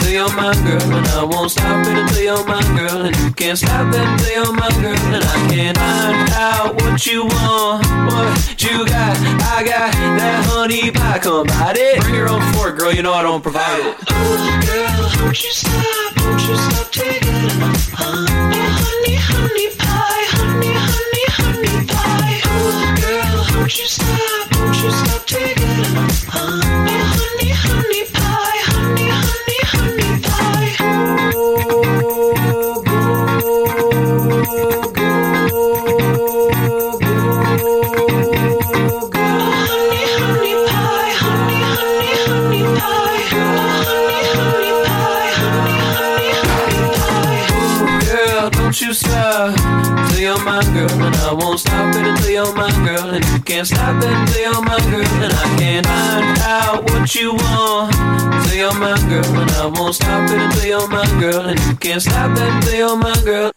till 0.00 0.10
you're 0.10 0.36
my 0.36 0.54
girl, 0.64 0.96
and 0.96 1.06
I 1.08 1.22
won't 1.22 1.50
stop 1.50 1.86
it 1.86 1.98
until 1.98 2.22
you're 2.22 2.46
my 2.46 2.62
girl, 2.74 3.04
and 3.04 3.14
you 3.16 3.30
can't 3.32 3.58
stop 3.58 3.92
it 3.92 4.00
until 4.00 4.32
you're 4.32 4.52
my 4.54 4.70
girl, 4.80 4.96
and 5.12 5.22
I 5.22 5.48
can't 5.52 5.76
find 5.76 6.30
out 6.30 6.74
what 6.80 7.04
you 7.04 7.26
want, 7.26 7.84
what 8.08 8.62
you 8.62 8.86
got. 8.86 9.18
I 9.52 9.64
got 9.64 9.92
that 9.92 10.46
honey 10.48 10.90
pie, 10.90 11.18
come 11.18 11.46
bite 11.46 11.76
it. 11.76 12.00
Bring 12.00 12.14
your 12.14 12.30
own 12.30 12.40
fork, 12.54 12.78
girl, 12.78 12.90
you 12.90 13.02
know 13.02 13.12
I 13.12 13.20
don't 13.20 13.42
provide 13.42 13.80
it. 13.80 13.96
Oh, 14.08 14.60
girl, 14.64 15.24
won't 15.26 15.44
you 15.44 15.50
I 59.64 59.66
won't 59.68 59.94
stop 59.94 60.28
it 60.28 60.38
until 60.38 60.66
you're 60.66 60.88
my 60.88 61.06
girl, 61.18 61.40
and 61.46 61.58
you 61.60 61.74
can't 61.76 62.02
stop 62.02 62.36
it 62.36 62.42
until 62.42 62.74
you're 62.74 62.96
my 62.98 63.16
girl. 63.24 63.53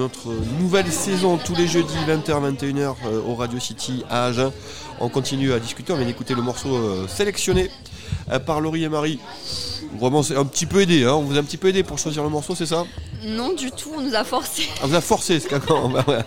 Notre 0.00 0.32
nouvelle 0.58 0.90
saison 0.90 1.36
tous 1.36 1.54
les 1.54 1.68
jeudis 1.68 1.92
20h-21h 2.08 2.94
euh, 3.04 3.20
au 3.28 3.34
Radio 3.34 3.60
City 3.60 4.02
à 4.08 4.24
Agen. 4.24 4.50
On 4.98 5.10
continue 5.10 5.52
à 5.52 5.58
discuter, 5.58 5.92
on 5.92 5.96
vient 5.96 6.06
d'écouter 6.06 6.34
le 6.34 6.40
morceau 6.40 6.74
euh, 6.74 7.06
sélectionné 7.06 7.70
euh, 8.30 8.38
par 8.38 8.62
Laurie 8.62 8.84
et 8.84 8.88
Marie. 8.88 9.18
Vraiment, 10.00 10.22
c'est 10.22 10.38
un 10.38 10.46
petit 10.46 10.64
peu 10.64 10.80
aidé, 10.80 11.04
hein. 11.04 11.12
on 11.12 11.20
vous 11.20 11.36
a 11.36 11.40
un 11.40 11.42
petit 11.42 11.58
peu 11.58 11.68
aidé 11.68 11.82
pour 11.82 11.98
choisir 11.98 12.22
le 12.22 12.30
morceau, 12.30 12.54
c'est 12.54 12.64
ça? 12.64 12.86
Non, 13.26 13.52
du 13.52 13.70
tout, 13.72 13.90
on 13.94 14.00
nous 14.00 14.14
a 14.14 14.24
forcé. 14.24 14.62
On 14.82 14.86
vous 14.86 14.94
a 14.94 15.02
forcé, 15.02 15.38
ce 15.38 15.48
cacan. 15.48 15.90
Bah 15.90 16.02
ouais. 16.08 16.24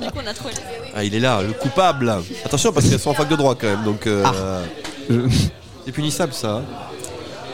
Du 0.00 0.10
coup, 0.10 0.18
on 0.24 0.26
a 0.26 0.32
trop. 0.32 0.48
Ah, 0.94 1.04
il 1.04 1.14
est 1.14 1.20
là, 1.20 1.42
le 1.42 1.52
coupable. 1.52 2.22
Attention, 2.46 2.72
parce 2.72 2.88
qu'elles 2.88 3.00
sont 3.00 3.10
en 3.10 3.14
fac 3.14 3.28
de 3.28 3.36
droit 3.36 3.54
quand 3.54 3.66
même, 3.66 3.84
donc 3.84 4.06
euh, 4.06 4.24
c'est 5.84 5.92
punissable 5.92 6.32
ça. 6.32 6.62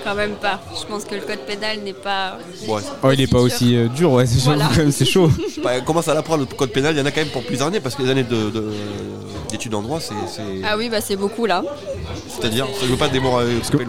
Quand 0.06 0.14
même 0.14 0.34
pas. 0.40 0.60
Je 0.80 0.86
pense 0.86 1.04
que 1.04 1.16
le 1.16 1.22
code 1.22 1.40
pénal 1.40 1.78
n'est 1.84 1.92
pas. 1.92 2.38
Ouais. 2.68 2.80
Oh, 3.02 3.10
il 3.10 3.20
est 3.20 3.26
pas 3.26 3.40
aussi 3.40 3.76
euh, 3.76 3.88
dur, 3.88 4.12
ouais, 4.12 4.24
c'est 4.24 4.38
Voilà. 4.44 4.66
quand 4.68 4.76
même, 4.78 4.92
c'est 4.92 5.04
chaud. 5.04 5.28
Bah, 5.64 5.80
commence 5.80 6.06
à 6.06 6.14
l'apprendre 6.14 6.46
le 6.48 6.54
code 6.54 6.70
pénal, 6.70 6.94
il 6.94 6.98
y 6.98 7.02
en 7.02 7.06
a 7.06 7.10
quand 7.10 7.22
même 7.22 7.30
pour 7.30 7.42
plusieurs 7.42 7.66
années, 7.66 7.80
parce 7.80 7.96
que 7.96 8.02
les 8.02 8.10
années 8.10 8.22
de- 8.22 8.50
de- 8.50 8.72
d'études 9.50 9.74
en 9.74 9.82
droit, 9.82 9.98
c'est. 10.00 10.14
c'est- 10.28 10.42
Ah 10.64 10.76
oui, 10.76 10.88
bah 10.88 11.00
c'est 11.00 11.16
beaucoup 11.16 11.44
là. 11.44 11.64
C'est-à-dire, 12.28 12.66
ça 12.78 12.84
ne 12.86 12.90
veut 12.90 12.96
pas 12.96 13.08
démoraliser 13.08 13.60
le. 13.72 13.86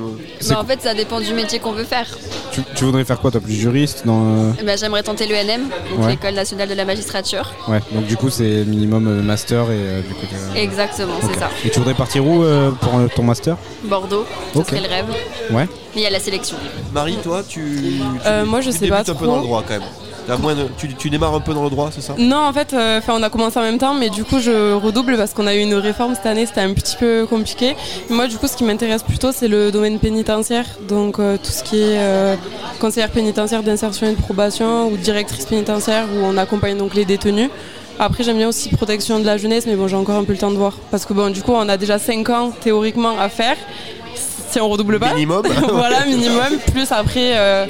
Bah, 0.49 0.59
en 0.59 0.65
fait, 0.65 0.82
ça 0.82 0.95
dépend 0.95 1.20
du 1.20 1.34
métier 1.34 1.59
qu'on 1.59 1.74
veut 1.74 1.84
faire. 1.84 2.07
Tu, 2.51 2.61
tu 2.76 2.86
voudrais 2.86 3.03
faire 3.05 3.20
quoi, 3.20 3.30
toi, 3.30 3.41
plus 3.41 3.53
juriste 3.53 4.03
dans, 4.05 4.24
euh, 4.24 4.51
ben, 4.65 4.76
J'aimerais 4.78 5.03
tenter 5.03 5.28
l'ENM, 5.28 5.68
donc 5.91 5.99
Ouais. 6.05 6.11
l'École 6.11 6.34
nationale 6.34 6.70
de 6.70 6.74
la 6.74 6.86
magistrature. 6.86 7.51
Ouais, 7.68 7.82
donc 7.91 8.05
du 8.07 8.15
coup, 8.18 8.30
c'est 8.32 8.63
minimum 8.65 9.07
euh, 9.07 9.22
master 9.22 9.63
et 9.70 9.76
euh, 9.78 10.01
du 10.01 10.13
coup. 10.15 10.26
Exactement, 10.55 11.13
c'est 11.22 11.38
ça. 11.39 11.49
Et 11.63 11.70
tu 11.70 11.78
voudrais 11.80 11.93
partir 11.93 12.26
où 12.26 12.43
euh, 12.43 12.72
pour 12.72 12.95
euh, 12.97 13.07
ton 13.15 13.22
master? 13.24 13.57
Bordeaux, 13.84 14.26
ce 14.53 14.59
Ok. 14.59 14.70
serait 14.70 14.82
le 14.82 14.88
rêve. 14.88 15.05
Ouais. 15.51 15.68
Mais 15.95 16.07
la 16.10 16.20
sélection. 16.20 16.58
Marie, 16.93 17.18
toi, 17.24 17.43
tu. 17.47 17.62
tu- 17.62 18.01
Euh, 18.26 18.45
moi, 18.45 18.62
je 18.62 18.72
tu 18.72 18.78
sais 18.78 18.88
pas 18.88 19.03
débutes 19.03 19.10
un 19.10 19.16
peu 19.16 19.26
dans 19.28 19.38
le 19.38 19.41
droit 19.43 19.64
quand 19.68 19.74
même. 19.76 19.84
T'as 20.28 20.36
moins 20.36 20.55
de- 20.55 20.68
tu, 20.78 20.93
tu 20.93 21.10
démarres 21.10 21.34
un 21.36 21.39
peu 21.39 21.53
dans 21.53 21.64
le 21.64 21.70
droit, 21.70 21.89
c'est 21.89 22.01
ça? 22.01 22.14
Non, 22.18 22.36
en 22.49 22.51
fait, 22.51 22.74
euh, 22.74 22.99
on 23.08 23.24
a 23.24 23.30
commencé 23.30 23.58
en 23.60 23.62
même 23.62 23.78
temps, 23.78 23.93
mais 23.93 24.10
du 24.10 24.26
coup, 24.26 24.39
je 24.41 24.74
redouble 24.74 25.16
parce 25.16 25.34
qu'on 25.34 25.47
a 25.47 25.55
eu 25.55 25.60
une 25.60 25.74
réforme 25.76 26.16
cette 26.16 26.26
année, 26.26 26.45
c'était 26.45 26.60
un 26.60 26.74
petit 26.74 26.97
peu 26.97 27.26
compliqué. 27.30 27.78
Moi, 28.10 28.28
du 28.28 28.38
coup, 28.38 28.47
ce 28.47 28.58
qui 28.58 28.66
m'intéresse 28.66 29.03
plutôt, 29.03 29.32
c'est 29.32 29.47
le 29.47 29.72
domaine 29.72 29.99
pénitentiaire, 29.99 30.66
donc 30.89 31.20
euh, 31.20 31.38
tout 31.41 31.51
ce 31.51 31.64
qui 31.64 31.78
est 31.78 31.97
euh, 31.97 32.36
conseillère 32.82 33.10
pénitentiaire 33.12 33.64
d'insertion 33.64 34.08
et 34.08 34.12
de 34.16 34.22
probation 34.22 34.89
ou 34.89 34.97
directrice 34.97 35.45
pénitentiaire 35.45 36.05
où 36.14 36.18
on 36.26 36.36
accompagne 36.36 36.78
donc 36.78 36.93
les 36.93 37.05
détenus. 37.05 37.49
Après, 37.99 38.24
j'aime 38.26 38.38
bien 38.38 38.49
aussi 38.49 38.68
protection 38.70 39.20
de 39.20 39.26
la 39.26 39.38
jeunesse, 39.38 39.66
mais 39.66 39.76
bon, 39.76 39.88
j'ai 39.88 39.95
encore 39.95 40.18
un 40.18 40.24
peu 40.26 40.34
le 40.34 40.38
temps 40.38 40.51
de 40.51 40.58
voir 40.58 40.74
parce 40.91 41.05
que 41.05 41.14
bon, 41.14 41.32
du 41.32 41.41
coup, 41.41 41.53
on 41.53 41.68
a 41.70 41.78
déjà 41.78 41.97
5 41.99 42.30
ans 42.30 42.51
théoriquement 42.51 43.18
à 43.18 43.30
faire 43.30 43.55
si 44.58 44.62
on 44.62 44.70
redouble 44.70 44.99
pas. 44.99 45.14
Minimum. 45.14 45.43
voilà, 45.72 46.05
minimum. 46.05 46.58
Plus 46.72 46.91
après, 46.91 47.38
euh, 47.38 47.66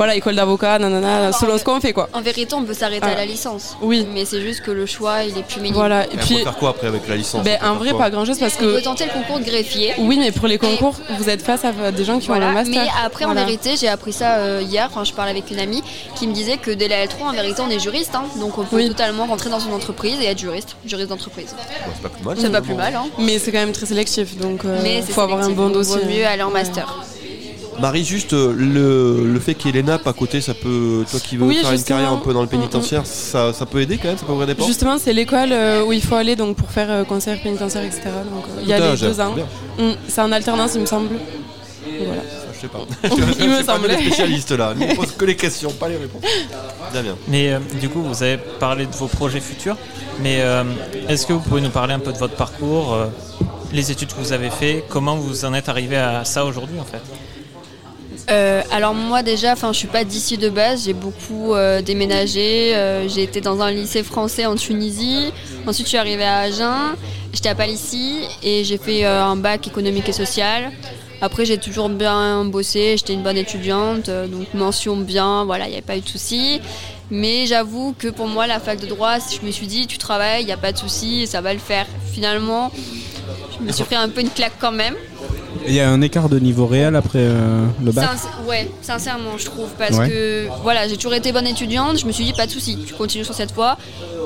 voilà, 0.00 0.14
école 0.16 0.34
d'avocat, 0.34 0.78
nanana, 0.78 1.30
selon 1.32 1.58
ce 1.58 1.64
qu'on 1.64 1.78
fait 1.78 1.92
quoi. 1.92 2.08
En 2.14 2.22
vérité, 2.22 2.54
on 2.54 2.62
peut 2.64 2.72
s'arrêter 2.72 3.04
Ah. 3.06 3.12
à 3.12 3.16
la 3.16 3.26
licence. 3.26 3.76
Oui. 3.82 4.06
Mais 4.14 4.24
c'est 4.24 4.40
juste 4.40 4.62
que 4.62 4.70
le 4.70 4.86
choix, 4.86 5.24
il 5.24 5.36
est 5.36 5.42
plus 5.42 5.60
minime. 5.60 5.74
Voilà, 5.74 6.06
Et 6.06 6.14
et 6.14 6.14
on 6.14 6.24
puis. 6.24 6.36
peut 6.36 6.42
faire 6.44 6.56
quoi 6.56 6.70
après 6.70 6.86
avec 6.86 7.06
la 7.06 7.16
licence? 7.16 7.44
Ben, 7.44 7.58
On 7.62 7.66
en 7.68 7.74
vrai, 7.74 7.92
pas 7.92 8.08
grand 8.08 8.24
chose 8.24 8.38
parce 8.38 8.54
On 8.56 8.60
peut 8.60 8.76
que. 8.78 8.84
tenter 8.84 9.04
le 9.04 9.10
concours 9.12 9.40
de 9.40 9.44
greffier. 9.44 9.92
Oui, 9.98 10.16
mais 10.18 10.32
pour 10.32 10.48
les 10.48 10.56
concours, 10.56 10.94
vous 11.18 11.28
êtes 11.28 11.42
face 11.42 11.66
à 11.66 11.92
des 11.92 12.04
gens 12.04 12.18
qui 12.18 12.30
ont 12.30 12.34
Voilà. 12.34 12.48
le 12.48 12.54
master. 12.54 12.82
Mais 12.82 12.90
après, 13.04 13.26
Voilà. 13.26 13.42
en 13.42 13.44
vérité, 13.44 13.76
j'ai 13.78 13.88
appris 13.88 14.14
ça 14.14 14.36
euh, 14.38 14.62
hier. 14.62 14.88
Enfin, 14.90 15.04
je 15.04 15.12
parlais 15.12 15.32
avec 15.32 15.50
une 15.50 15.60
amie 15.60 15.82
qui 16.16 16.26
me 16.26 16.32
disait 16.32 16.56
que 16.56 16.70
dès 16.70 16.88
la 16.88 17.04
L3, 17.04 17.24
en 17.28 17.32
vérité, 17.32 17.60
on 17.60 17.68
est 17.68 17.78
juriste. 17.78 18.14
hein. 18.14 18.24
donc, 18.40 18.56
on 18.56 18.64
peut 18.64 18.76
Oui. 18.76 18.88
totalement 18.88 19.26
rentrer 19.26 19.50
dans 19.50 19.60
une 19.60 19.74
entreprise 19.74 20.16
et 20.22 20.24
être 20.26 20.38
juriste, 20.38 20.76
juriste 20.86 21.10
d'entreprise. 21.10 21.54
Bon, 21.58 21.92
c'est 21.94 22.02
pas 22.02 22.08
plus 22.08 22.24
mal. 22.24 22.36
C'est 22.40 22.50
pas 22.50 22.60
plus 22.62 22.74
mal. 22.74 22.94
Hein. 22.96 23.04
Mais 23.18 23.38
c'est 23.38 23.52
quand 23.52 23.58
même 23.58 23.72
très 23.72 23.84
sélectif, 23.86 24.38
donc 24.38 24.60
il 24.64 24.70
Mais 24.82 25.02
c'est 25.06 25.12
faut 25.12 25.20
avoir 25.20 25.40
un 25.42 25.50
bon 25.50 25.68
dossier. 25.68 26.00
Vaut 26.00 26.08
mieux 26.08 26.26
aller 26.26 26.42
en 26.42 26.46
Ouais. 26.48 26.54
master. 26.54 27.04
Marie, 27.78 28.04
juste 28.04 28.32
euh, 28.34 28.52
le, 28.56 29.32
le 29.32 29.40
fait 29.40 29.54
qu'il 29.54 29.66
y 29.68 29.70
ait 29.70 29.80
les 29.80 29.86
nappes 29.86 30.06
à 30.06 30.12
côté, 30.12 30.40
ça 30.40 30.54
peut. 30.54 31.04
Toi 31.10 31.20
qui 31.20 31.36
veux 31.36 31.44
Oui, 31.46 31.56
faire 31.56 31.72
une 31.72 31.82
carrière 31.82 32.12
un 32.12 32.16
peu 32.18 32.32
dans 32.32 32.40
le 32.42 32.46
Mm, 32.46 32.48
mm. 32.50 32.52
pénitentiaire, 32.52 33.06
ça, 33.06 33.52
ça 33.52 33.64
peut 33.66 33.80
aider 33.80 33.96
quand 33.96 34.08
même 34.08 34.18
Ça 34.18 34.26
peut 34.26 34.32
ouvrir 34.32 34.46
des 34.46 34.54
portes 34.54 34.68
Justement, 34.68 34.98
c'est 34.98 35.12
l'école 35.12 35.52
euh, 35.52 35.84
où 35.84 35.92
il 35.92 36.02
faut 36.02 36.16
aller 36.16 36.36
donc 36.36 36.56
pour 36.56 36.70
faire 36.70 36.90
euh, 36.90 37.04
conseillère 37.04 37.42
pénitentiaire, 37.42 37.84
etc. 37.84 38.02
Donc 38.30 38.44
il 38.60 38.68
y 38.68 38.72
a 38.72 38.92
les 38.92 38.96
deux 38.98 39.20
ans. 39.20 39.34
Mm, 39.78 39.92
c'est 40.08 40.20
en 40.20 40.32
alternance, 40.32 40.72
il 40.74 40.80
me 40.82 40.86
semble. 40.86 41.08
voilà. 42.04 42.22
Je 42.54 42.66
sais 42.66 42.68
pas. 42.68 42.80
Il 43.40 43.48
me 43.48 43.56
C'est 43.56 43.64
pas 43.64 43.78
spécialistes 43.78 44.50
là. 44.52 44.74
On 44.78 44.94
pose 44.94 45.12
que 45.12 45.24
les 45.24 45.36
questions, 45.44 45.70
pas 45.70 45.88
les 45.88 45.96
réponses. 45.96 46.20
Bien, 46.92 47.02
bien. 47.02 47.16
Mais 47.28 47.52
euh, 47.52 47.58
du 47.80 47.88
coup, 47.88 48.02
vous 48.02 48.22
avez 48.22 48.36
parlé 48.36 48.84
de 48.84 48.92
vos 48.94 49.06
projets 49.06 49.40
futurs, 49.40 49.76
mais 50.22 50.40
euh, 50.40 50.64
est-ce 51.08 51.26
que 51.26 51.32
vous 51.32 51.40
pouvez 51.40 51.62
nous 51.62 51.70
parler 51.70 51.94
un 51.94 51.98
peu 52.00 52.12
de 52.12 52.18
votre 52.18 52.34
parcours, 52.36 52.92
euh, 52.92 53.06
les 53.72 53.90
études 53.90 54.12
que 54.12 54.20
vous 54.20 54.32
avez 54.34 54.50
fait, 54.50 54.84
comment 54.90 55.16
vous 55.16 55.46
en 55.46 55.54
êtes 55.54 55.70
arrivé 55.70 55.96
à 55.96 56.26
ça 56.26 56.44
aujourd'hui 56.44 56.78
en 56.78 56.84
fait? 56.84 57.00
Euh, 58.28 58.62
alors 58.70 58.94
moi 58.94 59.22
déjà, 59.22 59.52
enfin 59.52 59.72
je 59.72 59.78
suis 59.78 59.88
pas 59.88 60.04
d'ici 60.04 60.38
de 60.38 60.48
base, 60.48 60.84
j'ai 60.84 60.92
beaucoup 60.92 61.54
euh, 61.54 61.82
déménagé. 61.82 62.74
euh, 62.74 63.08
j'ai 63.08 63.22
été 63.22 63.40
dans 63.40 63.60
un 63.60 63.70
lycée 63.70 64.02
français 64.02 64.46
en 64.46 64.54
Tunisie. 64.56 65.32
Ensuite 65.66 65.86
je 65.86 65.90
suis 65.90 65.98
arrivée 65.98 66.24
à 66.24 66.40
Agen. 66.40 66.96
J'étais 67.32 67.48
à 67.48 67.54
Palissy 67.54 68.20
et 68.42 68.64
j'ai 68.64 68.78
fait 68.78 69.04
un 69.04 69.36
bac 69.36 69.66
économique 69.66 70.08
et 70.08 70.12
social. 70.12 70.72
Après 71.20 71.44
j'ai 71.44 71.58
toujours 71.58 71.88
bien 71.88 72.44
bossé, 72.44 72.96
j'étais 72.96 73.12
une 73.12 73.22
bonne 73.22 73.36
étudiante, 73.36 74.06
donc 74.08 74.52
mention 74.54 74.96
bien, 74.96 75.44
voilà, 75.44 75.66
il 75.66 75.68
n'y 75.68 75.74
avait 75.74 75.82
pas 75.82 75.96
eu 75.96 76.00
de 76.00 76.08
souci. 76.08 76.60
Mais 77.10 77.46
j'avoue 77.46 77.94
que 77.98 78.08
pour 78.08 78.26
moi 78.26 78.46
la 78.46 78.58
fac 78.58 78.80
de 78.80 78.86
droit, 78.86 79.18
je 79.18 79.44
me 79.46 79.50
suis 79.52 79.66
dit 79.66 79.86
tu 79.86 79.98
travailles, 79.98 80.42
il 80.42 80.46
n'y 80.46 80.52
a 80.52 80.56
pas 80.56 80.72
de 80.72 80.78
souci, 80.78 81.26
ça 81.26 81.40
va 81.40 81.52
le 81.52 81.60
faire. 81.60 81.86
Finalement, 82.12 82.72
je 83.58 83.64
me 83.64 83.70
suis 83.70 83.84
pris 83.84 83.96
un 83.96 84.08
peu 84.08 84.22
une 84.22 84.30
claque 84.30 84.54
quand 84.58 84.72
même. 84.72 84.94
Il 85.66 85.74
y 85.74 85.80
a 85.80 85.88
un 85.90 86.00
écart 86.00 86.28
de 86.28 86.38
niveau 86.38 86.66
réel 86.66 86.96
après 86.96 87.18
euh, 87.20 87.64
le 87.84 87.92
bac 87.92 88.04
Sinc- 88.16 88.48
ouais, 88.48 88.70
sincèrement, 88.82 89.36
je 89.38 89.44
trouve. 89.44 89.68
Parce 89.78 89.96
Ouais. 89.98 90.08
que 90.08 90.46
voilà, 90.62 90.88
j'ai 90.88 90.96
toujours 90.96 91.14
été 91.14 91.32
bonne 91.32 91.46
étudiante. 91.46 91.98
Je 91.98 92.06
me 92.06 92.12
suis 92.12 92.24
dit, 92.24 92.32
pas 92.32 92.46
de 92.46 92.50
souci, 92.50 92.78
tu 92.86 92.94
continues 92.94 93.24
sur 93.24 93.34
cette 93.34 93.52
voie. 93.52 93.76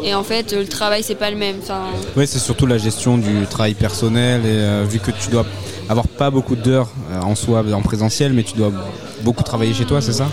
Et 0.05 0.15
en 0.15 0.23
fait, 0.23 0.53
le 0.53 0.67
travail, 0.67 1.03
c'est 1.03 1.15
pas 1.15 1.31
le 1.31 1.37
même. 1.37 1.57
Enfin, 1.63 1.83
Oui, 2.17 2.27
c'est 2.27 2.39
surtout 2.39 2.67
la 2.67 2.79
gestion 2.79 3.19
du 3.19 3.47
travail 3.51 3.75
personnel 3.75 4.43
et 4.43 4.49
euh, 4.49 4.85
vu 4.89 4.99
que 5.01 5.11
tu 5.11 5.29
dois 5.31 5.45
avoir 5.89 6.07
pas 6.07 6.31
beaucoup 6.31 6.57
d'heures 6.57 6.89
euh, 7.13 7.21
en 7.21 7.35
soi 7.35 7.63
en 7.73 7.83
présentiel, 7.83 8.33
mais 8.33 8.43
tu 8.43 8.55
dois 8.55 8.71
beaucoup 9.23 9.43
travailler 9.43 9.75
chez 9.75 9.85
toi, 9.85 10.01
c'est 10.01 10.13
ça? 10.13 10.27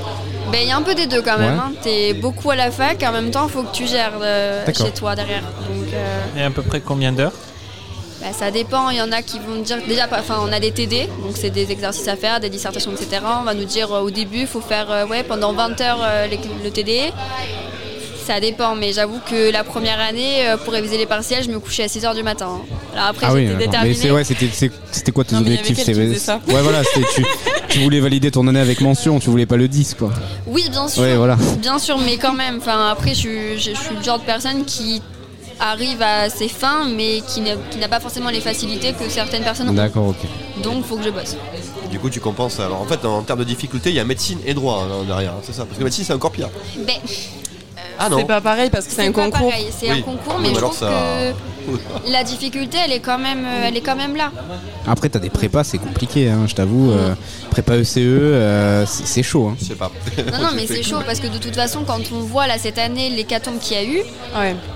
Ben, 0.51 0.59
il 0.61 0.67
y 0.67 0.71
a 0.71 0.77
un 0.77 0.81
peu 0.81 0.93
des 0.95 1.07
deux 1.07 1.21
quand 1.21 1.37
même. 1.37 1.53
Ouais. 1.55 1.59
hein. 1.59 1.71
T'es 1.81 2.13
beaucoup 2.13 2.51
à 2.51 2.55
la 2.55 2.71
fac, 2.71 3.01
et 3.01 3.07
en 3.07 3.11
même 3.13 3.31
temps, 3.31 3.45
il 3.47 3.51
faut 3.51 3.63
que 3.63 3.71
tu 3.73 3.87
gères 3.87 4.13
euh, 4.21 4.65
chez 4.67 4.91
toi 4.91 5.15
derrière. 5.15 5.41
Donc, 5.41 5.87
euh, 5.93 6.39
Et 6.39 6.43
à 6.43 6.49
peu 6.49 6.61
près 6.61 6.81
combien 6.81 7.11
d'heures? 7.13 7.31
Bah, 8.21 8.27
ça 8.37 8.51
dépend. 8.51 8.89
Il 8.89 8.97
y 8.97 9.01
en 9.01 9.11
a 9.11 9.21
qui 9.21 9.39
vont 9.39 9.61
dire 9.61 9.77
déjà, 9.87 10.07
enfin, 10.11 10.37
on 10.47 10.51
a 10.53 10.59
des 10.59 10.71
TD, 10.71 11.07
donc 11.23 11.35
c'est 11.35 11.49
des 11.49 11.71
exercices 11.71 12.07
à 12.07 12.15
faire, 12.15 12.39
des 12.39 12.49
dissertations, 12.49 12.91
etc. 12.91 13.21
On 13.41 13.43
va 13.43 13.53
nous 13.53 13.65
dire 13.65 13.91
euh, 13.93 14.01
au 14.01 14.11
début, 14.11 14.41
il 14.41 14.47
faut 14.47 14.61
faire 14.61 14.89
euh, 14.91 15.05
ouais, 15.07 15.23
pendant 15.23 15.53
20 15.53 15.81
heures 15.81 15.99
euh, 16.03 16.27
les- 16.27 16.39
le 16.63 16.69
TD. 16.71 17.11
Ça 18.25 18.39
dépend, 18.39 18.75
mais 18.75 18.93
j'avoue 18.93 19.19
que 19.29 19.51
la 19.51 19.63
première 19.63 19.99
année, 19.99 20.45
pour 20.63 20.71
réviser 20.73 20.95
les 20.97 21.07
partiels, 21.07 21.43
je 21.43 21.49
me 21.49 21.59
couchais 21.59 21.83
à 21.83 21.87
6 21.87 22.05
heures 22.05 22.13
du 22.13 22.21
matin. 22.21 22.49
hein. 22.61 22.75
Alors 22.93 23.05
après, 23.07 23.25
Ah 23.27 23.33
j'étais 23.35 23.53
mais 23.55 23.65
déterminée. 23.65 24.11
ouais, 24.11 24.23
c'était 24.23 25.11
quoi 25.11 25.23
tes 25.23 25.33
Non, 25.35 25.41
objectifs? 25.41 25.79
C'est-. 25.83 25.95
Ouais, 25.95 26.61
voilà, 26.61 26.81
tu, 26.83 27.23
tu 27.67 27.79
voulais 27.79 27.99
valider 27.99 28.29
ton 28.29 28.47
année 28.47 28.59
avec 28.59 28.79
mention, 28.79 29.19
tu 29.19 29.31
voulais 29.31 29.47
pas 29.47 29.57
le 29.57 29.67
10 29.67 29.95
quoi. 29.95 30.11
Oui, 30.45 30.69
bien 30.69 30.87
sûr. 30.87 31.01
Ouais, 31.01 31.15
voilà. 31.15 31.35
Bien 31.57 31.79
sûr, 31.79 31.97
mais 31.97 32.17
quand 32.17 32.33
même. 32.33 32.57
Enfin, 32.59 32.89
après, 32.91 33.09
je, 33.15 33.19
suis- 33.19 33.57
je, 33.59 33.71
je 33.71 33.79
suis 33.79 33.95
le 33.97 34.03
genre 34.03 34.19
de 34.19 34.23
personne 34.25 34.65
qui 34.65 35.01
arrive 35.61 36.01
à 36.01 36.29
ses 36.29 36.47
fins, 36.49 36.85
mais 36.89 37.21
qui 37.21 37.39
n'a 37.41 37.87
pas 37.87 37.99
forcément 37.99 38.29
les 38.29 38.41
facilités 38.41 38.93
que 38.93 39.07
certaines 39.09 39.43
personnes 39.43 39.69
ont. 39.69 39.73
D'accord, 39.73 40.07
ok. 40.09 40.61
Donc, 40.63 40.83
faut 40.85 40.97
que 40.97 41.03
je 41.03 41.09
bosse. 41.09 41.37
Du 41.89 41.99
coup, 41.99 42.09
tu 42.09 42.19
compenses. 42.19 42.59
Alors 42.59 42.81
en 42.81 42.85
fait, 42.85 43.05
en 43.05 43.21
termes 43.21 43.39
de 43.39 43.43
difficulté, 43.45 43.89
il 43.89 43.95
y 43.95 43.99
a 43.99 44.03
médecine 44.03 44.39
et 44.45 44.53
droit 44.53 44.83
hein, 44.83 45.03
derrière, 45.07 45.31
hein, 45.33 45.41
c'est 45.43 45.53
ça. 45.53 45.65
Parce 45.65 45.77
que 45.77 45.83
médecine, 45.83 46.03
c'est 46.03 46.13
encore 46.13 46.31
pire. 46.31 46.49
Ben, 46.85 46.95
Ah 47.99 48.09
non. 48.09 48.17
C'est 48.19 48.25
pas 48.25 48.41
pareil 48.41 48.69
parce 48.71 48.85
que 48.87 48.93
c'est 48.93 49.05
un 49.05 49.11
concours. 49.11 49.49
pareil, 49.49 49.67
c'est 49.77 49.91
Oui. 49.91 49.99
un 49.99 50.01
concours, 50.01 50.33
Oui, 50.37 50.41
mais 50.43 50.47
mais 50.49 50.53
je 50.53 50.57
alors 50.59 50.71
trouve 50.71 50.87
ça- 50.87 50.93
que 51.60 51.60
la 52.07 52.23
difficulté, 52.23 52.77
elle 52.85 52.91
est 52.93 52.99
quand 52.99 53.17
même, 53.17 53.45
euh, 53.45 53.65
elle 53.67 53.77
est 53.77 53.81
quand 53.81 53.95
même 53.95 54.15
là. 54.15 54.31
Après, 54.87 55.09
t'as 55.09 55.19
des 55.19 55.29
prépas, 55.29 55.63
c'est 55.63 55.77
compliqué, 55.77 56.29
hein, 56.29 56.45
je 56.47 56.55
t'avoue. 56.55 56.91
euh, 56.91 57.13
prépa 57.51 57.75
ECE, 57.77 57.97
euh, 57.97 58.85
c'est 58.87 59.23
chaud. 59.23 59.47
Hein. 59.49 59.55
Je 59.59 59.65
sais 59.65 59.75
pas. 59.75 59.91
Non, 60.31 60.39
non, 60.39 60.49
mais 60.55 60.65
c'est 60.67 60.83
chaud 60.83 60.99
parce 61.05 61.19
que 61.19 61.27
de 61.27 61.37
toute 61.37 61.55
façon, 61.55 61.83
quand 61.85 61.99
on 62.13 62.19
voit 62.19 62.47
là 62.47 62.57
cette 62.57 62.77
année 62.77 63.09
l'hécatombe 63.09 63.59
qu'il 63.59 63.77
y 63.77 63.79
a 63.79 63.83
eu, 63.83 64.01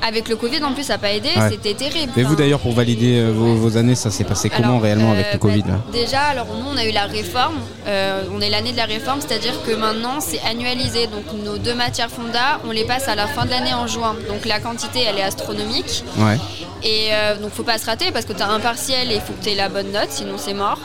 avec 0.06 0.30
le 0.30 0.36
Covid 0.36 0.64
en 0.64 0.74
plus, 0.74 0.84
ça 0.84 0.94
n'a 0.94 1.00
pas 1.00 1.12
aidé, 1.12 1.30
Ouais. 1.36 1.50
c'était 1.50 1.74
terrible. 1.74 2.12
Mais 2.16 2.24
vous 2.24 2.36
d'ailleurs, 2.36 2.60
pour 2.60 2.74
valider 2.74 3.18
euh, 3.20 3.32
vos, 3.32 3.56
vos 3.56 3.78
années, 3.78 3.96
ça 3.96 4.12
s'est 4.12 4.24
passé 4.24 4.50
comment 4.50 4.68
Alors, 4.70 4.82
réellement 4.82 5.12
avec 5.12 5.34
le 5.34 5.40
Covid 5.40 5.62
là? 5.68 5.80
Déjà, 5.92 6.22
alors 6.22 6.48
nous, 6.48 6.68
on 6.74 6.78
a 6.78 6.86
eu 6.86 6.92
la 6.92 7.06
réforme. 7.06 7.56
euh, 7.88 8.24
on 8.34 8.42
est 8.42 8.50
l'année 8.50 8.72
de 8.72 8.78
la 8.78 8.86
réforme, 8.86 9.20
c'est-à-dire 9.22 9.54
que 9.66 9.74
maintenant, 9.76 10.20
c'est 10.20 10.42
annualisé. 10.50 11.08
Donc, 11.08 11.24
nos 11.44 11.58
deux 11.58 11.74
matières 11.76 12.10
fonda, 12.10 12.60
on 12.68 12.72
les 12.72 12.84
passe 12.86 13.08
à 13.08 13.16
la 13.16 13.28
fin 13.28 13.46
de 13.46 13.50
l'année 13.52 13.74
en 13.74 13.88
juin. 13.88 14.16
Donc, 14.28 14.46
la 14.46 14.60
quantité, 14.60 15.00
elle 15.08 15.18
est 15.18 15.24
astronomique. 15.24 16.04
Ouais. 16.18 16.38
Et 16.86 17.08
euh, 17.12 17.36
donc, 17.42 17.52
faut 17.52 17.64
pas 17.64 17.78
se 17.80 17.86
rater 17.88 18.12
parce 18.14 18.26
que 18.26 18.34
tu 18.34 18.42
as 18.44 18.50
un 18.50 18.60
partiel 18.60 19.12
et 19.12 19.16
il 19.16 19.22
faut 19.22 19.34
que 19.34 19.44
tu 19.44 19.50
aies 19.50 19.56
la 19.56 19.70
bonne 19.70 19.92
note, 19.92 20.10
sinon 20.10 20.36
c'est 20.38 20.54
mort. 20.54 20.80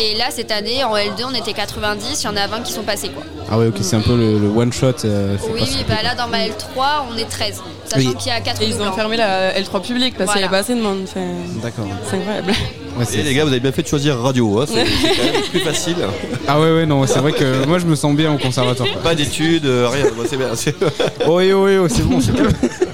Et 0.00 0.14
là, 0.16 0.26
cette 0.30 0.52
année, 0.52 0.84
en 0.84 0.94
L2, 0.94 1.24
on 1.28 1.34
était 1.34 1.52
90, 1.54 2.20
il 2.22 2.24
y 2.24 2.28
en 2.28 2.36
a 2.36 2.46
20 2.46 2.60
qui 2.62 2.72
sont 2.72 2.82
passés, 2.84 3.08
quoi. 3.08 3.24
Ah 3.50 3.58
ouais, 3.58 3.66
ok, 3.66 3.76
c'est 3.80 3.96
un 3.96 4.00
peu 4.00 4.16
le, 4.16 4.38
le 4.38 4.48
one 4.48 4.72
shot. 4.72 4.92
euh, 5.04 5.36
Oui, 5.52 5.60
oui, 5.62 5.84
bah 5.88 5.96
là, 6.04 6.14
dans 6.14 6.28
ma 6.28 6.38
L3, 6.46 7.06
on 7.12 7.16
est 7.18 7.24
13. 7.28 7.60
Sachant 7.84 8.08
Oui. 8.10 8.14
qu'il 8.16 8.28
y 8.30 8.34
a 8.34 8.40
4 8.40 8.62
Et 8.62 8.66
ils 8.66 8.80
ont 8.80 8.92
fermé 8.92 9.16
la 9.16 9.58
L3 9.60 9.80
publique 9.84 10.16
parce 10.16 10.30
qu'il 10.32 10.40
n'y 10.40 10.46
a 10.46 10.50
pas 10.50 10.58
assez 10.58 10.74
de 10.74 10.80
monde. 10.82 10.98
Enfin, 11.04 11.20
D'accord. 11.62 11.86
C'est 12.08 12.16
incroyable. 12.16 12.52
Et 13.12 13.22
les 13.22 13.34
gars, 13.34 13.44
vous 13.44 13.50
avez 13.50 13.60
bien 13.60 13.72
fait 13.72 13.82
de 13.82 13.88
choisir 13.88 14.18
radio. 14.18 14.60
hein, 14.60 14.64
C'est 14.68 14.84
c'est 14.84 15.16
quand 15.16 15.32
même 15.32 15.42
plus 15.50 15.60
facile. 15.60 15.96
Ah 16.46 16.60
ouais, 16.60 16.72
ouais, 16.74 16.86
non, 16.86 17.06
c'est 17.06 17.20
vrai 17.20 17.32
que 17.32 17.64
moi 17.64 17.78
je 17.78 17.86
me 17.86 17.94
sens 17.94 18.14
bien 18.14 18.32
au 18.32 18.38
conservatoire. 18.38 18.88
Pas 19.04 19.14
d'études, 19.14 19.66
euh, 19.66 19.88
rien. 19.88 20.06
Moi, 20.16 20.24
c'est 20.28 20.36
bien. 20.36 20.48
c'est- 20.54 20.74
Oh, 21.26 21.36
oui, 21.38 21.52
oui, 21.52 21.76
oui, 21.78 21.88
c'est 21.92 22.02
bon, 22.02 22.20
c'est 22.20 22.32
bon. 22.32 22.42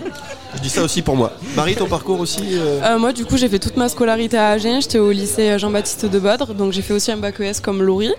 Dis 0.65 0.71
ça 0.71 0.83
aussi 0.83 1.03
pour 1.03 1.15
moi. 1.15 1.31
Marie, 1.57 1.75
ton 1.77 1.85
parcours 1.87 2.19
aussi 2.21 2.41
euh, 2.55 2.81
Euh, 2.83 2.99
moi, 2.99 3.13
du 3.13 3.27
coup, 3.27 3.37
j'ai 3.37 3.51
fait 3.51 3.59
toute 3.59 3.77
ma 3.77 3.91
scolarité 3.91 4.39
à 4.39 4.49
Agen. 4.49 4.81
J'étais 4.81 4.99
au 4.99 5.11
lycée 5.13 5.59
Jean-Baptiste 5.59 6.07
de 6.07 6.19
Bodre, 6.19 6.55
donc 6.55 6.73
j'ai 6.73 6.81
fait 6.81 6.95
aussi 6.95 7.13
un 7.13 7.19
bac 7.19 7.39
ES 7.39 7.61
comme 7.63 7.83
Laurie. 7.83 8.15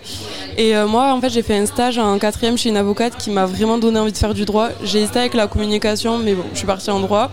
Et 0.55 0.77
euh, 0.77 0.85
moi, 0.85 1.11
en 1.11 1.19
fait, 1.19 1.31
j'ai 1.31 1.41
fait 1.41 1.57
un 1.57 1.65
stage 1.65 1.97
en 1.97 2.19
quatrième 2.19 2.55
chez 2.55 2.69
une 2.69 2.77
avocate 2.77 3.17
qui 3.17 3.31
m'a 3.31 3.47
vraiment 3.47 3.79
donné 3.79 3.97
envie 3.99 4.11
de 4.11 4.17
faire 4.17 4.35
du 4.35 4.45
droit. 4.45 4.69
J'ai 4.83 5.01
hésité 5.01 5.17
avec 5.17 5.33
la 5.33 5.47
communication, 5.47 6.19
mais 6.19 6.35
bon, 6.35 6.43
je 6.53 6.57
suis 6.59 6.67
partie 6.67 6.91
en 6.91 6.99
droit. 6.99 7.31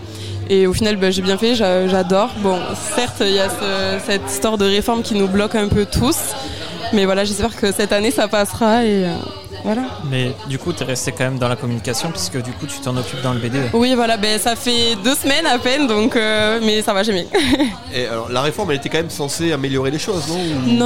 Et 0.49 0.67
au 0.67 0.73
final, 0.73 0.97
ben, 0.97 1.13
j'ai 1.13 1.21
bien 1.21 1.37
fait, 1.37 1.55
j'a- 1.57 1.87
j'adore. 1.89 2.31
Bon, 2.39 2.57
certes, 2.97 3.17
il 3.21 3.35
y 3.35 3.39
a 3.39 3.51
ce- 3.51 4.01
cette 4.07 4.31
histoire 4.31 4.57
de 4.57 4.65
réforme 4.65 5.03
qui 5.03 5.15
nous 5.15 5.29
bloque 5.29 5.57
un 5.57 5.69
peu 5.69 5.85
tous. 5.85 6.17
Mais 6.95 7.05
voilà, 7.05 7.25
j'espère 7.27 7.55
que 7.55 7.71
cette 7.71 7.93
année, 7.93 8.11
ça 8.13 8.29
passera. 8.29 8.83
Et 8.87 9.05
euh, 9.05 9.11
voilà. 9.65 9.83
Mais 10.11 10.33
du 10.49 10.59
coup, 10.59 10.73
tu 10.73 10.83
es 10.83 10.87
resté 10.87 11.13
quand 11.13 11.25
même 11.25 11.39
dans 11.39 11.49
la 11.49 11.57
communication, 11.57 12.11
puisque 12.11 12.43
du 12.43 12.53
coup, 12.53 12.67
tu 12.67 12.79
t'en 12.81 12.97
occupes 12.97 13.23
dans 13.23 13.33
le 13.33 13.39
BD. 13.39 13.59
Oui, 13.73 13.95
voilà, 13.95 14.17
ben, 14.17 14.39
ça 14.39 14.57
fait 14.57 14.97
deux 15.05 15.15
semaines 15.15 15.47
à 15.47 15.59
peine, 15.59 15.87
donc, 15.87 16.17
euh, 16.17 16.59
mais 16.63 16.83
ça 16.83 16.93
va, 16.93 17.03
j'ai 17.03 17.13
mis. 17.13 17.27
Et 17.95 18.07
alors, 18.07 18.29
la 18.31 18.43
réforme, 18.43 18.71
elle 18.71 18.79
était 18.79 18.89
quand 18.89 18.99
même 18.99 19.11
censée 19.11 19.53
améliorer 19.53 19.91
les 19.91 19.99
choses, 19.99 20.25
non 20.29 20.39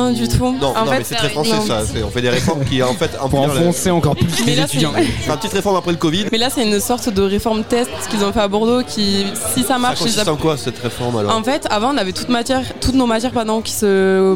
Non, 0.08 0.12
du 0.12 0.28
tout. 0.28 0.56
Non, 0.60 0.68
En 0.76 0.84
non, 0.84 0.90
fait, 0.92 0.98
mais 0.98 1.04
c'est 1.04 1.14
très 1.14 1.28
faire- 1.28 1.42
français 1.44 1.56
non. 1.56 1.66
ça. 1.66 1.82
C'est- 1.86 2.02
On 2.02 2.10
fait 2.10 2.22
des 2.22 2.30
réformes 2.30 2.64
qui, 2.64 2.82
en 2.82 2.92
fait, 2.94 3.10
Pour 3.30 3.40
enfoncer 3.40 3.90
encore 3.90 4.14
plus 4.16 4.26
Mais 4.44 4.52
les 4.52 4.56
là, 4.56 4.64
étudiants. 4.64 4.92
c'est- 4.94 5.30
une 5.30 5.36
petite 5.36 5.52
réforme 5.52 5.76
après 5.76 5.92
le 5.92 5.98
Covid. 5.98 6.26
Mais 6.32 6.38
là, 6.38 6.50
c'est 6.50 6.62
une 6.62 6.80
sorte 6.80 7.08
de 7.08 7.22
réforme 7.22 7.64
test 7.64 7.90
qu'ils 8.10 8.24
ont 8.24 8.32
fait 8.32 8.40
à 8.40 8.48
Bordeaux 8.48 8.82
qui, 8.86 9.26
si 9.54 9.62
ça 9.62 9.68
Ça 9.76 9.78
marche, 9.78 10.00
ils 10.00 10.04
consiste 10.04 10.28
en 10.28 10.36
quoi 10.36 10.56
cette 10.56 10.78
réforme 10.78 11.16
alors 11.18 11.34
En 11.36 11.42
fait, 11.42 11.66
avant, 11.70 11.92
on 11.94 11.96
avait 11.98 12.12
toute 12.12 12.28
matière, 12.28 12.62
toutes 12.80 12.94
nos 12.94 13.06
matières 13.06 13.32
pardon, 13.32 13.60
qui 13.60 13.72
se 13.72 13.84
euh, 13.86 14.34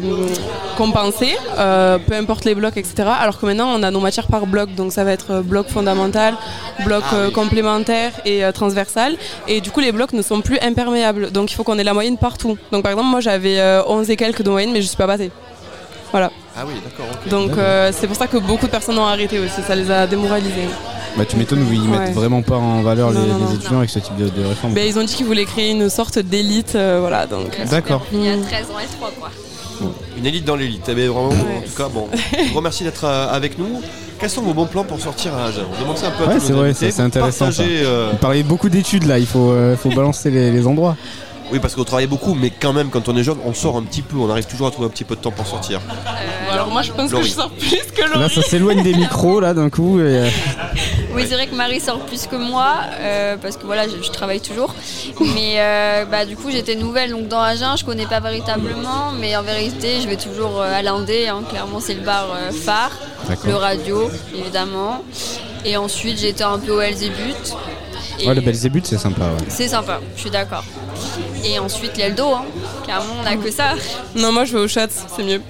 compensaient, 0.77 1.37
euh, 1.57 1.97
peu 1.99 2.15
importe 2.15 2.45
les 2.45 2.55
blocs, 2.55 2.77
etc. 2.77 3.09
Alors 3.19 3.39
que 3.39 3.45
maintenant, 3.45 3.69
on 3.75 3.83
a 3.83 3.91
nos 3.91 3.99
matières 3.99 4.27
par 4.31 4.47
bloc. 4.47 4.73
Donc, 4.73 4.91
ça 4.93 5.03
va 5.03 5.11
être 5.11 5.31
euh, 5.31 5.41
bloc 5.41 5.67
fondamental, 5.67 6.33
bloc 6.85 7.03
Ah 7.11 7.15
euh, 7.15 7.31
complémentaire 7.31 8.11
et 8.25 8.43
euh, 8.43 8.51
transversal. 8.51 9.15
Et 9.47 9.61
du 9.61 9.69
coup, 9.69 9.81
les 9.81 9.91
blocs 9.91 10.13
ne 10.13 10.21
sont 10.23 10.41
plus 10.41 10.57
imperméables. 10.61 11.29
Donc, 11.31 11.51
il 11.51 11.55
faut 11.55 11.63
qu'on 11.63 11.77
ait 11.77 11.83
la 11.83 11.93
moyenne 11.93 12.17
partout. 12.17 12.57
Donc, 12.71 12.81
par 12.83 12.91
exemple, 12.93 13.09
moi, 13.09 13.19
j'avais 13.19 13.59
euh, 13.59 13.83
11 13.87 14.09
et 14.09 14.15
quelques 14.15 14.41
de 14.41 14.49
moyenne, 14.49 14.71
mais 14.73 14.81
je 14.81 14.87
suis 14.87 14.97
pas 14.97 15.07
passée. 15.07 15.29
Voilà. 16.11 16.31
Ah 16.57 16.63
oui, 16.67 16.73
d'accord. 16.83 17.05
ok. 17.13 17.29
Donc, 17.29 17.57
euh, 17.57 17.91
c'est 17.97 18.07
pour 18.07 18.15
ça 18.17 18.27
que 18.27 18.37
beaucoup 18.37 18.65
de 18.65 18.71
personnes 18.71 18.97
ont 18.97 19.05
arrêté 19.05 19.39
aussi. 19.39 19.61
Ça 19.65 19.75
les 19.75 19.89
a 19.91 20.07
démoralisés. 20.07 20.67
Bah, 21.17 21.23
tu 21.25 21.35
m'étonnes, 21.37 21.65
ils 21.71 21.81
Ouais. 21.89 21.99
mettent 21.99 22.13
vraiment 22.13 22.41
pas 22.41 22.55
en 22.57 22.81
valeur 22.81 23.11
les, 23.11 23.17
Non, 23.19 23.25
non, 23.27 23.37
les 23.37 23.43
non. 23.45 23.53
étudiants 23.55 23.77
avec 23.79 23.89
ce 23.89 23.99
type 23.99 24.15
de, 24.17 24.29
de 24.29 24.45
réforme. 24.45 24.73
Ben, 24.73 24.85
ils 24.87 24.97
ont 24.97 25.03
dit 25.03 25.13
qu'ils 25.13 25.25
voulaient 25.25 25.45
créer 25.45 25.71
une 25.71 25.89
sorte 25.89 26.19
d'élite. 26.19 26.73
euh, 26.75 26.97
voilà, 27.01 27.27
donc. 27.27 27.57
euh, 27.59 27.65
D'accord. 27.65 28.05
Il 28.13 28.23
y 28.25 28.29
a 28.29 28.37
13 28.37 28.65
ans 28.71 28.79
L3, 28.79 29.09
quoi. 29.19 29.29
Une 30.17 30.25
élite 30.25 30.45
dans 30.45 30.55
l'élite. 30.55 30.83
Eh 30.89 30.93
bien, 30.95 31.05
vraiment, 31.11 31.29
en 31.29 31.61
tout 31.61 31.75
cas, 31.77 31.89
bon. 31.89 32.07
Je 32.13 32.49
vous 32.49 32.57
remercie 32.57 32.83
d'être 32.83 33.05
euh, 33.05 33.27
avec 33.31 33.57
nous. 33.57 33.81
Quels 34.19 34.29
sont 34.29 34.41
vos 34.41 34.53
bons 34.53 34.65
plans 34.67 34.83
pour 34.83 34.99
sortir 34.99 35.33
à 35.35 35.45
Agen 35.45 35.63
On 35.77 35.81
demande 35.81 35.97
ça 35.97 36.07
un 36.07 36.11
peu 36.11 36.23
à 36.25 36.27
Ouais, 36.27 36.39
c'est 36.39 36.53
vrai, 36.53 36.73
c'est 36.73 36.99
intéressant. 36.99 37.51
Ça. 37.51 37.63
Partagez, 37.63 37.81
euh, 37.83 38.09
Vous 38.11 38.17
parlez 38.17 38.43
beaucoup 38.43 38.69
d'études 38.69 39.07
là, 39.07 39.17
il 39.17 39.25
faut, 39.25 39.51
euh, 39.51 39.75
faut 39.75 39.89
balancer 39.89 40.29
les, 40.29 40.51
les 40.51 40.67
endroits. 40.67 40.95
Oui, 41.51 41.59
parce 41.59 41.75
qu'on 41.75 41.83
travaille 41.83 42.07
beaucoup, 42.07 42.33
mais 42.33 42.49
quand 42.49 42.71
même, 42.71 42.89
quand 42.89 43.09
on 43.09 43.17
est 43.17 43.23
jeune, 43.23 43.35
on 43.45 43.53
sort 43.53 43.75
un 43.75 43.81
petit 43.83 44.01
peu. 44.01 44.15
On 44.17 44.29
arrive 44.29 44.45
toujours 44.45 44.67
à 44.67 44.71
trouver 44.71 44.87
un 44.87 44.91
petit 44.91 45.03
peu 45.03 45.15
de 45.15 45.21
temps 45.21 45.31
pour 45.31 45.45
sortir. 45.45 45.81
Alors 46.49 46.69
moi 46.69 46.81
je 46.81 46.91
pense 46.93 47.11
Laurie. 47.11 47.23
que 47.23 47.29
je 47.29 47.33
sors 47.33 47.49
plus 47.49 47.81
que 47.93 48.01
Laurie. 48.07 48.19
Là, 48.19 48.29
ça 48.29 48.41
s'éloigne 48.41 48.83
des 48.83 48.93
micros 48.93 49.39
là 49.41 49.53
d'un 49.53 49.69
coup. 49.69 49.99
Et, 49.99 50.03
euh, 50.03 50.29
Oui, 51.13 51.25
c'est 51.27 51.35
vrai 51.35 51.47
que 51.47 51.55
Marie 51.55 51.79
sort 51.79 51.99
plus 52.05 52.25
que 52.27 52.35
moi, 52.35 52.75
euh, 52.99 53.35
parce 53.41 53.57
que 53.57 53.65
voilà, 53.65 53.87
je, 53.87 54.01
je 54.01 54.11
travaille 54.11 54.39
toujours. 54.39 54.73
Mais 55.35 55.55
euh, 55.57 56.05
bah, 56.05 56.25
du 56.25 56.35
coup, 56.35 56.49
j'étais 56.51 56.75
nouvelle 56.75 57.11
donc 57.11 57.27
dans 57.27 57.41
Agen, 57.41 57.75
je 57.77 57.83
connais 57.83 58.05
pas 58.05 58.19
véritablement, 58.19 59.11
mais 59.19 59.35
en 59.35 59.43
vérité, 59.43 59.99
je 60.01 60.07
vais 60.07 60.15
toujours 60.17 60.61
euh, 60.61 60.73
à 60.73 60.81
l'Indé. 60.81 61.27
hein. 61.27 61.41
clairement, 61.49 61.79
c'est 61.79 61.93
le 61.95 62.01
bar 62.01 62.27
euh, 62.33 62.51
phare, 62.51 62.91
le 63.45 63.55
radio, 63.55 64.09
évidemment. 64.35 65.03
Et 65.65 65.77
ensuite, 65.77 66.17
j'étais 66.19 66.43
un 66.43 66.57
peu 66.57 66.71
au 66.71 66.81
Elzébut. 66.81 67.35
Et 68.19 68.27
Ouais, 68.27 68.35
le 68.35 68.41
Belzébuth, 68.41 68.85
c'est 68.85 68.97
sympa. 68.97 69.25
Ouais. 69.25 69.45
C'est 69.47 69.67
sympa, 69.67 69.99
je 70.15 70.21
suis 70.21 70.29
d'accord. 70.29 70.63
Et 71.43 71.57
ensuite, 71.59 71.97
l'Eldo, 71.97 72.27
hein. 72.33 72.45
clairement, 72.83 73.13
on 73.19 73.23
n'a 73.23 73.35
que 73.35 73.51
ça. 73.51 73.73
Non, 74.15 74.31
moi 74.31 74.45
je 74.45 74.53
vais 74.53 74.59
au 74.63 74.67
chat, 74.67 74.87
c'est 74.89 75.23
mieux. 75.23 75.41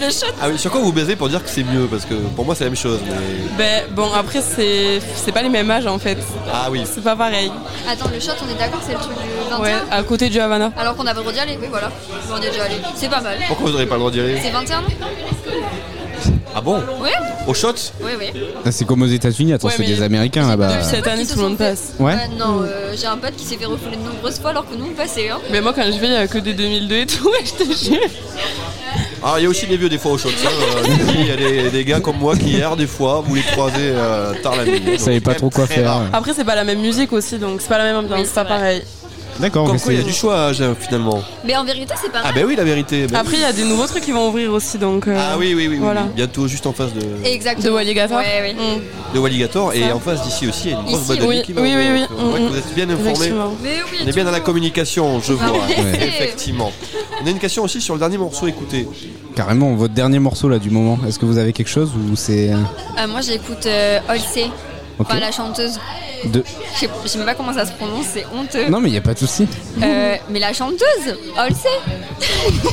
Le 0.00 0.10
shot 0.10 0.26
Ah 0.40 0.48
oui, 0.50 0.58
sur 0.58 0.70
quoi 0.70 0.80
vous 0.80 0.92
baisez 0.92 1.16
pour 1.16 1.28
dire 1.28 1.42
que 1.42 1.48
c'est 1.50 1.62
mieux 1.64 1.86
Parce 1.86 2.04
que 2.04 2.14
pour 2.14 2.44
moi 2.44 2.54
c'est 2.54 2.64
la 2.64 2.70
même 2.70 2.76
chose. 2.76 3.00
Mais... 3.06 3.12
Ben, 3.56 3.84
bon, 3.94 4.12
après, 4.12 4.40
c'est 4.42 5.00
c'est 5.16 5.32
pas 5.32 5.42
les 5.42 5.48
mêmes 5.48 5.70
âges 5.70 5.86
en 5.86 5.98
fait. 5.98 6.18
Ah 6.52 6.68
oui. 6.70 6.82
C'est 6.92 7.02
pas 7.02 7.16
pareil. 7.16 7.50
Attends, 7.88 8.10
le 8.12 8.20
shot, 8.20 8.32
on 8.46 8.50
est 8.50 8.58
d'accord, 8.58 8.80
c'est 8.84 8.92
le 8.92 8.98
truc 8.98 9.12
du 9.14 9.50
21 9.50 9.60
Ouais, 9.62 9.74
à 9.90 10.02
côté 10.02 10.28
du 10.28 10.38
Havana. 10.40 10.72
Alors 10.76 10.96
qu'on 10.96 11.06
a 11.06 11.10
pas 11.12 11.16
le 11.16 11.20
droit 11.20 11.32
d'y 11.32 11.38
aller, 11.40 11.58
oui, 11.60 11.68
voilà. 11.70 11.90
On 12.32 12.36
est 12.40 12.50
déjà 12.50 12.64
allé. 12.64 12.76
C'est 12.94 13.08
pas 13.10 13.20
mal. 13.20 13.36
Pourquoi 13.48 13.66
vous 13.66 13.72
n'aurez 13.72 13.86
pas 13.86 13.94
le 13.94 14.00
droit 14.00 14.10
d'y 14.10 14.20
aller 14.20 14.38
C'est 14.42 14.50
21 14.50 14.80
non 14.82 14.86
Ah 16.54 16.60
bon 16.60 16.82
Oui 17.00 17.10
Au 17.46 17.54
shot 17.54 17.74
Oui, 18.02 18.12
oui. 18.18 18.26
Ah, 18.64 18.72
C'est 18.72 18.84
comme 18.84 19.02
aux 19.02 19.06
États-Unis, 19.06 19.52
attends, 19.54 19.68
Ouais, 19.68 19.74
c'est 19.76 19.84
des 19.84 20.02
Américains 20.02 20.46
là-bas. 20.48 20.68
Depuis 20.74 20.84
cette 20.84 21.06
année, 21.06 21.26
tout 21.26 21.36
le 21.36 21.42
monde 21.42 21.56
passe. 21.58 21.94
Ouais. 21.98 22.14
Euh, 22.14 22.38
non, 22.38 22.62
euh, 22.62 22.94
j'ai 22.98 23.06
un 23.06 23.16
pote 23.16 23.36
qui 23.36 23.44
s'est 23.44 23.56
fait 23.56 23.66
refouler 23.66 23.96
de 23.96 24.02
nombreuses 24.02 24.38
fois 24.40 24.50
alors 24.50 24.68
que 24.68 24.74
nous 24.74 24.86
on 24.90 24.94
passait. 24.94 25.28
Hein. 25.30 25.38
Mais 25.50 25.60
moi, 25.60 25.72
quand 25.74 25.84
je 25.84 25.98
vais, 25.98 26.06
il 26.08 26.12
y 26.12 26.16
a 26.16 26.26
que 26.26 26.38
des 26.38 26.54
2002 26.54 26.94
et 26.96 27.06
tout, 27.06 27.28
ouais, 27.28 27.38
je 27.44 27.64
te 27.64 27.84
jure. 27.84 28.00
Ah, 29.22 29.34
il 29.38 29.42
y 29.42 29.46
a 29.46 29.48
aussi 29.50 29.66
des 29.66 29.76
vieux 29.76 29.88
des 29.88 29.98
fois 29.98 30.12
au 30.12 30.18
shot. 30.18 30.30
ça, 30.30 30.48
euh, 30.48 30.82
Il 31.18 31.26
y 31.26 31.30
a 31.30 31.36
des, 31.36 31.70
des 31.70 31.84
gars 31.84 32.00
comme 32.00 32.16
moi 32.16 32.34
qui 32.36 32.50
hier 32.50 32.74
des 32.76 32.86
fois 32.86 33.22
vous 33.26 33.34
les 33.34 33.42
croisez 33.42 33.74
euh, 33.78 34.32
tard 34.42 34.56
la 34.56 34.64
nuit. 34.64 34.80
Vous 34.96 35.04
savez 35.04 35.20
pas 35.20 35.34
trop 35.34 35.50
quoi 35.50 35.66
faire. 35.66 36.02
Après, 36.12 36.32
c'est 36.32 36.44
pas 36.44 36.54
la 36.54 36.64
même 36.64 36.80
musique 36.80 37.12
aussi, 37.12 37.38
donc 37.38 37.60
c'est 37.60 37.68
pas 37.68 37.78
la 37.78 37.84
même 37.84 37.96
ambiance, 37.96 38.26
c'est 38.28 38.34
pas 38.34 38.44
pareil. 38.46 38.82
D'accord, 39.40 39.66
Comme 39.66 39.80
quoi 39.80 39.92
il 39.92 39.98
y 39.98 40.02
a 40.02 40.04
du 40.04 40.12
choix 40.12 40.48
hein, 40.50 40.74
finalement. 40.78 41.22
Mais 41.44 41.56
en 41.56 41.64
vérité, 41.64 41.94
c'est 42.00 42.12
pas 42.12 42.20
Ah 42.24 42.32
ben 42.32 42.44
oui 42.46 42.56
la 42.56 42.64
vérité. 42.64 43.06
ben 43.06 43.18
Après, 43.20 43.36
il 43.36 43.40
y 43.40 43.44
a 43.44 43.52
des 43.52 43.64
nouveaux 43.64 43.86
trucs 43.86 44.04
qui 44.04 44.12
vont 44.12 44.28
ouvrir 44.28 44.52
aussi, 44.52 44.78
donc. 44.78 45.08
euh, 45.08 45.16
Ah 45.18 45.36
oui 45.38 45.54
oui 45.54 45.66
oui, 45.66 45.68
oui, 45.72 45.78
Voilà. 45.80 46.02
oui. 46.02 46.10
bientôt 46.14 46.46
juste 46.46 46.66
en 46.66 46.72
face 46.72 46.92
de, 46.94 47.00
Exactement. 47.26 47.66
De 47.68 47.70
Walligator 47.74 48.18
Ouais, 48.18 48.42
oui. 48.42 48.54
Mm. 48.54 49.14
de 49.14 49.18
Walligator 49.18 49.72
et 49.74 49.90
en 49.92 49.98
face 50.00 50.22
d'ici 50.22 50.46
aussi 50.48 50.68
il 50.68 50.70
y 50.72 50.74
a 50.74 50.78
une 50.78 50.84
grosse 50.84 51.06
boîte 51.06 51.18
de 51.20 51.24
oui, 51.26 51.42
va 51.54 51.62
oui, 51.62 51.68
ouvrir. 51.70 51.78
oui, 51.78 51.86
oui. 51.92 52.16
euh, 52.18 52.32
ouais, 52.32 52.40
Mm, 52.40 52.46
Vous 52.48 52.56
êtes 52.58 52.74
bien 52.74 52.84
informés. 52.90 53.10
Effectivement. 53.10 53.52
Mais 53.62 53.76
oui, 53.90 53.98
On 54.04 54.06
est 54.08 54.12
bien 54.12 54.24
dans 54.24 54.30
la 54.30 54.40
communication, 54.40 55.20
je 55.20 55.32
vois. 55.32 55.52
Ouais. 55.52 55.58
Effectivement. 56.08 56.72
On 57.22 57.26
a 57.26 57.30
une 57.30 57.38
question 57.38 57.64
aussi 57.64 57.80
sur 57.80 57.94
le 57.94 58.00
dernier 58.00 58.18
morceau 58.18 58.46
écouté. 58.46 58.86
Carrément, 59.34 59.74
votre 59.74 59.94
dernier 59.94 60.18
morceau 60.18 60.48
là 60.48 60.58
du 60.58 60.70
moment. 60.70 60.98
Est-ce 61.06 61.18
que 61.18 61.24
vous 61.26 61.38
avez 61.38 61.52
quelque 61.52 61.68
chose 61.70 61.90
ou 61.94 62.16
c'est. 62.16 62.50
Euh, 62.52 63.06
moi 63.08 63.20
j'écoute 63.20 63.64
euh, 63.66 63.98
Olsey, 64.08 64.44
Ok. 64.44 64.50
Enfin 65.00 65.18
la 65.20 65.32
chanteuse. 65.32 65.78
De... 66.24 66.42
Je 66.74 66.80
sais- 66.80 66.90
je 67.02 67.08
sais 67.08 67.16
même 67.18 67.26
pas 67.26 67.34
comment 67.34 67.54
ça 67.54 67.64
se 67.64 67.72
prononce, 67.72 68.04
c'est 68.12 68.26
honteux. 68.34 68.68
Non, 68.68 68.78
mais 68.80 68.88
il 68.90 68.94
y 68.94 68.98
a 68.98 69.00
pas 69.00 69.14
de 69.14 69.18
souci. 69.18 69.48
Euh, 69.82 70.16
mais 70.28 70.38
la 70.38 70.52
chanteuse, 70.52 71.16
Olsey. 71.38 71.68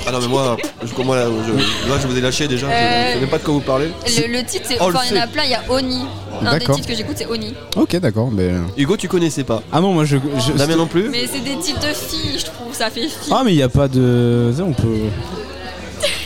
Ah 0.05 0.11
non 0.11 0.19
mais 0.19 0.27
moi, 0.27 0.57
je, 0.83 1.01
moi 1.03 1.15
là, 1.15 1.27
je, 1.45 1.53
là, 1.89 1.97
je 2.01 2.07
vous 2.07 2.17
ai 2.17 2.21
lâché 2.21 2.47
déjà, 2.47 2.67
je 2.67 2.71
Euh, 2.73 3.07
ne 3.09 3.13
sais 3.13 3.19
même 3.21 3.29
pas 3.29 3.37
de 3.37 3.43
quoi 3.43 3.53
vous 3.53 3.61
parlez. 3.61 3.87
Le, 4.05 4.27
le 4.33 4.43
titre, 4.43 4.65
c'est. 4.67 4.81
Enfin, 4.81 4.99
il 5.09 5.15
y 5.15 5.19
en 5.19 5.23
a 5.23 5.27
plein, 5.27 5.43
il 5.45 5.51
y 5.51 5.55
a 5.55 5.63
Oni. 5.69 6.01
Un 6.41 6.53
des 6.53 6.59
D'accord. 6.59 6.75
titres 6.75 6.87
que 6.89 6.95
j'écoute, 6.95 7.15
c'est 7.17 7.25
Oni. 7.27 7.53
Ok, 7.77 7.95
d'accord. 7.95 8.29
Mais... 8.31 8.51
Hugo 8.77 8.95
tu 8.97 9.07
connaissais 9.07 9.43
pas. 9.45 9.63
Ah 9.71 9.79
non, 9.79 9.93
moi 9.93 10.03
je. 10.05 10.17
je- 10.45 10.51
Damien 10.53 10.75
non 10.75 10.85
plus 10.87 11.09
Mais 11.09 11.25
c'est 11.31 11.39
des 11.39 11.55
titres 11.57 11.79
de 11.79 11.93
filles, 11.93 12.37
je 12.37 12.45
trouve, 12.45 12.73
ça 12.73 12.89
fait 12.89 13.01
fille. 13.07 13.31
Ah, 13.31 13.41
mais 13.45 13.53
il 13.53 13.57
y 13.57 13.63
a 13.63 13.69
pas 13.69 13.87
de. 13.87 14.53
ça, 14.55 14.63
on 14.63 14.73
peut. 14.73 15.07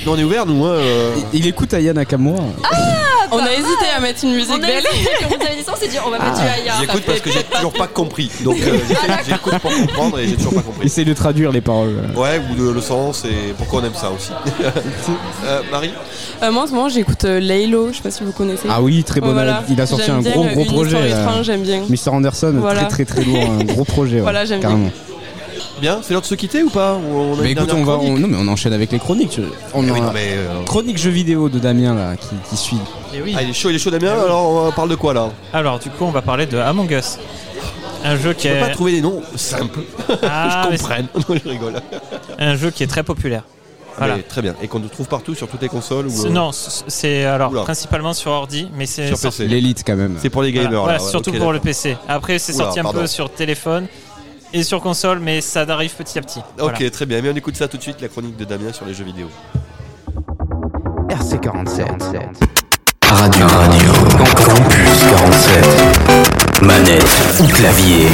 Non 0.06 0.14
on 0.14 0.18
est 0.18 0.24
ouvert 0.24 0.46
nous 0.48 0.66
hein. 0.66 0.72
euh. 0.72 1.16
Il 1.32 1.46
écoute 1.48 1.74
Aya 1.74 1.94
Nakamura. 1.94 2.44
On 3.34 3.38
a 3.40 3.52
hésité 3.52 3.86
à 3.96 4.00
mettre 4.02 4.24
une 4.26 4.34
musique 4.34 4.52
On 4.52 4.62
a 4.64 4.68
belle. 4.68 4.84
hésité, 4.94 5.10
quand 5.22 5.30
vous 5.30 5.46
avez 5.46 5.56
dit 5.56 5.64
ça, 5.64 5.74
on 5.76 5.80
s'est 5.80 5.88
dit, 5.88 5.98
on 6.06 6.10
va 6.10 6.20
mettre 6.20 6.34
du 6.36 6.42
Aya. 6.42 6.74
J'écoute 6.82 7.04
parce 7.06 7.20
que 7.22 7.32
j'ai 7.32 7.44
toujours 7.44 7.72
pas 7.74 7.88
compris. 7.88 8.30
Donc 8.44 8.58
euh, 8.62 8.78
j'écoute 9.28 9.58
pour 9.60 9.72
comprendre 9.72 10.20
et 10.20 10.28
j'ai 10.28 10.36
toujours 10.36 10.56
pas 10.56 10.62
compris. 10.62 10.86
Essaye 10.86 11.06
de 11.06 11.14
traduire 11.14 11.52
les 11.52 11.62
paroles. 11.62 11.96
Ouais, 12.16 12.42
ou 12.52 12.56
de- 12.56 12.70
le 12.72 12.82
sens 12.82 13.24
et 13.26 13.54
pourquoi 13.58 13.82
on 13.82 13.86
aime 13.86 13.94
ça 13.96 14.12
aussi. 14.12 14.32
Euh, 15.46 15.62
Marie 15.72 15.92
Euh, 16.44 16.52
moi, 16.52 16.64
en 16.64 16.68
ce 16.68 16.72
moment, 16.74 16.90
j'écoute 16.90 17.26
euh, 17.26 17.40
Laylo, 17.40 17.90
je 17.92 17.98
sais 17.98 18.04
pas 18.04 18.12
si 18.12 18.24
vous 18.24 18.32
connaissez. 18.32 18.68
Ah 18.70 18.82
oui, 18.82 19.04
très 19.04 19.22
bon. 19.22 19.34
Voilà. 19.34 19.64
Il 19.70 19.80
a 19.82 19.86
sorti 19.88 20.06
J'aime 20.06 20.18
un 20.18 20.22
gros 20.22 20.44
gros 20.46 20.66
projet. 20.66 21.14
j'aime 21.42 21.62
bien. 21.64 21.82
Mr. 21.90 22.10
Anderson, 22.14 22.54
Voilà. 22.60 22.86
très 22.86 23.06
très 23.06 23.22
très 23.22 23.24
lourd, 23.24 23.42
un 23.60 23.64
gros 23.64 23.84
projet. 23.86 24.16
ouais, 24.18 24.22
Voilà, 24.22 24.46
j'aime 24.46 24.60
bien. 24.60 24.80
Bien, 25.80 26.00
c'est 26.02 26.14
l'heure 26.14 26.22
de 26.22 26.28
se 26.28 26.36
quitter 26.36 26.64
ou 26.64 26.70
pas 26.70 26.94
Ou 26.96 27.16
on 27.16 27.34
a 27.34 27.42
Mais 27.42 27.52
une 27.52 27.58
écoute, 27.58 27.66
dernière 27.68 27.76
on 27.78 27.86
va, 27.86 27.98
chronique 27.98 28.20
non 28.20 28.28
mais 28.28 28.38
on 28.40 28.48
enchaîne 28.48 28.74
avec 28.74 28.92
les 28.92 29.00
chroniques. 29.00 29.40
On 29.74 29.88
Ah 29.88 29.92
oui, 29.94 30.00
a- 30.00 30.04
non, 30.04 30.12
mais, 30.14 30.28
euh, 30.34 30.64
Chronique 30.66 30.98
jeux 30.98 31.10
vidéo 31.10 31.50
de 31.50 31.60
Damien 31.60 31.96
là, 31.96 32.16
qui, 32.16 32.28
qui 32.50 32.58
suit. 32.58 32.78
Et 33.14 33.22
oui. 33.22 33.34
Ah, 33.38 33.42
il 33.42 33.50
est 33.50 33.54
chaud, 33.54 33.70
il 33.70 33.76
est 33.76 33.80
chaud 33.80 33.90
Damien, 33.92 34.12
alors 34.12 34.68
on 34.68 34.72
parle 34.72 34.90
de 34.90 34.96
quoi 34.96 35.14
là 35.14 35.30
Alors, 35.54 35.80
du 35.80 35.90
coup, 35.90 36.04
on 36.06 36.12
va 36.12 36.22
parler 36.22 36.46
de 36.46 36.58
Among 36.58 36.92
Us. 36.92 37.18
Un 38.04 38.18
jeu 38.18 38.34
qui 38.34 38.48
Je 38.48 38.54
peux 38.54 38.60
est 38.60 38.62
pas 38.62 38.70
trouver 38.70 38.92
des 38.94 39.02
noms 39.02 39.22
simples. 39.36 39.82
Ah, 40.24 40.68
je 40.72 40.78
comprenne. 40.78 41.08
Non, 41.30 41.36
je 41.44 41.50
rigole. 41.50 41.74
un 42.40 42.56
jeu 42.56 42.72
qui 42.72 42.84
est 42.84 42.88
très 42.88 43.04
populaire. 43.04 43.44
Voilà. 43.98 44.16
Mais 44.16 44.22
très 44.24 44.42
bien. 44.42 44.56
Et 44.64 44.68
qu'on 44.68 44.80
le 44.80 44.88
trouve 44.88 45.08
partout 45.08 45.36
sur 45.36 45.48
toutes 45.50 45.62
les 45.62 45.68
consoles 45.68 46.08
ou, 46.08 46.10
C'est- 46.10 46.28
euh, 46.28 46.32
Non, 46.32 46.52
c- 46.54 46.84
c'est 46.88 47.26
alors 47.26 47.52
Oula. 47.52 47.62
principalement 47.64 48.14
sur 48.14 48.32
ordi, 48.32 48.68
mais 48.76 48.86
c'est 48.88 49.08
Sur 49.10 49.18
sorti- 49.18 49.40
PC. 49.44 49.50
L'élite 49.50 49.84
quand 49.86 49.98
même. 49.98 50.16
C'est 50.20 50.30
pour 50.30 50.42
les 50.42 50.52
Voilà, 50.52 50.66
gamers. 50.68 50.82
voilà, 50.82 50.98
là, 50.98 51.04
ouais, 51.04 51.10
surtout 51.10 51.30
ok, 51.30 51.38
pour 51.38 51.52
le 51.52 51.58
d'accord. 51.60 51.66
PC. 51.66 51.98
Après, 52.08 52.40
c'est 52.40 52.56
Oula, 52.56 52.64
sorti 52.64 52.80
un 52.80 52.84
pardon. 52.84 53.00
peu 53.02 53.08
sur 53.08 53.30
téléphone 53.30 53.86
et 54.54 54.64
sur 54.64 54.82
console, 54.82 55.20
mais 55.20 55.42
ça 55.42 55.62
arrive 55.68 55.96
petit 55.96 56.20
à 56.20 56.22
petit. 56.22 56.42
Voilà. 56.58 56.78
Ok, 56.78 56.92
très 56.92 57.06
bien. 57.06 57.22
Mais 57.22 57.30
on 57.32 57.36
écoute 57.36 57.56
ça 57.56 57.68
tout 57.68 57.78
de 57.78 57.82
suite, 57.82 58.02
la 58.02 58.08
chronique 58.08 58.38
de 58.38 58.46
Damien 58.46 58.72
sur 58.74 58.86
les 58.86 58.94
jeux 58.94 59.06
vidéo. 59.06 59.28
RC47. 61.10 61.86
Radio 63.12 63.48
Radio. 63.48 63.92
Campus 64.46 65.04
47. 65.10 66.62
Manette 66.62 67.04
ou 67.40 67.48
clavier. 67.48 68.08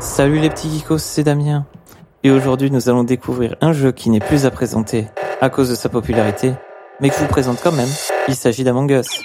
Salut 0.00 0.38
les 0.38 0.50
petits 0.50 0.70
geekos, 0.70 0.98
c'est 0.98 1.22
Damien. 1.22 1.66
Et 2.22 2.30
aujourd'hui, 2.30 2.70
nous 2.70 2.88
allons 2.88 3.04
découvrir 3.04 3.56
un 3.60 3.72
jeu 3.72 3.92
qui 3.92 4.10
n'est 4.10 4.20
plus 4.20 4.44
à 4.46 4.50
présenter 4.50 5.06
à 5.40 5.48
cause 5.48 5.70
de 5.70 5.74
sa 5.74 5.88
popularité, 5.88 6.52
mais 7.00 7.08
que 7.08 7.14
je 7.14 7.20
vous 7.20 7.28
présente 7.28 7.60
quand 7.62 7.72
même. 7.72 7.88
Il 8.28 8.34
s'agit 8.34 8.64
d'Among 8.64 8.90
Us. 8.90 9.22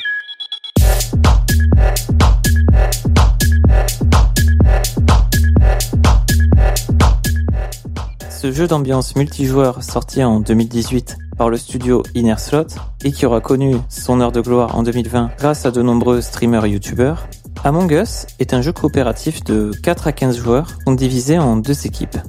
Ce 8.46 8.52
jeu 8.52 8.68
d'ambiance 8.68 9.16
multijoueur 9.16 9.82
sorti 9.82 10.24
en 10.24 10.40
2018 10.40 11.18
par 11.36 11.50
le 11.50 11.58
studio 11.58 12.04
Inner 12.14 12.38
Slot 12.38 12.68
et 13.04 13.12
qui 13.12 13.26
aura 13.26 13.42
connu 13.42 13.76
son 13.90 14.22
heure 14.22 14.32
de 14.32 14.40
gloire 14.40 14.78
en 14.78 14.84
2020 14.84 15.32
grâce 15.40 15.66
à 15.66 15.72
de 15.72 15.82
nombreux 15.82 16.22
streamers 16.22 16.64
et 16.66 16.70
youtubeurs, 16.70 17.28
Among 17.64 17.92
Us 17.92 18.28
est 18.38 18.54
un 18.54 18.62
jeu 18.62 18.72
coopératif 18.72 19.44
de 19.44 19.72
4 19.82 20.06
à 20.06 20.12
15 20.12 20.38
joueurs 20.38 20.68
divisés 20.86 21.40
en 21.40 21.58
deux 21.58 21.88
équipes. 21.88 22.20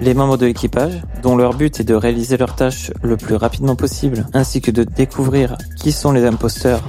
Les 0.00 0.14
membres 0.14 0.38
de 0.38 0.46
l'équipage, 0.46 1.02
dont 1.22 1.36
leur 1.36 1.52
but 1.52 1.80
est 1.80 1.84
de 1.84 1.94
réaliser 1.94 2.38
leurs 2.38 2.56
tâches 2.56 2.92
le 3.02 3.18
plus 3.18 3.34
rapidement 3.34 3.76
possible, 3.76 4.26
ainsi 4.32 4.62
que 4.62 4.70
de 4.70 4.84
découvrir 4.84 5.58
qui 5.76 5.92
sont 5.92 6.12
les 6.12 6.24
imposteurs, 6.24 6.80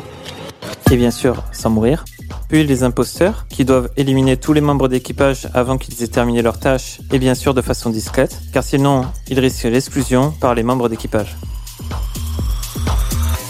et 0.90 0.96
bien 0.96 1.12
sûr 1.12 1.44
sans 1.52 1.70
mourir, 1.70 2.06
puis 2.50 2.66
les 2.66 2.84
imposteurs, 2.84 3.46
qui 3.48 3.66
doivent 3.66 3.90
éliminer 3.98 4.38
tous 4.38 4.54
les 4.54 4.62
membres 4.62 4.88
d'équipage 4.88 5.48
avant 5.54 5.78
qu'ils 5.78 6.04
aient 6.04 6.08
terminé 6.08 6.42
leurs 6.42 6.60
tâches, 6.60 7.00
et 7.12 7.20
bien 7.20 7.36
sûr 7.36 7.54
de 7.54 7.62
façon 7.62 7.90
discrète, 7.90 8.40
car 8.54 8.64
sinon 8.64 9.06
ils 9.28 9.40
risquent 9.40 9.64
l'exclusion 9.64 10.32
par 10.32 10.56
les 10.56 10.64
membres 10.64 10.90
d'équipage. 10.90 11.38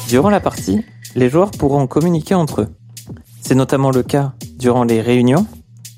Durant 0.08 0.30
la 0.30 0.40
partie, 0.40 0.84
les 1.16 1.30
joueurs 1.30 1.52
pourront 1.52 1.88
communiquer 1.88 2.36
entre 2.36 2.62
eux. 2.62 2.68
C'est 3.42 3.56
notamment 3.56 3.92
le 3.92 4.04
cas 4.04 4.34
durant 4.58 4.84
les 4.84 5.02
réunions, 5.02 5.48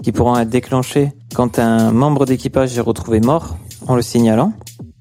qui 0.04 0.12
pourront 0.12 0.38
être 0.38 0.50
déclenchées 0.50 1.12
quand 1.34 1.60
un 1.60 1.92
membre 1.92 2.26
d'équipage 2.26 2.78
est 2.78 2.82
retrouvé 2.82 3.20
mort 3.20 3.58
en 3.88 3.96
le 3.96 4.02
signalant, 4.02 4.54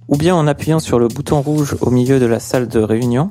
ou 0.09 0.17
bien 0.17 0.35
en 0.35 0.47
appuyant 0.47 0.79
sur 0.79 0.99
le 0.99 1.09
bouton 1.09 1.41
rouge 1.41 1.77
au 1.81 1.91
milieu 1.91 2.21
de 2.21 2.27
la 2.27 2.41
salle 2.41 2.69
de 2.69 2.81
réunion. 2.81 3.31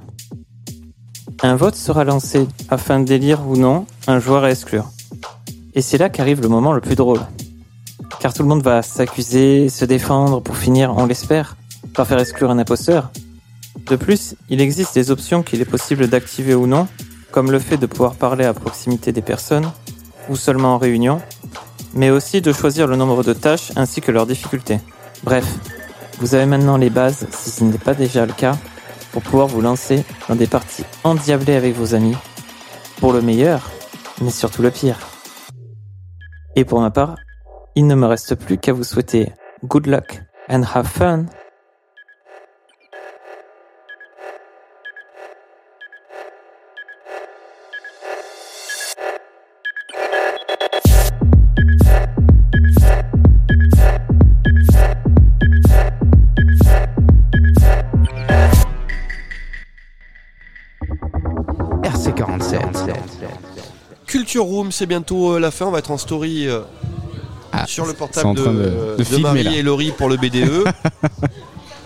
Un 1.46 1.58
vote 1.58 1.76
sera 1.76 2.06
lancé 2.06 2.48
afin 2.70 3.02
d'élire 3.02 3.46
ou 3.46 3.58
non 3.58 3.86
un 4.08 4.18
joueur 4.18 4.46
à 4.46 4.52
exclure. 4.52 4.90
Et 5.76 5.82
c'est 5.82 5.98
là 5.98 6.10
qu'arrive 6.10 6.42
le 6.42 6.48
moment 6.48 6.72
le 6.72 6.80
plus 6.80 6.96
drôle. 6.96 7.20
Car 8.22 8.34
tout 8.34 8.44
le 8.44 8.48
monde 8.48 8.64
va 8.64 8.82
s'accuser, 8.82 9.68
se 9.68 9.84
défendre 9.84 10.42
pour 10.42 10.56
finir, 10.56 10.94
on 10.96 11.06
l'espère, 11.06 11.58
par 11.94 12.08
faire 12.08 12.20
exclure 12.20 12.50
un 12.50 12.60
imposteur. 12.60 13.12
De 13.88 13.98
plus, 13.98 14.36
il 14.48 14.62
existe 14.62 14.94
des 14.94 15.12
options 15.12 15.44
qu'il 15.44 15.60
est 15.60 15.66
possible 15.66 16.08
d'activer 16.08 16.56
ou 16.56 16.66
non, 16.66 16.88
comme 17.32 17.52
le 17.52 17.60
fait 17.60 17.76
de 17.76 17.88
pouvoir 17.88 18.16
parler 18.16 18.46
à 18.46 18.54
proximité 18.54 19.12
des 19.12 19.22
personnes, 19.22 19.70
ou 20.30 20.38
seulement 20.38 20.76
en 20.76 20.78
réunion, 20.78 21.22
mais 21.94 22.10
aussi 22.10 22.40
de 22.40 22.54
choisir 22.54 22.88
le 22.88 22.96
nombre 22.96 23.22
de 23.22 23.34
tâches 23.34 23.74
ainsi 23.76 24.00
que 24.00 24.14
leur 24.14 24.28
difficulté. 24.28 24.80
Bref, 25.26 25.46
vous 26.20 26.36
avez 26.36 26.46
maintenant 26.46 26.78
les 26.78 26.90
bases, 26.90 27.28
si 27.32 27.50
ce 27.50 27.66
n'est 27.66 27.78
pas 27.78 27.96
déjà 27.96 28.26
le 28.26 28.32
cas, 28.32 28.56
pour 29.14 29.22
pouvoir 29.22 29.48
vous 29.48 29.62
lancer 29.62 30.04
dans 30.28 30.36
des 30.36 30.48
parties 30.48 30.84
endiablées 31.04 31.56
avec 31.56 31.76
vos 31.76 31.94
amis, 31.94 32.18
pour 33.00 33.14
le 33.14 33.22
meilleur, 33.22 33.72
mais 34.22 34.32
surtout 34.32 34.64
le 34.64 34.72
pire. 34.72 34.98
Et 36.56 36.66
pour 36.66 36.82
ma 36.82 36.92
part, 36.92 37.16
il 37.76 37.88
ne 37.88 37.96
me 37.96 38.08
reste 38.08 38.36
plus 38.36 38.58
qu'à 38.58 38.74
vous 38.74 38.84
souhaiter 38.84 39.32
good 39.64 39.88
luck 39.88 40.22
and 40.50 40.64
have 40.74 40.88
fun. 40.88 41.26
RC47. 62.16 62.94
Culture 64.06 64.44
Room, 64.44 64.72
c'est 64.72 64.86
bientôt 64.86 65.34
euh, 65.34 65.40
la 65.40 65.52
fin. 65.52 65.66
On 65.66 65.72
va 65.72 65.80
être 65.80 65.92
en 65.92 65.98
story 65.98 66.48
euh, 66.48 66.60
Ah, 67.52 67.66
sur 67.66 67.86
le 67.86 67.94
portable 67.94 68.36
de, 68.36 68.44
de- 68.44 68.50
de 68.52 68.96
de 68.98 69.04
filmer, 69.04 69.24
Marie 69.24 69.44
là. 69.44 69.52
et 69.56 69.62
Laurie 69.62 69.92
pour 69.98 70.10
le 70.10 70.18
BDE. 70.18 70.64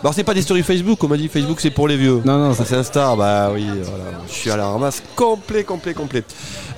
Alors 0.04 0.14
c'est 0.14 0.24
pas 0.24 0.36
des 0.36 0.44
stories 0.44 0.62
Facebook, 0.62 1.04
on 1.04 1.08
m'a 1.08 1.18
dit 1.18 1.28
Facebook 1.28 1.60
c'est 1.60 1.72
pour 1.72 1.88
les 1.88 1.98
vieux. 1.98 2.22
Non, 2.24 2.38
non, 2.38 2.54
ça 2.54 2.66
c'est 2.66 2.76
Insta, 2.76 3.16
bah 3.18 3.50
oui, 3.52 3.66
voilà. 3.66 4.04
Je 4.28 4.32
suis 4.34 4.52
à 4.52 4.56
la 4.56 4.68
ramasse 4.70 5.02
complet, 5.16 5.64
complet, 5.64 5.96
complet. 5.96 6.24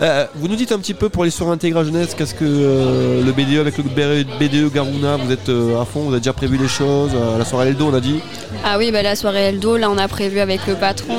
Euh, 0.01 0.25
vous 0.35 0.47
nous 0.47 0.55
dites 0.55 0.71
un 0.71 0.79
petit 0.79 0.93
peu 0.93 1.09
pour 1.09 1.25
les 1.25 1.29
soirées 1.29 1.51
intégrales 1.51 1.85
jeunesse, 1.85 2.15
qu'est-ce 2.17 2.33
que 2.33 2.45
euh, 2.45 3.21
le 3.23 3.31
BDE 3.33 3.59
avec 3.59 3.77
le 3.77 3.83
BDE 3.83 4.73
Garuna, 4.73 5.17
vous 5.17 5.31
êtes 5.33 5.49
euh, 5.49 5.81
à 5.81 5.85
fond, 5.85 6.03
vous 6.03 6.11
avez 6.11 6.19
déjà 6.21 6.31
prévu 6.33 6.57
les 6.57 6.69
choses, 6.69 7.11
euh, 7.13 7.37
la 7.37 7.43
soirée 7.43 7.67
Eldo 7.69 7.87
on 7.87 7.93
a 7.93 7.99
dit 7.99 8.21
Ah 8.63 8.77
oui, 8.77 8.89
bah, 8.89 9.03
la 9.03 9.17
soirée 9.17 9.49
Eldo, 9.49 9.75
là 9.75 9.91
on 9.91 9.97
a 9.97 10.07
prévu 10.07 10.39
avec 10.39 10.65
le 10.65 10.75
patron, 10.75 11.17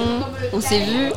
on 0.55 0.61
s'est 0.63 0.81
vu. 0.81 1.11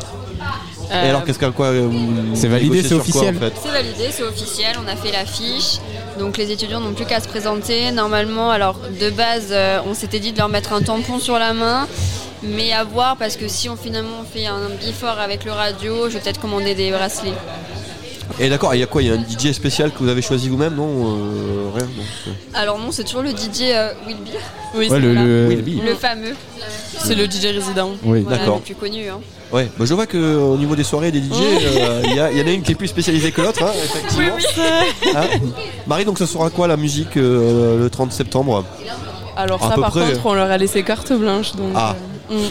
Et 0.89 0.93
Euh, 0.93 1.09
alors 1.09 1.23
qu'est-ce 1.25 1.39
qu'à 1.39 1.51
quoi 1.51 1.67
euh, 1.67 1.87
vous 1.89 2.35
C'est 2.35 2.47
validé, 2.47 2.83
c'est 2.83 2.89
quoi, 2.89 2.97
officiel 2.99 3.35
en 3.35 3.39
fait 3.39 3.53
C'est 3.61 3.71
validé, 3.71 4.11
c'est 4.11 4.23
officiel, 4.23 4.75
on 4.83 4.87
a 4.87 4.95
fait 4.95 5.11
l'affiche. 5.11 5.79
Donc 6.19 6.37
les 6.37 6.51
étudiants 6.51 6.79
n'ont 6.79 6.93
plus 6.93 7.05
qu'à 7.05 7.19
se 7.19 7.27
présenter. 7.27 7.91
Normalement, 7.91 8.51
alors 8.51 8.79
de 8.99 9.09
base, 9.09 9.47
euh, 9.51 9.79
on 9.87 9.93
s'était 9.93 10.19
dit 10.19 10.31
de 10.33 10.37
leur 10.37 10.49
mettre 10.49 10.73
un 10.73 10.81
tampon 10.81 11.19
sur 11.19 11.39
la 11.39 11.53
main. 11.53 11.87
Mais 12.45 12.73
à 12.73 12.83
voir, 12.83 13.15
parce 13.15 13.37
que 13.37 13.47
si 13.47 13.69
on 13.69 13.77
finalement 13.77 14.17
on 14.21 14.25
fait 14.25 14.45
un 14.47 14.69
before 14.85 15.17
avec 15.19 15.45
le 15.45 15.53
radio, 15.53 16.09
je 16.09 16.15
vais 16.15 16.19
peut-être 16.19 16.41
commander 16.41 16.75
des 16.75 16.91
bracelets. 16.91 17.31
Et 18.39 18.49
d'accord, 18.49 18.73
il 18.73 18.79
y 18.79 18.83
a 18.83 18.87
quoi 18.87 19.01
Il 19.03 19.07
y 19.07 19.11
a 19.11 19.13
un 19.13 19.19
DJ 19.23 19.51
spécial 19.51 19.91
que 19.91 19.99
vous 19.99 20.09
avez 20.09 20.21
choisi 20.23 20.49
vous-même, 20.49 20.75
non 20.75 20.87
Euh, 21.05 21.69
Rien 21.75 21.87
Alors 22.55 22.79
non, 22.79 22.91
c'est 22.91 23.03
toujours 23.03 23.21
le 23.21 23.29
DJ 23.29 23.61
euh, 23.71 23.91
Will 24.07 24.17
Beer. 24.17 24.39
Oui, 24.75 24.89
Ouais, 24.89 24.99
le- 24.99 25.13
le- 25.13 25.47
Wilby. 25.49 25.81
Le 25.85 25.93
fameux. 25.95 26.33
c'est 26.97 27.13
le 27.15 27.25
DJ 27.25 27.45
résident. 27.53 27.91
Oui, 28.03 28.21
Voilà, 28.21 28.37
D'accord. 28.39 28.55
le 28.55 28.61
plus 28.61 28.75
connu. 28.75 29.07
hein. 29.07 29.19
Ouais, 29.51 29.69
bah 29.77 29.85
je 29.85 29.93
vois 29.93 30.07
qu'au 30.07 30.57
niveau 30.57 30.75
des 30.75 30.83
soirées 30.83 31.11
des 31.11 31.19
DJ, 31.19 31.31
euh, 31.39 32.01
il 32.05 32.15
y, 32.15 32.41
en 32.41 32.47
a 32.47 32.51
une 32.51 32.63
qui 32.63 32.71
est 32.71 32.75
plus 32.75 32.87
spécialisée 32.87 33.31
que 33.31 33.39
l'autre, 33.41 33.61
hein, 33.63 33.71
effectivement. 33.83 34.35
Hein 35.15 35.27
Marie, 35.85 36.05
donc 36.05 36.17
ce 36.17 36.25
sera 36.25 36.49
quoi 36.49 36.67
la 36.67 36.75
musique 36.75 37.17
euh, 37.17 37.77
le 37.83 37.89
30 37.91 38.11
septembre? 38.11 38.65
Alors 39.37 39.63
À 39.63 39.69
ça 39.69 39.75
par 39.75 39.91
près. 39.91 40.11
contre 40.13 40.25
on 40.25 40.33
leur 40.33 40.49
a 40.49 40.57
laissé 40.57 40.81
carte 40.81 41.13
blanche 41.13 41.55
donc 41.55 41.71
Ah. 41.75 41.95
euh, 42.31 42.35
mm. 42.35 42.49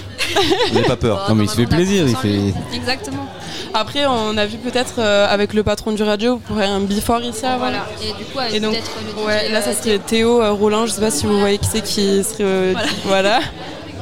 Vous 0.69 0.75
n'avez 0.75 0.87
pas 0.87 0.97
peur 0.97 1.25
Non, 1.29 1.35
mais 1.35 1.45
il 1.45 1.51
se 1.51 1.57
fait 1.57 1.67
plaisir, 1.67 2.07
il 2.07 2.15
fait. 2.17 2.55
Exactement. 2.73 3.27
Après 3.75 4.05
on 4.07 4.37
a 4.37 4.45
vu 4.47 4.59
peut-être 4.59 4.95
euh, 4.99 5.27
avec 5.29 5.55
le 5.55 5.63
patron 5.63 5.93
du 5.93 6.03
radio 6.03 6.37
pour 6.47 6.59
un 6.59 6.81
before 6.81 7.21
ici 7.23 7.45
avant. 7.47 7.59
Voilà. 7.59 7.87
Et 8.03 8.09
du 8.19 8.25
coup, 8.25 8.39
avec 8.39 8.55
Et 8.55 8.61
donc, 8.61 8.75
le. 8.75 9.25
Ouais, 9.27 9.49
là 9.51 9.63
ça 9.63 9.71
euh, 9.71 9.75
serait 9.75 9.99
Théo 9.99 10.43
euh, 10.43 10.51
Roland, 10.53 10.87
je 10.87 10.93
sais 10.93 11.01
pas 11.01 11.11
si 11.11 11.27
vous 11.27 11.39
voyez 11.39 11.59
qui 11.59 11.69
c'est 11.73 11.81
qui 11.83 12.23
serait 12.23 12.45
euh, 12.45 12.75
voilà. 13.07 13.41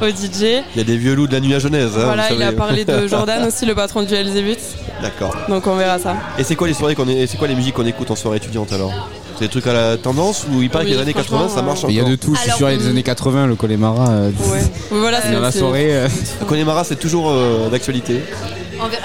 au 0.02 0.06
DJ. 0.08 0.62
Il 0.74 0.78
y 0.78 0.80
a 0.80 0.84
des 0.84 0.96
vieux 0.96 1.14
loups 1.14 1.28
de 1.28 1.32
la 1.34 1.40
nuit 1.40 1.54
à 1.54 1.58
Genèse. 1.60 1.92
hein, 1.96 2.04
voilà, 2.04 2.32
il 2.32 2.42
a 2.42 2.52
parlé 2.52 2.84
de 2.84 3.06
Jordan 3.08 3.44
aussi, 3.46 3.64
le 3.64 3.74
patron 3.74 4.02
du 4.02 4.12
Elzébuth. 4.14 4.58
D'accord. 5.02 5.34
Donc 5.48 5.66
on 5.66 5.76
verra 5.76 5.98
ça. 5.98 6.16
Et 6.38 6.42
c'est 6.44 6.56
quoi 6.56 6.66
les 6.66 6.74
soirées 6.74 6.94
qu'on 6.96 7.08
est, 7.08 7.14
et 7.18 7.26
c'est 7.26 7.36
quoi 7.38 7.46
les 7.48 7.54
musiques 7.54 7.74
qu'on 7.74 7.86
écoute 7.86 8.10
en 8.10 8.16
soirée 8.16 8.38
étudiante 8.38 8.72
alors? 8.72 8.92
C'est 9.36 9.44
des 9.46 9.50
trucs 9.50 9.66
à 9.68 9.72
la 9.72 9.96
tendance 9.96 10.44
ou 10.52 10.60
il 10.60 10.68
paraît 10.68 10.84
Oui, 10.84 10.90
que 10.90 10.96
les 10.96 11.02
années 11.02 11.14
80 11.14 11.48
ça 11.48 11.62
marche 11.62 11.78
encore 11.78 11.90
Il 11.90 11.96
y 11.96 12.00
a 12.00 12.04
de 12.04 12.14
tout, 12.16 12.34
je 12.34 12.40
suis 12.40 12.48
Alors, 12.50 12.58
sûr, 12.58 12.68
il 12.70 12.72
y 12.72 12.74
a 12.76 12.78
des 12.82 12.88
années 12.90 13.02
80, 13.02 13.46
le 13.46 13.54
Connemara. 13.54 14.10
euh, 14.10 14.30
Ouais. 14.50 14.60
Voilà, 14.90 15.22
c'est 15.22 15.32
Dans 15.32 15.40
la 15.40 15.50
c'est- 15.50 15.60
soirée. 15.60 15.94
euh, 15.96 16.08
Connemara 16.46 16.84
c'est 16.84 16.96
toujours 16.98 17.30
euh, 17.30 17.70
d'actualité. 17.70 18.20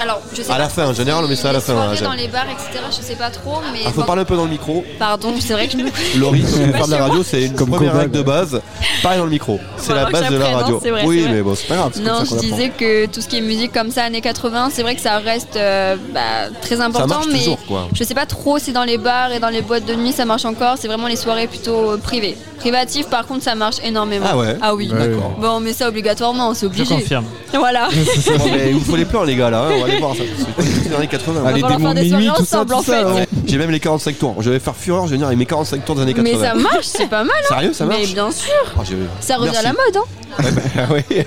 Alors, 0.00 0.20
je 0.32 0.42
sais 0.42 0.50
À 0.50 0.54
pas 0.54 0.58
la 0.58 0.68
fin, 0.68 0.86
en 0.86 0.92
général, 0.94 1.24
on 1.24 1.28
met 1.28 1.36
ça 1.36 1.50
à 1.50 1.52
la 1.52 1.60
fin, 1.60 1.74
hein, 1.74 1.94
dans 2.02 2.12
les 2.12 2.28
bars, 2.28 2.46
etc. 2.50 2.84
Je 2.90 3.02
sais 3.02 3.14
pas 3.16 3.30
trop, 3.30 3.58
mais. 3.72 3.80
Il 3.84 3.92
faut 3.92 4.00
bon, 4.00 4.06
parler 4.06 4.22
un 4.22 4.26
peu 4.26 4.36
dans 4.36 4.44
le 4.44 4.50
micro. 4.50 4.84
Pardon, 4.98 5.34
c'est 5.40 5.52
vrai 5.52 5.66
que 5.66 5.72
je 5.72 5.78
me. 5.78 5.90
Laurie, 6.18 6.42
quand 6.42 6.64
tu 6.64 6.72
faire 6.72 6.86
de 6.86 6.92
la 6.92 7.06
radio, 7.06 7.22
c'est 7.22 7.42
une 7.44 7.54
Comme 7.54 7.70
première 7.70 7.96
règle 7.96 8.12
de 8.12 8.22
base. 8.22 8.60
Parler 9.02 9.18
dans 9.18 9.24
le 9.24 9.30
micro. 9.30 9.60
C'est 9.76 9.94
la 9.94 10.06
Faut 10.06 10.12
base 10.12 10.30
de 10.30 10.36
la 10.36 10.48
radio. 10.56 10.78
vrai, 10.78 11.04
oui, 11.04 11.26
mais 11.30 11.42
bon, 11.42 11.54
c'est 11.54 11.66
pas 11.68 11.76
grave. 11.76 11.92
Non, 12.00 12.18
comme 12.18 12.26
ça 12.26 12.36
je 12.36 12.40
disais 12.40 12.68
que 12.70 13.06
tout 13.06 13.20
ce 13.20 13.28
qui 13.28 13.38
est 13.38 13.40
musique 13.42 13.72
comme 13.72 13.90
ça, 13.90 14.04
années 14.04 14.20
80, 14.20 14.70
c'est 14.72 14.82
vrai 14.82 14.94
que 14.94 15.00
ça 15.00 15.18
reste 15.18 15.56
euh, 15.56 15.96
bah, 16.12 16.20
très 16.62 16.80
important, 16.80 17.06
marche 17.06 17.26
mais 17.32 17.38
toujours, 17.38 17.58
quoi. 17.66 17.88
je 17.94 18.04
sais 18.04 18.14
pas 18.14 18.26
trop 18.26 18.58
si 18.58 18.72
dans 18.72 18.84
les 18.84 18.98
bars 18.98 19.32
et 19.32 19.40
dans 19.40 19.48
les 19.48 19.62
boîtes 19.62 19.84
de 19.86 19.94
nuit 19.94 20.12
ça 20.12 20.24
marche 20.24 20.44
encore. 20.44 20.76
C'est 20.78 20.88
vraiment 20.88 21.08
les 21.08 21.16
soirées 21.16 21.46
plutôt 21.46 21.92
euh, 21.92 21.96
privées. 21.96 22.36
Privatives, 22.58 23.06
par 23.08 23.26
contre, 23.26 23.44
ça 23.44 23.54
marche 23.54 23.76
énormément. 23.84 24.26
Ah 24.28 24.36
ouais 24.36 24.56
Ah 24.62 24.74
oui. 24.74 24.90
Ouais. 24.90 24.98
D'accord. 25.08 25.34
Bon, 25.38 25.48
on 25.56 25.60
met 25.60 25.72
ça 25.72 25.88
obligatoirement, 25.88 26.54
c'est 26.54 26.62
Je 26.62 26.66
obligé. 26.66 26.94
confirme. 26.94 27.24
Voilà. 27.54 27.88
Mais 28.52 28.70
il 28.70 28.74
vous 28.74 28.84
faut 28.84 28.96
les 28.96 29.04
plans, 29.04 29.22
les 29.24 29.34
gars, 29.36 29.50
là. 29.50 29.65
Hein, 29.66 29.74
On 29.76 29.80
va 29.80 29.84
aller 29.86 29.98
voir 29.98 30.14
ça. 30.16 30.22
C'est 30.58 30.88
les 30.90 30.94
années 30.96 31.06
80. 31.06 31.44
Allez, 31.46 31.60
falloir 31.60 31.78
démons 31.78 31.92
faire 31.92 31.94
de 31.94 32.00
des 32.00 32.10
minuit, 32.10 32.24
soirées 32.26 32.38
tout 32.38 32.44
ça, 32.44 32.56
ensemble, 32.58 32.74
en 32.74 32.82
fait. 32.82 33.04
ouais. 33.04 33.12
Ouais. 33.12 33.28
J'ai 33.46 33.58
même 33.58 33.70
les 33.70 33.80
45 33.80 34.18
tours. 34.18 34.34
Je 34.40 34.50
vais 34.50 34.58
faire 34.58 34.76
fureur, 34.76 35.04
je 35.04 35.10
vais 35.10 35.16
venir 35.16 35.26
avec 35.26 35.38
mes 35.38 35.46
45 35.46 35.84
tours 35.84 35.94
des 35.96 36.02
années 36.02 36.14
80. 36.14 36.32
Mais 36.38 36.46
ça 36.46 36.54
marche, 36.54 36.86
c'est 36.86 37.08
pas 37.08 37.24
mal. 37.24 37.36
Sérieux, 37.48 37.72
ça 37.72 37.84
marche 37.84 38.00
Mais 38.00 38.06
bien 38.12 38.30
sûr, 38.30 38.52
Oh, 38.78 38.80
ça 39.20 39.36
revient 39.36 39.50
Merci. 39.52 39.58
à 39.58 39.62
la 39.62 39.72
mode. 39.72 39.96
Hein. 39.96 40.42
Ouais, 40.42 40.50
bah, 40.52 40.82
ouais. 40.92 41.26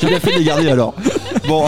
J'ai 0.00 0.06
bien 0.08 0.20
fait 0.20 0.32
de 0.32 0.38
les 0.38 0.44
garder 0.44 0.68
alors. 0.70 0.94
Bon, 1.50 1.64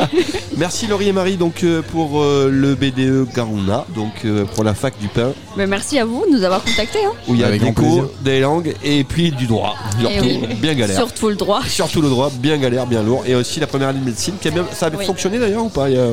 merci 0.56 0.86
Laurie 0.86 1.08
et 1.08 1.12
Marie 1.12 1.36
donc 1.36 1.64
euh, 1.64 1.82
pour 1.82 2.22
euh, 2.22 2.48
le 2.48 2.76
BDE 2.76 3.26
Garuna, 3.34 3.84
donc 3.94 4.12
euh, 4.24 4.44
pour 4.44 4.62
la 4.62 4.72
fac 4.72 4.96
du 5.00 5.08
pain, 5.08 5.32
Mais 5.56 5.66
merci 5.66 5.98
à 5.98 6.04
vous 6.04 6.24
de 6.26 6.30
nous 6.36 6.44
avoir 6.44 6.62
contactés. 6.62 7.04
Hein. 7.04 7.10
où 7.26 7.34
il 7.34 7.40
y 7.40 7.42
a 7.42 7.48
Avec 7.48 7.60
des 7.60 7.66
grand 7.72 7.74
plaisir. 7.74 8.02
cours, 8.04 8.10
des 8.20 8.38
langues 8.40 8.74
et 8.84 9.02
puis 9.02 9.32
du 9.32 9.46
droit. 9.46 9.74
Surtout, 9.98 10.14
oui. 10.24 10.46
bien 10.60 10.74
galère. 10.74 10.96
Surtout 10.96 11.28
le 11.28 11.34
droit. 11.34 11.60
Surtout 11.66 12.00
le 12.02 12.08
droit, 12.08 12.30
bien 12.38 12.56
galère, 12.56 12.86
bien 12.86 13.02
lourd. 13.02 13.24
Et 13.26 13.34
aussi 13.34 13.58
la 13.58 13.66
première 13.66 13.88
année 13.88 13.98
de 13.98 14.04
médecine, 14.04 14.34
qui 14.40 14.46
a 14.46 14.52
bien, 14.52 14.64
ça 14.72 14.86
a 14.86 14.90
Oui. 14.90 15.04
fonctionné 15.04 15.40
d'ailleurs 15.40 15.64
ou 15.64 15.70
pas 15.70 15.90
Il 15.90 15.96
y 15.96 15.98
a- 15.98 16.06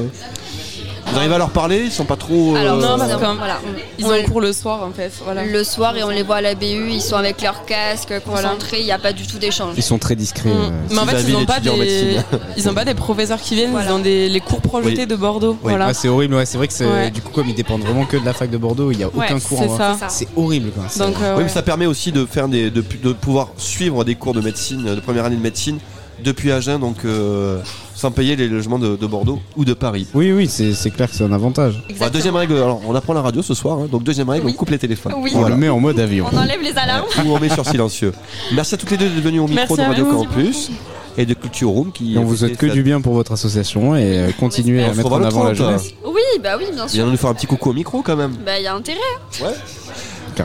Vous 1.13 1.19
arrivez 1.19 1.35
à 1.35 1.37
leur 1.37 1.51
parler 1.51 1.83
Ils 1.85 1.91
sont 1.91 2.05
pas 2.05 2.15
trop. 2.15 2.55
Alors, 2.55 2.77
euh, 2.77 2.81
non, 2.81 2.97
parce 2.97 3.13
voilà. 3.13 3.59
Ils 3.99 4.05
On- 4.05 4.09
ont 4.13 4.23
cours 4.23 4.41
le 4.41 4.51
soir 4.51 4.81
en 4.83 4.91
fait. 4.91 5.11
Voilà. 5.23 5.43
le 5.45 5.63
soir 5.63 5.95
et 5.95 6.03
on 6.03 6.09
les 6.09 6.23
voit 6.23 6.37
à 6.37 6.41
la 6.41 6.55
BU, 6.55 6.89
ils 6.89 7.01
sont 7.01 7.15
avec 7.15 7.41
leur 7.41 7.65
casque, 7.65 8.13
concentrés, 8.25 8.79
il 8.79 8.85
n'y 8.85 8.91
a 8.91 8.97
pas 8.97 9.13
du 9.13 9.27
tout 9.27 9.37
d'échange. 9.37 9.75
Ils 9.77 9.83
sont 9.83 9.99
très 9.99 10.15
discrets. 10.15 10.49
Mm. 10.49 10.53
euh, 10.53 10.69
Mais 10.91 10.97
en 10.99 11.05
fait, 11.05 11.21
ils 11.27 11.33
n'ont 11.33 11.45
pas 11.45 11.59
des, 11.59 11.69
médecine. 11.71 12.23
ils 12.57 12.67
ont 12.69 12.73
pas 12.73 12.85
des 12.85 12.93
professeurs 12.95 13.39
qui 13.39 13.55
viennent, 13.55 13.71
Voilà. 13.71 13.89
ils 13.89 13.93
ont 13.93 13.99
des 13.99 14.27
les 14.29 14.39
cours 14.39 14.61
projetés 14.61 15.01
Oui. 15.01 15.07
de 15.07 15.15
Bordeaux. 15.15 15.51
Oui. 15.61 15.69
Voilà. 15.71 15.87
Ouais, 15.87 15.93
c'est 15.93 16.07
horrible, 16.09 16.33
ouais, 16.35 16.45
c'est 16.45 16.57
vrai 16.57 16.67
que 16.67 16.83
Ouais. 16.83 17.11
du 17.11 17.21
coup 17.21 17.31
comme 17.31 17.47
ils 17.47 17.55
dépendent 17.55 17.81
vraiment 17.83 18.05
que 18.05 18.17
de 18.17 18.25
la 18.25 18.33
fac 18.33 18.49
de 18.49 18.57
Bordeaux, 18.57 18.91
il 18.91 18.99
y 18.99 19.03
a 19.03 19.07
aucun 19.07 19.19
Ouais, 19.35 19.41
cours 19.41 19.59
c'est 19.59 19.69
en 19.69 19.77
ça. 19.77 19.97
ça. 19.99 20.09
C'est 20.09 20.27
horrible 20.35 20.71
quoi. 20.71 20.83
Donc, 21.05 21.15
euh, 21.21 21.31
Oui, 21.33 21.37
ouais. 21.37 21.43
mais 21.43 21.49
ça 21.49 21.61
permet 21.61 21.85
aussi 21.85 22.11
de 22.11 22.25
faire 22.25 22.47
des, 22.47 22.71
de, 22.71 22.81
de 23.03 23.13
pouvoir 23.13 23.49
suivre 23.57 24.03
des 24.03 24.15
cours 24.15 24.33
de 24.33 24.41
médecine, 24.41 24.83
de 24.95 24.99
première 24.99 25.25
année 25.25 25.35
de 25.35 25.41
médecine 25.41 25.77
depuis 26.23 26.51
Agen, 26.51 26.79
donc 26.79 26.97
euh, 27.05 27.59
sans 28.03 28.11
payer 28.11 28.35
les 28.35 28.49
logements 28.49 28.79
de, 28.79 28.97
de 28.97 29.07
Bordeaux 29.07 29.39
ou 29.55 29.63
de 29.63 29.73
Paris. 29.73 30.07
Oui, 30.13 30.33
oui, 30.33 30.47
c'est 30.49 30.73
c'est 30.73 30.91
clair 30.91 31.09
que 31.09 31.15
c'est 31.15 31.23
un 31.23 31.31
avantage. 31.31 31.81
Bah, 32.01 32.09
deuxième 32.09 32.35
règle, 32.35 32.55
alors 32.57 32.81
on 32.85 32.93
apprend 32.95 33.13
la 33.13 33.21
radio 33.21 33.41
ce 33.41 33.53
soir, 33.53 33.79
hein, 33.79 33.87
donc 33.89 34.03
deuxième 34.03 34.27
règle, 34.29 34.45
Oui. 34.45 34.51
on 34.53 34.57
coupe 34.57 34.71
les 34.71 34.77
téléphones. 34.77 35.13
Oui. 35.19 35.31
On 35.33 35.39
Voilà. 35.39 35.55
le 35.55 35.61
met 35.61 35.69
en 35.69 35.79
mode 35.79 35.97
avion. 36.01 36.25
On 36.29 36.35
enlève 36.37 36.61
les 36.61 36.77
alarmes. 36.77 37.05
Ou 37.25 37.29
on 37.33 37.39
met 37.39 37.47
sur 37.47 37.65
silencieux. 37.65 38.11
Merci 38.53 38.75
à 38.75 38.77
toutes 38.77 38.91
les 38.91 38.97
deux 38.97 39.07
d'être 39.07 39.23
venues 39.23 39.39
au 39.39 39.47
micro 39.47 39.55
Merci 39.55 39.75
de 39.77 39.81
à 39.81 39.87
Radio 39.87 40.05
vous. 40.05 40.23
Campus 40.25 40.69
et 41.17 41.25
de 41.25 41.33
Culture 41.33 41.69
Room 41.69 41.93
qui. 41.93 42.15
Et 42.15 42.17
on 42.17 42.25
vous 42.25 42.35
souhaite 42.35 42.57
que 42.57 42.65
du 42.65 42.83
bien 42.83 42.99
pour 42.99 43.13
votre 43.13 43.31
association 43.31 43.95
et 43.95 44.17
euh, 44.17 44.31
continuez 44.37 44.83
On 44.83 44.89
à 44.89 44.91
se 44.91 44.97
mettre 44.97 45.09
revoit 45.09 45.17
en 45.19 45.21
le 45.21 45.27
avant 45.27 45.43
la 45.45 45.55
30, 45.55 45.67
jeunesse. 45.67 45.93
Oui, 46.03 46.21
bah 46.43 46.55
oui, 46.57 46.65
bien 46.73 46.87
sûr. 46.89 46.95
Viens 47.03 47.05
nous 47.09 47.15
faire 47.15 47.29
un 47.29 47.35
petit 47.35 47.47
coucou 47.47 47.69
au 47.69 47.73
micro 47.73 48.01
quand 48.01 48.17
même. 48.17 48.33
Bah 48.45 48.59
il 48.59 48.63
y 48.63 48.67
a 48.67 48.75
intérêt. 48.75 48.99
Ouais. 49.41 49.47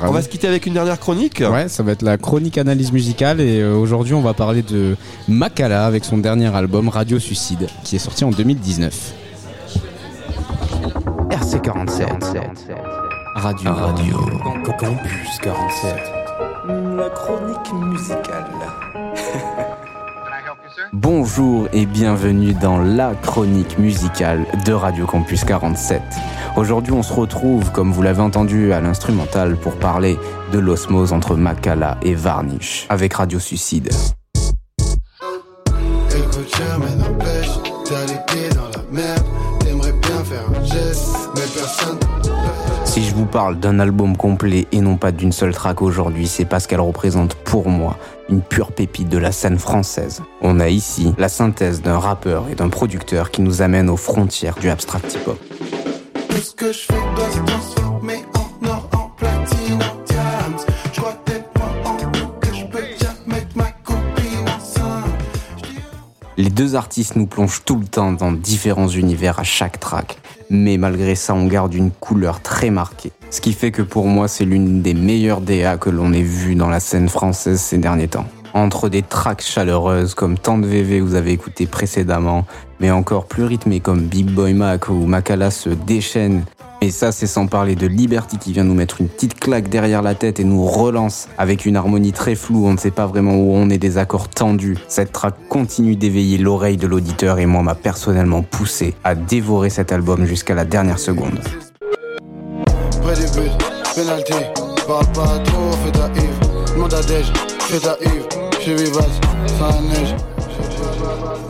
On 0.03 0.11
va 0.11 0.23
se 0.23 0.29
quitter 0.29 0.47
avec 0.49 0.67
une 0.67 0.75
dernière 0.75 0.99
chronique. 0.99 1.43
Ouais, 1.51 1.69
ça 1.69 1.83
va 1.83 1.93
être 1.93 2.03
la 2.03 2.17
chronique 2.19 2.59
analyse 2.59 2.93
musicale 2.93 3.41
et 3.41 3.61
euh, 3.61 3.75
aujourd'hui 3.75 4.15
on 4.15 4.21
va 4.21 4.35
parler 4.35 4.63
de 4.63 4.97
Makala 5.29 5.87
avec 5.87 6.05
son 6.05 6.19
dernier 6.19 6.55
album 6.55 6.89
Radio 6.89 7.19
Suicide 7.19 7.69
qui 7.85 7.97
est 7.97 8.01
sorti 8.01 8.25
en 8.25 8.31
2019. 8.31 9.15
RC47. 11.31 12.49
Radio. 13.35 13.71
Radio. 13.73 14.17
Campus 14.79 15.39
47. 15.43 15.95
La 16.97 17.11
chronique 17.11 17.73
musicale. 17.73 19.08
Bonjour 20.95 21.69
et 21.75 21.85
bienvenue 21.85 22.55
dans 22.55 22.79
la 22.79 23.15
chronique 23.15 23.79
musicale 23.79 24.47
de 24.65 24.73
Radio 24.73 25.05
Campus 25.05 25.45
47. 25.45 26.01
Aujourd'hui, 26.57 26.93
on 26.95 27.03
se 27.03 27.13
retrouve, 27.13 27.71
comme 27.73 27.93
vous 27.93 28.01
l'avez 28.01 28.23
entendu 28.23 28.73
à 28.73 28.81
l'instrumental, 28.81 29.57
pour 29.57 29.77
parler 29.77 30.17
de 30.51 30.59
l'osmose 30.59 31.13
entre 31.13 31.37
Makala 31.37 31.99
et 32.03 32.15
Varnish 32.15 32.87
avec 32.89 33.13
Radio 33.15 33.39
Suicide. 33.39 33.91
Parle 43.29 43.59
d'un 43.59 43.79
album 43.79 44.17
complet 44.17 44.67
et 44.73 44.81
non 44.81 44.97
pas 44.97 45.13
d'une 45.13 45.33
seule 45.33 45.55
track 45.55 45.83
aujourd'hui, 45.83 46.27
c'est 46.27 46.47
parce 46.47 46.67
qu'elle 46.67 46.81
représente 46.81 47.35
pour 47.35 47.69
moi 47.69 47.99
une 48.31 48.41
pure 48.41 48.73
pépite 48.73 49.09
de 49.09 49.19
la 49.19 49.33
scène 49.33 49.59
française. 49.59 50.23
On 50.41 50.61
a 50.61 50.69
ici 50.69 51.15
la 51.19 51.29
synthèse 51.29 51.83
d'un 51.83 51.99
rappeur 51.99 52.47
et 52.51 52.55
d'un 52.55 52.69
producteur 52.69 53.31
qui 53.31 53.43
nous 53.43 53.61
amène 53.63 53.91
aux 53.91 53.97
frontières 53.97 54.55
du 54.55 54.71
abstract 54.71 55.15
hip-hop. 55.15 55.39
Tout 56.29 56.37
ce 56.37 56.55
que 56.55 56.73
je 56.73 56.79
fais 56.79 56.95
doit 57.17 57.31
se 57.31 57.41
transformer 57.41 58.25
en 58.35 58.67
or, 58.67 58.89
en 58.95 59.11
platine, 59.17 59.75
en 59.75 60.05
diamants. 60.05 60.65
Je 60.93 61.01
crois 61.01 61.17
tellement 61.25 61.73
en 61.85 61.95
nous 61.95 62.29
que 62.41 62.55
je 62.55 62.65
peux 62.67 62.83
déjà 62.83 63.13
mettre 63.27 63.57
ma 63.57 63.71
copine 63.85 64.49
enceinte. 64.57 65.11
Les 66.39 66.51
deux 66.51 66.77
artistes 66.77 67.17
nous 67.17 67.27
plongent 67.27 67.63
tout 67.65 67.77
le 67.77 67.87
temps 67.87 68.13
dans 68.13 68.33
différents 68.33 68.89
univers 68.89 69.39
à 69.39 69.45
chaque 69.45 69.81
track, 69.81 70.19
mais 70.49 70.79
malgré 70.79 71.15
ça 71.15 71.35
on 71.35 71.47
garde 71.47 71.75
une 71.75 71.91
couleur 71.91 72.41
très 72.41 72.71
marquée. 72.71 73.13
Ce 73.31 73.41
qui 73.41 73.53
fait 73.53 73.71
que 73.71 73.83
pour 73.83 74.07
moi 74.07 74.27
c'est 74.27 74.45
l'une 74.45 74.81
des 74.81 74.95
meilleures 74.95 75.41
DA 75.41 75.77
que 75.77 75.91
l'on 75.91 76.13
ait 76.13 76.23
vues 76.23 76.55
dans 76.55 76.69
la 76.69 76.81
scène 76.81 77.09
française 77.09 77.61
ces 77.61 77.79
derniers 77.79 78.09
temps. 78.09 78.27
Entre 78.55 78.89
des 78.89 79.03
tracks 79.03 79.43
chaleureuses 79.43 80.15
comme 80.15 80.39
Tant 80.39 80.57
de 80.57 80.67
VV 80.67 81.01
vous 81.01 81.15
avez 81.15 81.33
écouté 81.33 81.67
précédemment, 81.67 82.47
mais 82.81 82.91
encore 82.91 83.27
plus 83.27 83.45
rythmées 83.45 83.81
comme 83.81 84.01
Big 84.01 84.31
Boy 84.31 84.55
Mac 84.55 84.89
où 84.89 85.07
Makala 85.07 85.51
se 85.51 85.69
déchaîne 85.69 86.45
Et 86.81 86.91
ça, 86.91 87.13
c'est 87.13 87.27
sans 87.27 87.47
parler 87.47 87.75
de 87.75 87.87
Liberty 87.87 88.39
qui 88.39 88.53
vient 88.53 88.65
nous 88.65 88.75
mettre 88.75 89.01
une 89.03 89.09
petite 89.09 89.39
claque 89.39 89.69
derrière 89.69 90.01
la 90.01 90.15
tête 90.15 90.41
et 90.41 90.45
nous 90.45 90.65
relance 90.65 91.29
avec 91.37 91.67
une 91.67 91.77
harmonie 91.77 92.13
très 92.13 92.35
floue, 92.35 92.67
on 92.67 92.73
ne 92.73 92.79
sait 92.79 92.91
pas 92.91 93.07
vraiment 93.07 93.35
où 93.35 93.53
on 93.53 93.69
est, 93.69 93.79
des 93.79 93.99
accords 93.99 94.29
tendus. 94.29 94.79
Cette 94.89 95.13
track 95.13 95.35
continue 95.49 95.97
d'éveiller 95.97 96.39
l'oreille 96.39 96.79
de 96.79 96.87
l'auditeur 96.87 97.39
et 97.39 97.47
moi 97.47 97.63
m'a 97.63 97.75
personnellement 97.75 98.43
poussé 98.43 98.95
à 99.05 99.15
dévorer 99.15 99.71
cet 99.71 99.93
album 99.93 100.25
jusqu'à 100.25 100.55
la 100.55 100.65
dernière 100.65 100.99
seconde. 100.99 101.39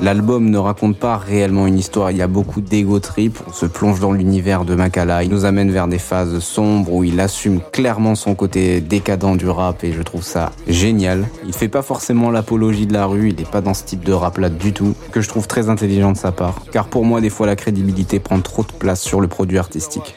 L'album 0.00 0.50
ne 0.50 0.58
raconte 0.58 0.96
pas 0.96 1.16
réellement 1.16 1.66
une 1.66 1.76
histoire, 1.76 2.12
il 2.12 2.16
y 2.16 2.22
a 2.22 2.28
beaucoup 2.28 2.60
d'ego 2.60 3.00
trip, 3.00 3.40
on 3.48 3.52
se 3.52 3.66
plonge 3.66 3.98
dans 3.98 4.12
l'univers 4.12 4.64
de 4.64 4.76
Makala, 4.76 5.24
il 5.24 5.30
nous 5.30 5.46
amène 5.46 5.72
vers 5.72 5.88
des 5.88 5.98
phases 5.98 6.38
sombres 6.38 6.92
où 6.92 7.02
il 7.02 7.18
assume 7.18 7.60
clairement 7.72 8.14
son 8.14 8.36
côté 8.36 8.80
décadent 8.80 9.36
du 9.36 9.48
rap 9.48 9.82
et 9.82 9.90
je 9.90 10.02
trouve 10.02 10.22
ça 10.22 10.52
génial. 10.68 11.26
Il 11.44 11.52
fait 11.52 11.66
pas 11.66 11.82
forcément 11.82 12.30
l'apologie 12.30 12.86
de 12.86 12.92
la 12.92 13.06
rue, 13.06 13.30
il 13.30 13.40
est 13.40 13.50
pas 13.50 13.62
dans 13.62 13.74
ce 13.74 13.82
type 13.82 14.04
de 14.04 14.12
rap 14.12 14.38
là 14.38 14.48
du 14.48 14.72
tout, 14.72 14.94
que 15.10 15.20
je 15.20 15.28
trouve 15.28 15.48
très 15.48 15.68
intelligent 15.68 16.12
de 16.12 16.18
sa 16.18 16.30
part, 16.30 16.62
car 16.70 16.86
pour 16.86 17.04
moi 17.04 17.20
des 17.20 17.30
fois 17.30 17.48
la 17.48 17.56
crédibilité 17.56 18.20
prend 18.20 18.38
trop 18.40 18.62
de 18.62 18.72
place 18.78 19.00
sur 19.00 19.20
le 19.20 19.26
produit 19.26 19.58
artistique. 19.58 20.14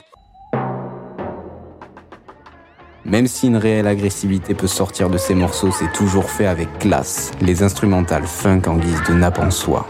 Même 3.12 3.28
si 3.28 3.48
une 3.48 3.58
réelle 3.58 3.88
agressivité 3.88 4.54
peut 4.54 4.68
sortir 4.68 5.10
de 5.10 5.18
ces 5.18 5.36
morceaux, 5.36 5.70
c'est 5.78 5.92
toujours 5.92 6.30
fait 6.30 6.46
avec 6.46 6.80
classe, 6.80 7.32
les 7.42 7.62
instrumentales 7.62 8.26
funk 8.26 8.62
en 8.68 8.78
guise 8.78 9.02
de 9.10 9.14
nappe 9.14 9.38
en 9.40 9.52
soie. 9.52 9.86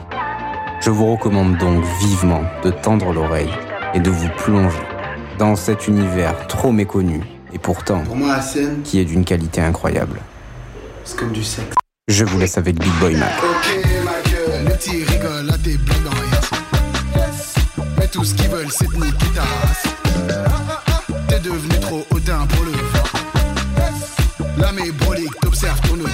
Je 0.81 0.89
vous 0.89 1.11
recommande 1.11 1.55
donc 1.59 1.83
vivement 1.99 2.41
de 2.63 2.71
tendre 2.71 3.13
l'oreille 3.13 3.51
et 3.93 3.99
de 3.99 4.09
vous 4.09 4.27
plonger 4.37 4.81
dans 5.37 5.55
cet 5.55 5.87
univers 5.87 6.47
trop 6.47 6.71
méconnu 6.71 7.21
et 7.53 7.59
pourtant 7.59 7.99
Pour 7.99 8.15
moi, 8.15 8.37
la 8.37 8.41
scène, 8.41 8.81
qui 8.83 8.99
est 8.99 9.05
d'une 9.05 9.23
qualité 9.23 9.61
incroyable. 9.61 10.19
c'est 11.03 11.15
comme 11.15 11.31
du 11.31 11.43
sexe. 11.43 11.75
Je 12.07 12.25
vous 12.25 12.39
laisse 12.39 12.57
avec 12.57 12.79
Big 12.79 12.93
Boy 12.99 13.17
Mac. 13.17 13.33
Ok, 13.43 13.85
ma 14.03 14.31
gueule, 14.31 14.63
le 14.65 14.71
petit 14.71 15.03
rigole 15.03 15.47
à 15.47 15.57
tes 15.59 15.77
blagues 15.77 16.07
en 16.07 17.17
yes. 17.19 17.53
Mais 17.99 18.07
tout 18.07 18.23
ce 18.23 18.33
qu'ils 18.33 18.49
veulent, 18.49 18.71
c'est 18.71 18.87
de 18.89 18.95
niquer 18.95 19.27
ta 19.35 19.41
race. 19.41 19.83
T'es 21.27 21.39
devenu 21.39 21.79
trop 21.81 22.03
hautain 22.09 22.47
pour 22.49 22.65
le 22.65 22.71
Là, 24.71 24.83
mes 24.83 24.91
broliques 24.91 25.39
t'observent 25.41 25.81
ton 25.81 25.99
autre. 25.99 26.09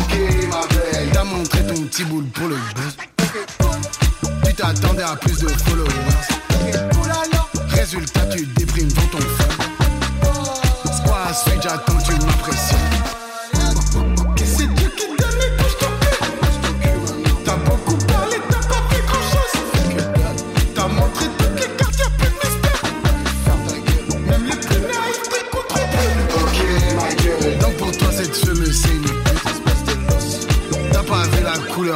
Ok, 0.00 0.16
ma 0.48 0.66
belle, 0.74 1.10
t'as 1.12 1.24
montré 1.24 1.66
ton 1.66 1.82
petit 1.82 2.04
boule 2.04 2.24
pour 2.26 2.48
le 2.48 2.56
buzz. 2.74 2.96
Tu 4.46 4.54
t'attendais 4.54 5.02
à 5.02 5.16
plus 5.16 5.38
de 5.38 5.48
followers. 5.48 5.90
Résultat, 7.68 8.26
tu 8.26 8.46
déprimes 8.46 8.88
dans 8.92 9.06
ton 9.08 9.18
fun. 9.18 9.44
Squad 10.90 11.34
switch, 11.34 11.62
j'attends 11.62 12.01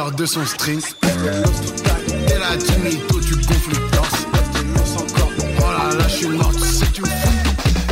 la 0.07 0.11
couleur 0.11 0.11
de 0.11 0.25
son 0.25 0.45
string. 0.45 0.81
T'es 1.01 2.39
là, 2.39 2.57
tu 2.57 2.79
mytho, 2.79 3.19
tu 3.19 3.35
gonfles 3.35 3.71
le 3.71 3.95
torse. 3.95 4.27
Oh 5.59 5.71
là 5.71 5.95
là, 5.97 6.07
je 6.07 6.15
suis 6.15 6.27
mort, 6.27 6.51
tu 6.53 6.67
sais, 6.67 6.85
tu 6.93 7.01
fous. 7.01 7.09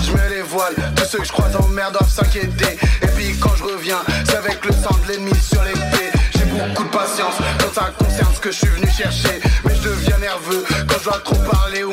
Je 0.02 0.12
mets 0.12 0.30
les 0.30 0.42
voiles, 0.42 0.76
tous 0.96 1.06
ceux 1.06 1.20
que 1.20 1.26
je 1.26 1.32
croise 1.32 1.56
en 1.56 1.68
mer 1.70 1.92
doivent 1.92 2.10
s'inquiéter. 2.10 2.78
Et 3.02 3.08
puis 3.08 3.36
quand 3.40 3.56
je 3.58 3.64
reviens, 3.64 4.02
c'est 4.26 4.38
avec 4.38 4.64
le 4.66 4.72
sang 4.72 4.96
de 5.04 5.12
l'ennemi 5.12 5.36
sur 5.36 5.64
l'épée. 5.64 6.12
J'ai 6.38 6.46
beaucoup 6.46 6.84
de 6.84 6.90
patience 6.90 7.36
quand 7.60 7.74
ça 7.74 7.92
concerne 7.98 8.34
ce 8.34 8.40
que 8.40 8.52
je 8.52 8.58
suis 8.58 8.68
venu 8.68 8.90
chercher. 8.90 9.42
Mais 9.66 9.76
je 9.76 9.90
deviens 9.90 10.18
nerveux 10.18 10.64
quand 10.88 11.00
je 11.00 11.04
dois 11.06 11.22
trop 11.24 11.36
parler 11.52 11.84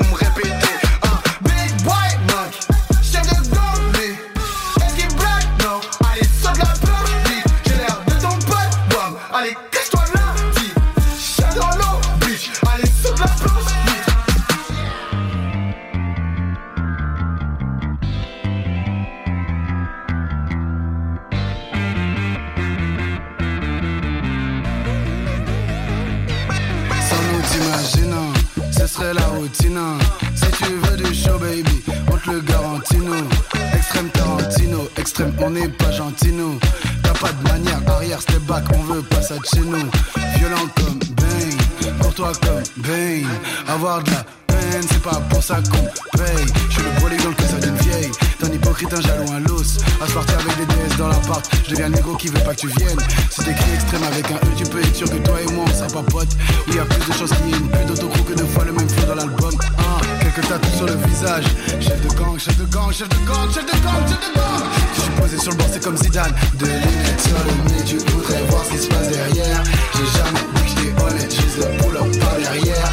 ce 28.82 28.94
serait 28.94 29.14
la 29.14 29.26
routine. 29.26 29.76
hein. 29.76 29.98
Si 30.34 30.46
tu 30.58 30.64
veux 30.64 30.96
du 30.96 31.14
show, 31.14 31.38
baby, 31.38 31.82
on 32.10 32.16
te 32.16 32.30
le 32.30 32.40
garantit, 32.40 32.96
nous. 32.96 33.28
Extrême 33.74 34.08
Tarantino, 34.10 34.88
extrême, 34.96 35.32
on 35.40 35.50
n'est 35.50 35.68
pas 35.68 35.90
gentil, 35.92 36.32
nous. 36.32 36.58
T'as 37.02 37.12
pas 37.12 37.30
de 37.32 37.48
manière, 37.48 37.80
arrière, 37.88 38.20
step 38.20 38.42
back, 38.42 38.64
on 38.74 38.82
veut 38.82 39.02
pas 39.02 39.22
ça 39.22 39.34
de 39.36 39.44
chez 39.44 39.60
nous. 39.60 39.88
Violent 40.36 40.66
comme 40.76 40.98
Bane, 41.16 41.98
courtois 42.00 42.32
comme 42.42 42.62
Bane. 42.84 43.28
Avoir 43.68 44.02
de 44.02 44.10
la 44.10 44.24
peine, 44.48 44.82
c'est 44.90 45.02
pas 45.02 45.20
pour 45.30 45.42
ça 45.42 45.56
qu'on 45.70 46.18
paye. 46.18 46.46
Je 46.68 46.74
suis 46.74 46.82
le 46.82 47.22
dans 47.22 47.28
le 47.30 47.48
ça 47.48 47.58
d'une 47.58 47.76
vieille. 47.76 48.10
Un 48.42 48.52
hypocrite, 48.52 48.92
un 48.92 49.00
jalon 49.00 49.32
à 49.32 49.38
l'os. 49.38 49.78
À 50.00 50.06
se 50.06 50.12
partir 50.14 50.36
avec 50.38 50.56
des 50.56 50.66
DS 50.66 50.96
dans 50.98 51.08
l'appart. 51.08 51.48
Je 51.64 51.70
deviens 51.70 51.88
le 51.88 51.94
négro 51.94 52.16
qui 52.16 52.28
veut 52.28 52.40
pas 52.40 52.54
que 52.54 52.60
tu 52.60 52.68
viennes. 52.68 52.98
Si 53.30 53.44
t'écris 53.44 53.74
extrême 53.74 54.02
avec 54.02 54.30
un 54.30 54.34
E, 54.34 54.54
tu 54.56 54.64
peux 54.64 54.80
être 54.80 54.96
sûr 54.96 55.08
que 55.08 55.16
toi 55.18 55.40
et 55.40 55.52
moi 55.52 55.64
on 55.68 55.74
sera 55.74 55.86
pas 55.88 56.02
potes. 56.10 56.36
Oui, 56.66 56.74
y 56.74 56.78
a 56.78 56.84
plus 56.84 57.06
de 57.06 57.12
chances 57.12 57.30
qu'il 57.30 57.50
y 57.50 57.52
ait 57.52 57.56
une 57.56 57.68
pute 57.68 58.24
que 58.24 58.34
deux 58.34 58.46
fois 58.46 58.64
le 58.64 58.72
même 58.72 58.88
flow 58.88 59.06
dans 59.06 59.14
l'album. 59.14 59.54
Ah, 59.78 60.00
quelques 60.20 60.48
tatous 60.48 60.74
sur 60.74 60.86
le 60.86 60.96
visage. 61.06 61.44
Chef 61.80 62.00
de 62.00 62.08
gang, 62.14 62.38
chef 62.38 62.56
de 62.58 62.64
gang, 62.64 62.92
chef 62.92 63.08
de 63.08 63.16
gang, 63.26 63.52
chef 63.52 63.66
de 63.66 63.78
gang, 63.84 64.08
chef 64.08 64.20
de 64.20 64.34
gang. 64.34 64.64
Je 64.94 65.00
suis 65.00 65.10
posé 65.12 65.38
sur 65.38 65.52
le 65.52 65.58
banc, 65.58 65.66
c'est 65.72 65.84
comme 65.84 65.96
Zidane. 65.96 66.34
De 66.58 66.66
lunettes 66.66 67.20
sur 67.20 67.38
le 67.46 67.70
nez, 67.70 67.84
tu 67.84 67.98
voudrais 67.98 68.42
voir 68.48 68.64
ce 68.64 68.70
qui 68.72 68.78
se 68.78 68.88
passe 68.88 69.08
derrière. 69.08 69.62
J'ai 69.94 70.18
jamais 70.18 70.44
dit 70.54 70.62
que 70.62 70.80
j'étais 70.80 71.02
honnête, 71.02 71.30
j'ai 71.30 71.60
le 71.60 71.76
pull 71.78 72.18
par 72.18 72.36
derrière. 72.36 72.92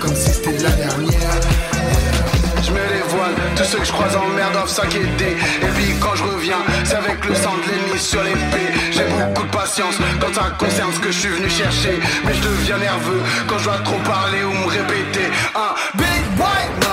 Comme 0.00 0.14
si 0.14 0.30
c'était 0.30 0.52
la 0.62 0.70
dernière. 0.70 1.40
Je 2.62 2.70
mets 2.72 2.80
les 2.94 3.02
voiles, 3.14 3.34
tous 3.56 3.64
ceux 3.64 3.78
que 3.78 3.84
je 3.84 3.92
croise 3.92 4.16
en 4.16 4.26
mer 4.28 4.50
doivent 4.52 4.68
s'inquiéter. 4.68 5.36
Et 5.62 5.66
puis 5.74 5.94
quand 6.00 6.14
je 6.14 6.24
reviens, 6.24 6.62
c'est 6.84 6.96
avec 6.96 7.24
le 7.24 7.34
sang 7.34 7.52
de 7.58 7.70
l'ennemi 7.70 7.98
sur 7.98 8.22
l'épée. 8.22 8.72
J'ai 8.90 9.04
beaucoup 9.04 9.44
de 9.44 9.50
patience 9.50 9.96
quand 10.18 10.32
ça 10.34 10.50
concerne 10.58 10.92
ce 10.92 11.00
que 11.00 11.12
je 11.12 11.18
suis 11.18 11.28
venu 11.28 11.50
chercher. 11.50 12.00
Mais 12.24 12.32
je 12.32 12.40
deviens 12.40 12.78
nerveux 12.78 13.22
quand 13.46 13.58
je 13.58 13.64
dois 13.64 13.78
trop 13.84 13.98
parler 13.98 14.42
ou 14.44 14.52
me 14.52 14.66
répéter. 14.66 15.26
Un 15.54 15.74
big 15.98 16.40
white 16.40 16.85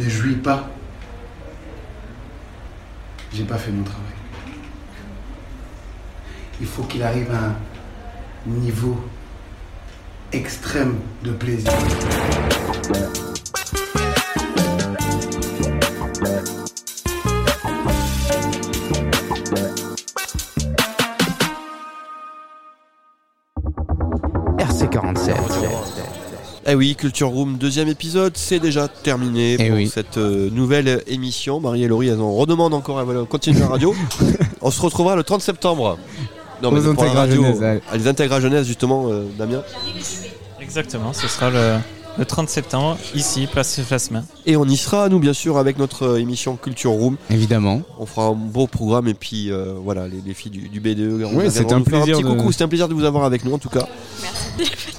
ne 0.00 0.08
jouit 0.08 0.36
pas, 0.36 0.70
j'ai 3.34 3.44
pas 3.44 3.58
fait 3.58 3.70
mon 3.70 3.84
travail. 3.84 4.04
Il 6.60 6.66
faut 6.66 6.84
qu'il 6.84 7.02
arrive 7.02 7.30
à 7.32 7.54
un 8.48 8.50
niveau 8.50 8.98
extrême 10.32 10.96
de 11.22 11.32
plaisir. 11.32 11.72
RC47. 24.58 26.19
Eh 26.72 26.76
oui, 26.76 26.94
Culture 26.94 27.30
Room, 27.30 27.56
deuxième 27.58 27.88
épisode, 27.88 28.36
c'est 28.36 28.60
déjà 28.60 28.86
terminé 28.86 29.56
Eh 29.58 29.66
pour 29.66 29.76
oui. 29.76 29.88
cette 29.88 30.18
euh, 30.18 30.48
nouvelle 30.50 31.02
émission. 31.08 31.58
Marie 31.58 31.82
et 31.82 31.88
Laurie, 31.88 32.06
elles 32.06 32.20
en 32.20 32.32
redemandent 32.32 32.74
encore 32.74 33.00
à 33.00 33.02
voilà, 33.02 33.24
continuer 33.24 33.58
la 33.58 33.66
radio. 33.66 33.92
On 34.62 34.70
se 34.70 34.80
retrouvera 34.80 35.16
le 35.16 35.24
30 35.24 35.40
septembre. 35.40 35.98
Non, 36.62 36.68
Aux 36.72 36.94
pour 36.94 37.04
la 37.04 37.10
radio, 37.10 37.44
à 37.90 37.96
les 37.96 38.06
Intégras 38.06 38.38
Jeunesse, 38.38 38.68
justement, 38.68 39.08
euh, 39.08 39.24
Damien. 39.36 39.64
Exactement, 40.60 41.12
ce 41.12 41.26
sera 41.26 41.50
le, 41.50 41.78
le 42.18 42.24
30 42.24 42.48
septembre, 42.50 42.98
ici, 43.14 43.46
place 43.50 43.80
Jasmin. 43.88 44.24
Et 44.44 44.56
on 44.56 44.64
y 44.66 44.76
sera, 44.76 45.08
nous, 45.08 45.18
bien 45.18 45.32
sûr, 45.32 45.56
avec 45.56 45.78
notre 45.78 46.06
euh, 46.06 46.20
émission 46.20 46.56
Culture 46.56 46.90
Room. 46.90 47.16
Évidemment. 47.30 47.82
On 47.98 48.04
fera 48.06 48.26
un 48.26 48.32
beau 48.32 48.66
programme 48.66 49.08
et 49.08 49.14
puis 49.14 49.50
euh, 49.50 49.74
voilà, 49.82 50.06
les, 50.06 50.20
les 50.26 50.34
filles 50.34 50.50
du, 50.50 50.68
du 50.68 50.80
BDE. 50.80 51.16
viendront 51.18 51.48
c'était 51.50 51.72
un 51.72 51.80
plaisir 51.80 52.16
petit 52.18 52.22
de- 52.24 52.28
coucou, 52.28 52.52
c'était 52.52 52.64
un 52.64 52.68
plaisir 52.68 52.88
de 52.88 52.94
vous 52.94 53.04
avoir 53.04 53.24
avec 53.24 53.44
nous 53.44 53.54
en 53.54 53.58
tout 53.58 53.68
cas. 53.70 53.86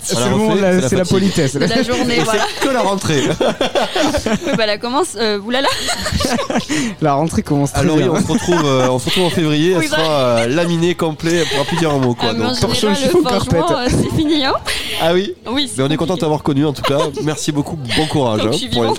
C'est 0.03 0.17
le 0.19 0.29
moment, 0.31 0.49
refait, 0.53 0.61
la- 0.61 0.89
c'est 0.89 0.95
la 0.95 1.05
politesse. 1.05 1.53
De 1.53 1.59
la 1.59 1.83
journée, 1.83 2.19
voilà. 2.23 2.45
C'est 2.59 2.67
que 2.67 2.73
la 2.73 2.81
rentrée. 2.81 3.21
Oui, 4.47 4.53
bah, 4.57 4.65
la 4.65 4.77
commence. 4.77 5.15
Euh, 5.15 5.39
oulala. 5.39 5.67
La 7.01 7.13
rentrée 7.13 7.43
commence 7.43 7.71
très 7.73 7.81
Alors 7.81 7.95
oui, 7.97 8.03
bien. 8.03 8.11
on 8.13 8.21
se 8.21 8.27
retrouve, 8.31 8.65
euh, 8.65 8.87
on 8.89 8.99
se 8.99 9.05
retrouve 9.05 9.25
en 9.25 9.29
février. 9.29 9.71
Elle 9.71 9.77
Oui, 9.79 9.87
sera 9.87 10.01
euh, 10.39 10.47
laminée 10.47 10.95
complet. 10.95 11.37
Elle 11.37 11.47
pourra 11.47 11.63
plus 11.65 11.77
dire 11.77 11.91
un 11.91 11.99
mot 11.99 12.13
quoi. 12.13 12.29
Ah, 12.31 12.33
donc. 12.33 12.73
général, 12.73 12.97
le 13.13 13.71
euh, 13.71 13.87
c'est 13.89 14.15
fini. 14.15 14.45
Hein 14.45 14.53
Ah 15.01 15.13
oui. 15.13 15.33
Oui, 15.47 15.69
c'est 15.69 15.81
Mais 15.81 15.87
on 15.87 15.91
est 15.91 15.97
content 15.97 16.15
de 16.15 16.19
t'avoir 16.19 16.43
connu 16.43 16.65
en 16.65 16.73
tout 16.73 16.81
cas. 16.81 17.00
Merci 17.23 17.51
beaucoup. 17.51 17.77
Bon 17.97 18.07
courage. 18.07 18.41
Hein, 18.45 18.67
pour 18.73 18.83
les-. 18.83 18.91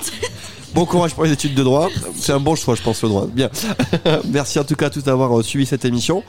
Bon 0.75 0.87
courage 0.87 1.15
pour 1.15 1.25
les 1.25 1.33
études 1.33 1.55
de 1.55 1.63
droit. 1.63 1.91
C'est 2.15 2.33
un 2.33 2.41
bon 2.41 2.55
choix, 2.55 2.75
je 2.75 2.83
pense, 2.83 3.03
le 3.03 3.09
droit. 3.11 3.27
Bien. 3.27 3.51
merci 4.31 4.59
en 4.59 4.65
tout 4.65 4.75
cas 4.75 4.87
à 4.87 4.91
tous 4.91 5.05
d'avoir 5.05 5.39
euh, 5.39 5.43
suivi 5.43 5.67
cette 5.67 5.85
émission. 5.85 6.23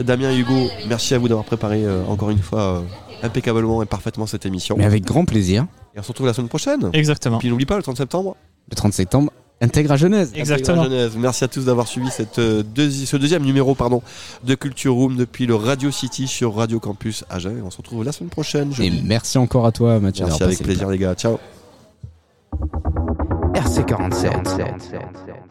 Damien 0.00 0.32
et 0.32 0.38
Hugo, 0.38 0.68
merci 0.88 1.14
à 1.14 1.18
vous 1.18 1.28
d'avoir 1.28 1.46
préparé 1.46 1.84
euh, 1.84 2.04
encore 2.08 2.30
une 2.30 2.40
fois 2.40 2.60
euh, 2.60 2.80
impeccablement 3.22 3.82
et 3.82 3.86
parfaitement 3.86 4.26
cette 4.26 4.44
émission. 4.44 4.74
Mais 4.76 4.84
avec 4.84 5.04
grand 5.04 5.24
plaisir. 5.24 5.66
Et 5.94 6.00
on 6.00 6.02
se 6.02 6.08
retrouve 6.08 6.26
la 6.26 6.34
semaine 6.34 6.48
prochaine. 6.48 6.90
Exactement. 6.92 7.38
Puis 7.38 7.48
n'oublie 7.48 7.64
pas, 7.64 7.76
le 7.76 7.82
30 7.82 7.96
septembre. 7.96 8.36
Le 8.70 8.76
30 8.76 8.92
septembre, 8.92 9.32
intègre 9.60 9.92
à 9.92 9.96
Genèse. 9.96 10.32
Exactement. 10.34 10.82
Intégral 10.82 10.98
Genèse. 11.00 11.16
Merci 11.16 11.44
à 11.44 11.48
tous 11.48 11.64
d'avoir 11.64 11.86
suivi 11.88 12.10
cette, 12.10 12.38
euh, 12.38 12.62
deuxi- 12.62 13.06
ce 13.06 13.16
deuxième 13.16 13.42
numéro 13.42 13.74
pardon, 13.74 14.02
de 14.44 14.54
Culture 14.54 14.94
Room 14.94 15.16
depuis 15.16 15.46
le 15.46 15.54
Radio 15.54 15.90
City 15.90 16.26
sur 16.28 16.54
Radio 16.54 16.78
Campus 16.80 17.24
Agen. 17.30 17.62
On 17.64 17.70
se 17.70 17.78
retrouve 17.78 18.04
la 18.04 18.12
semaine 18.12 18.30
prochaine. 18.30 18.72
Et 18.80 18.90
merci 19.04 19.38
encore 19.38 19.66
à 19.66 19.72
toi, 19.72 19.98
Mathieu. 20.00 20.24
Merci 20.26 20.42
avec 20.42 20.62
plaisir 20.62 20.88
les 20.88 20.98
gars. 20.98 21.14
Ciao. 21.14 21.38
RC47. 23.54 25.45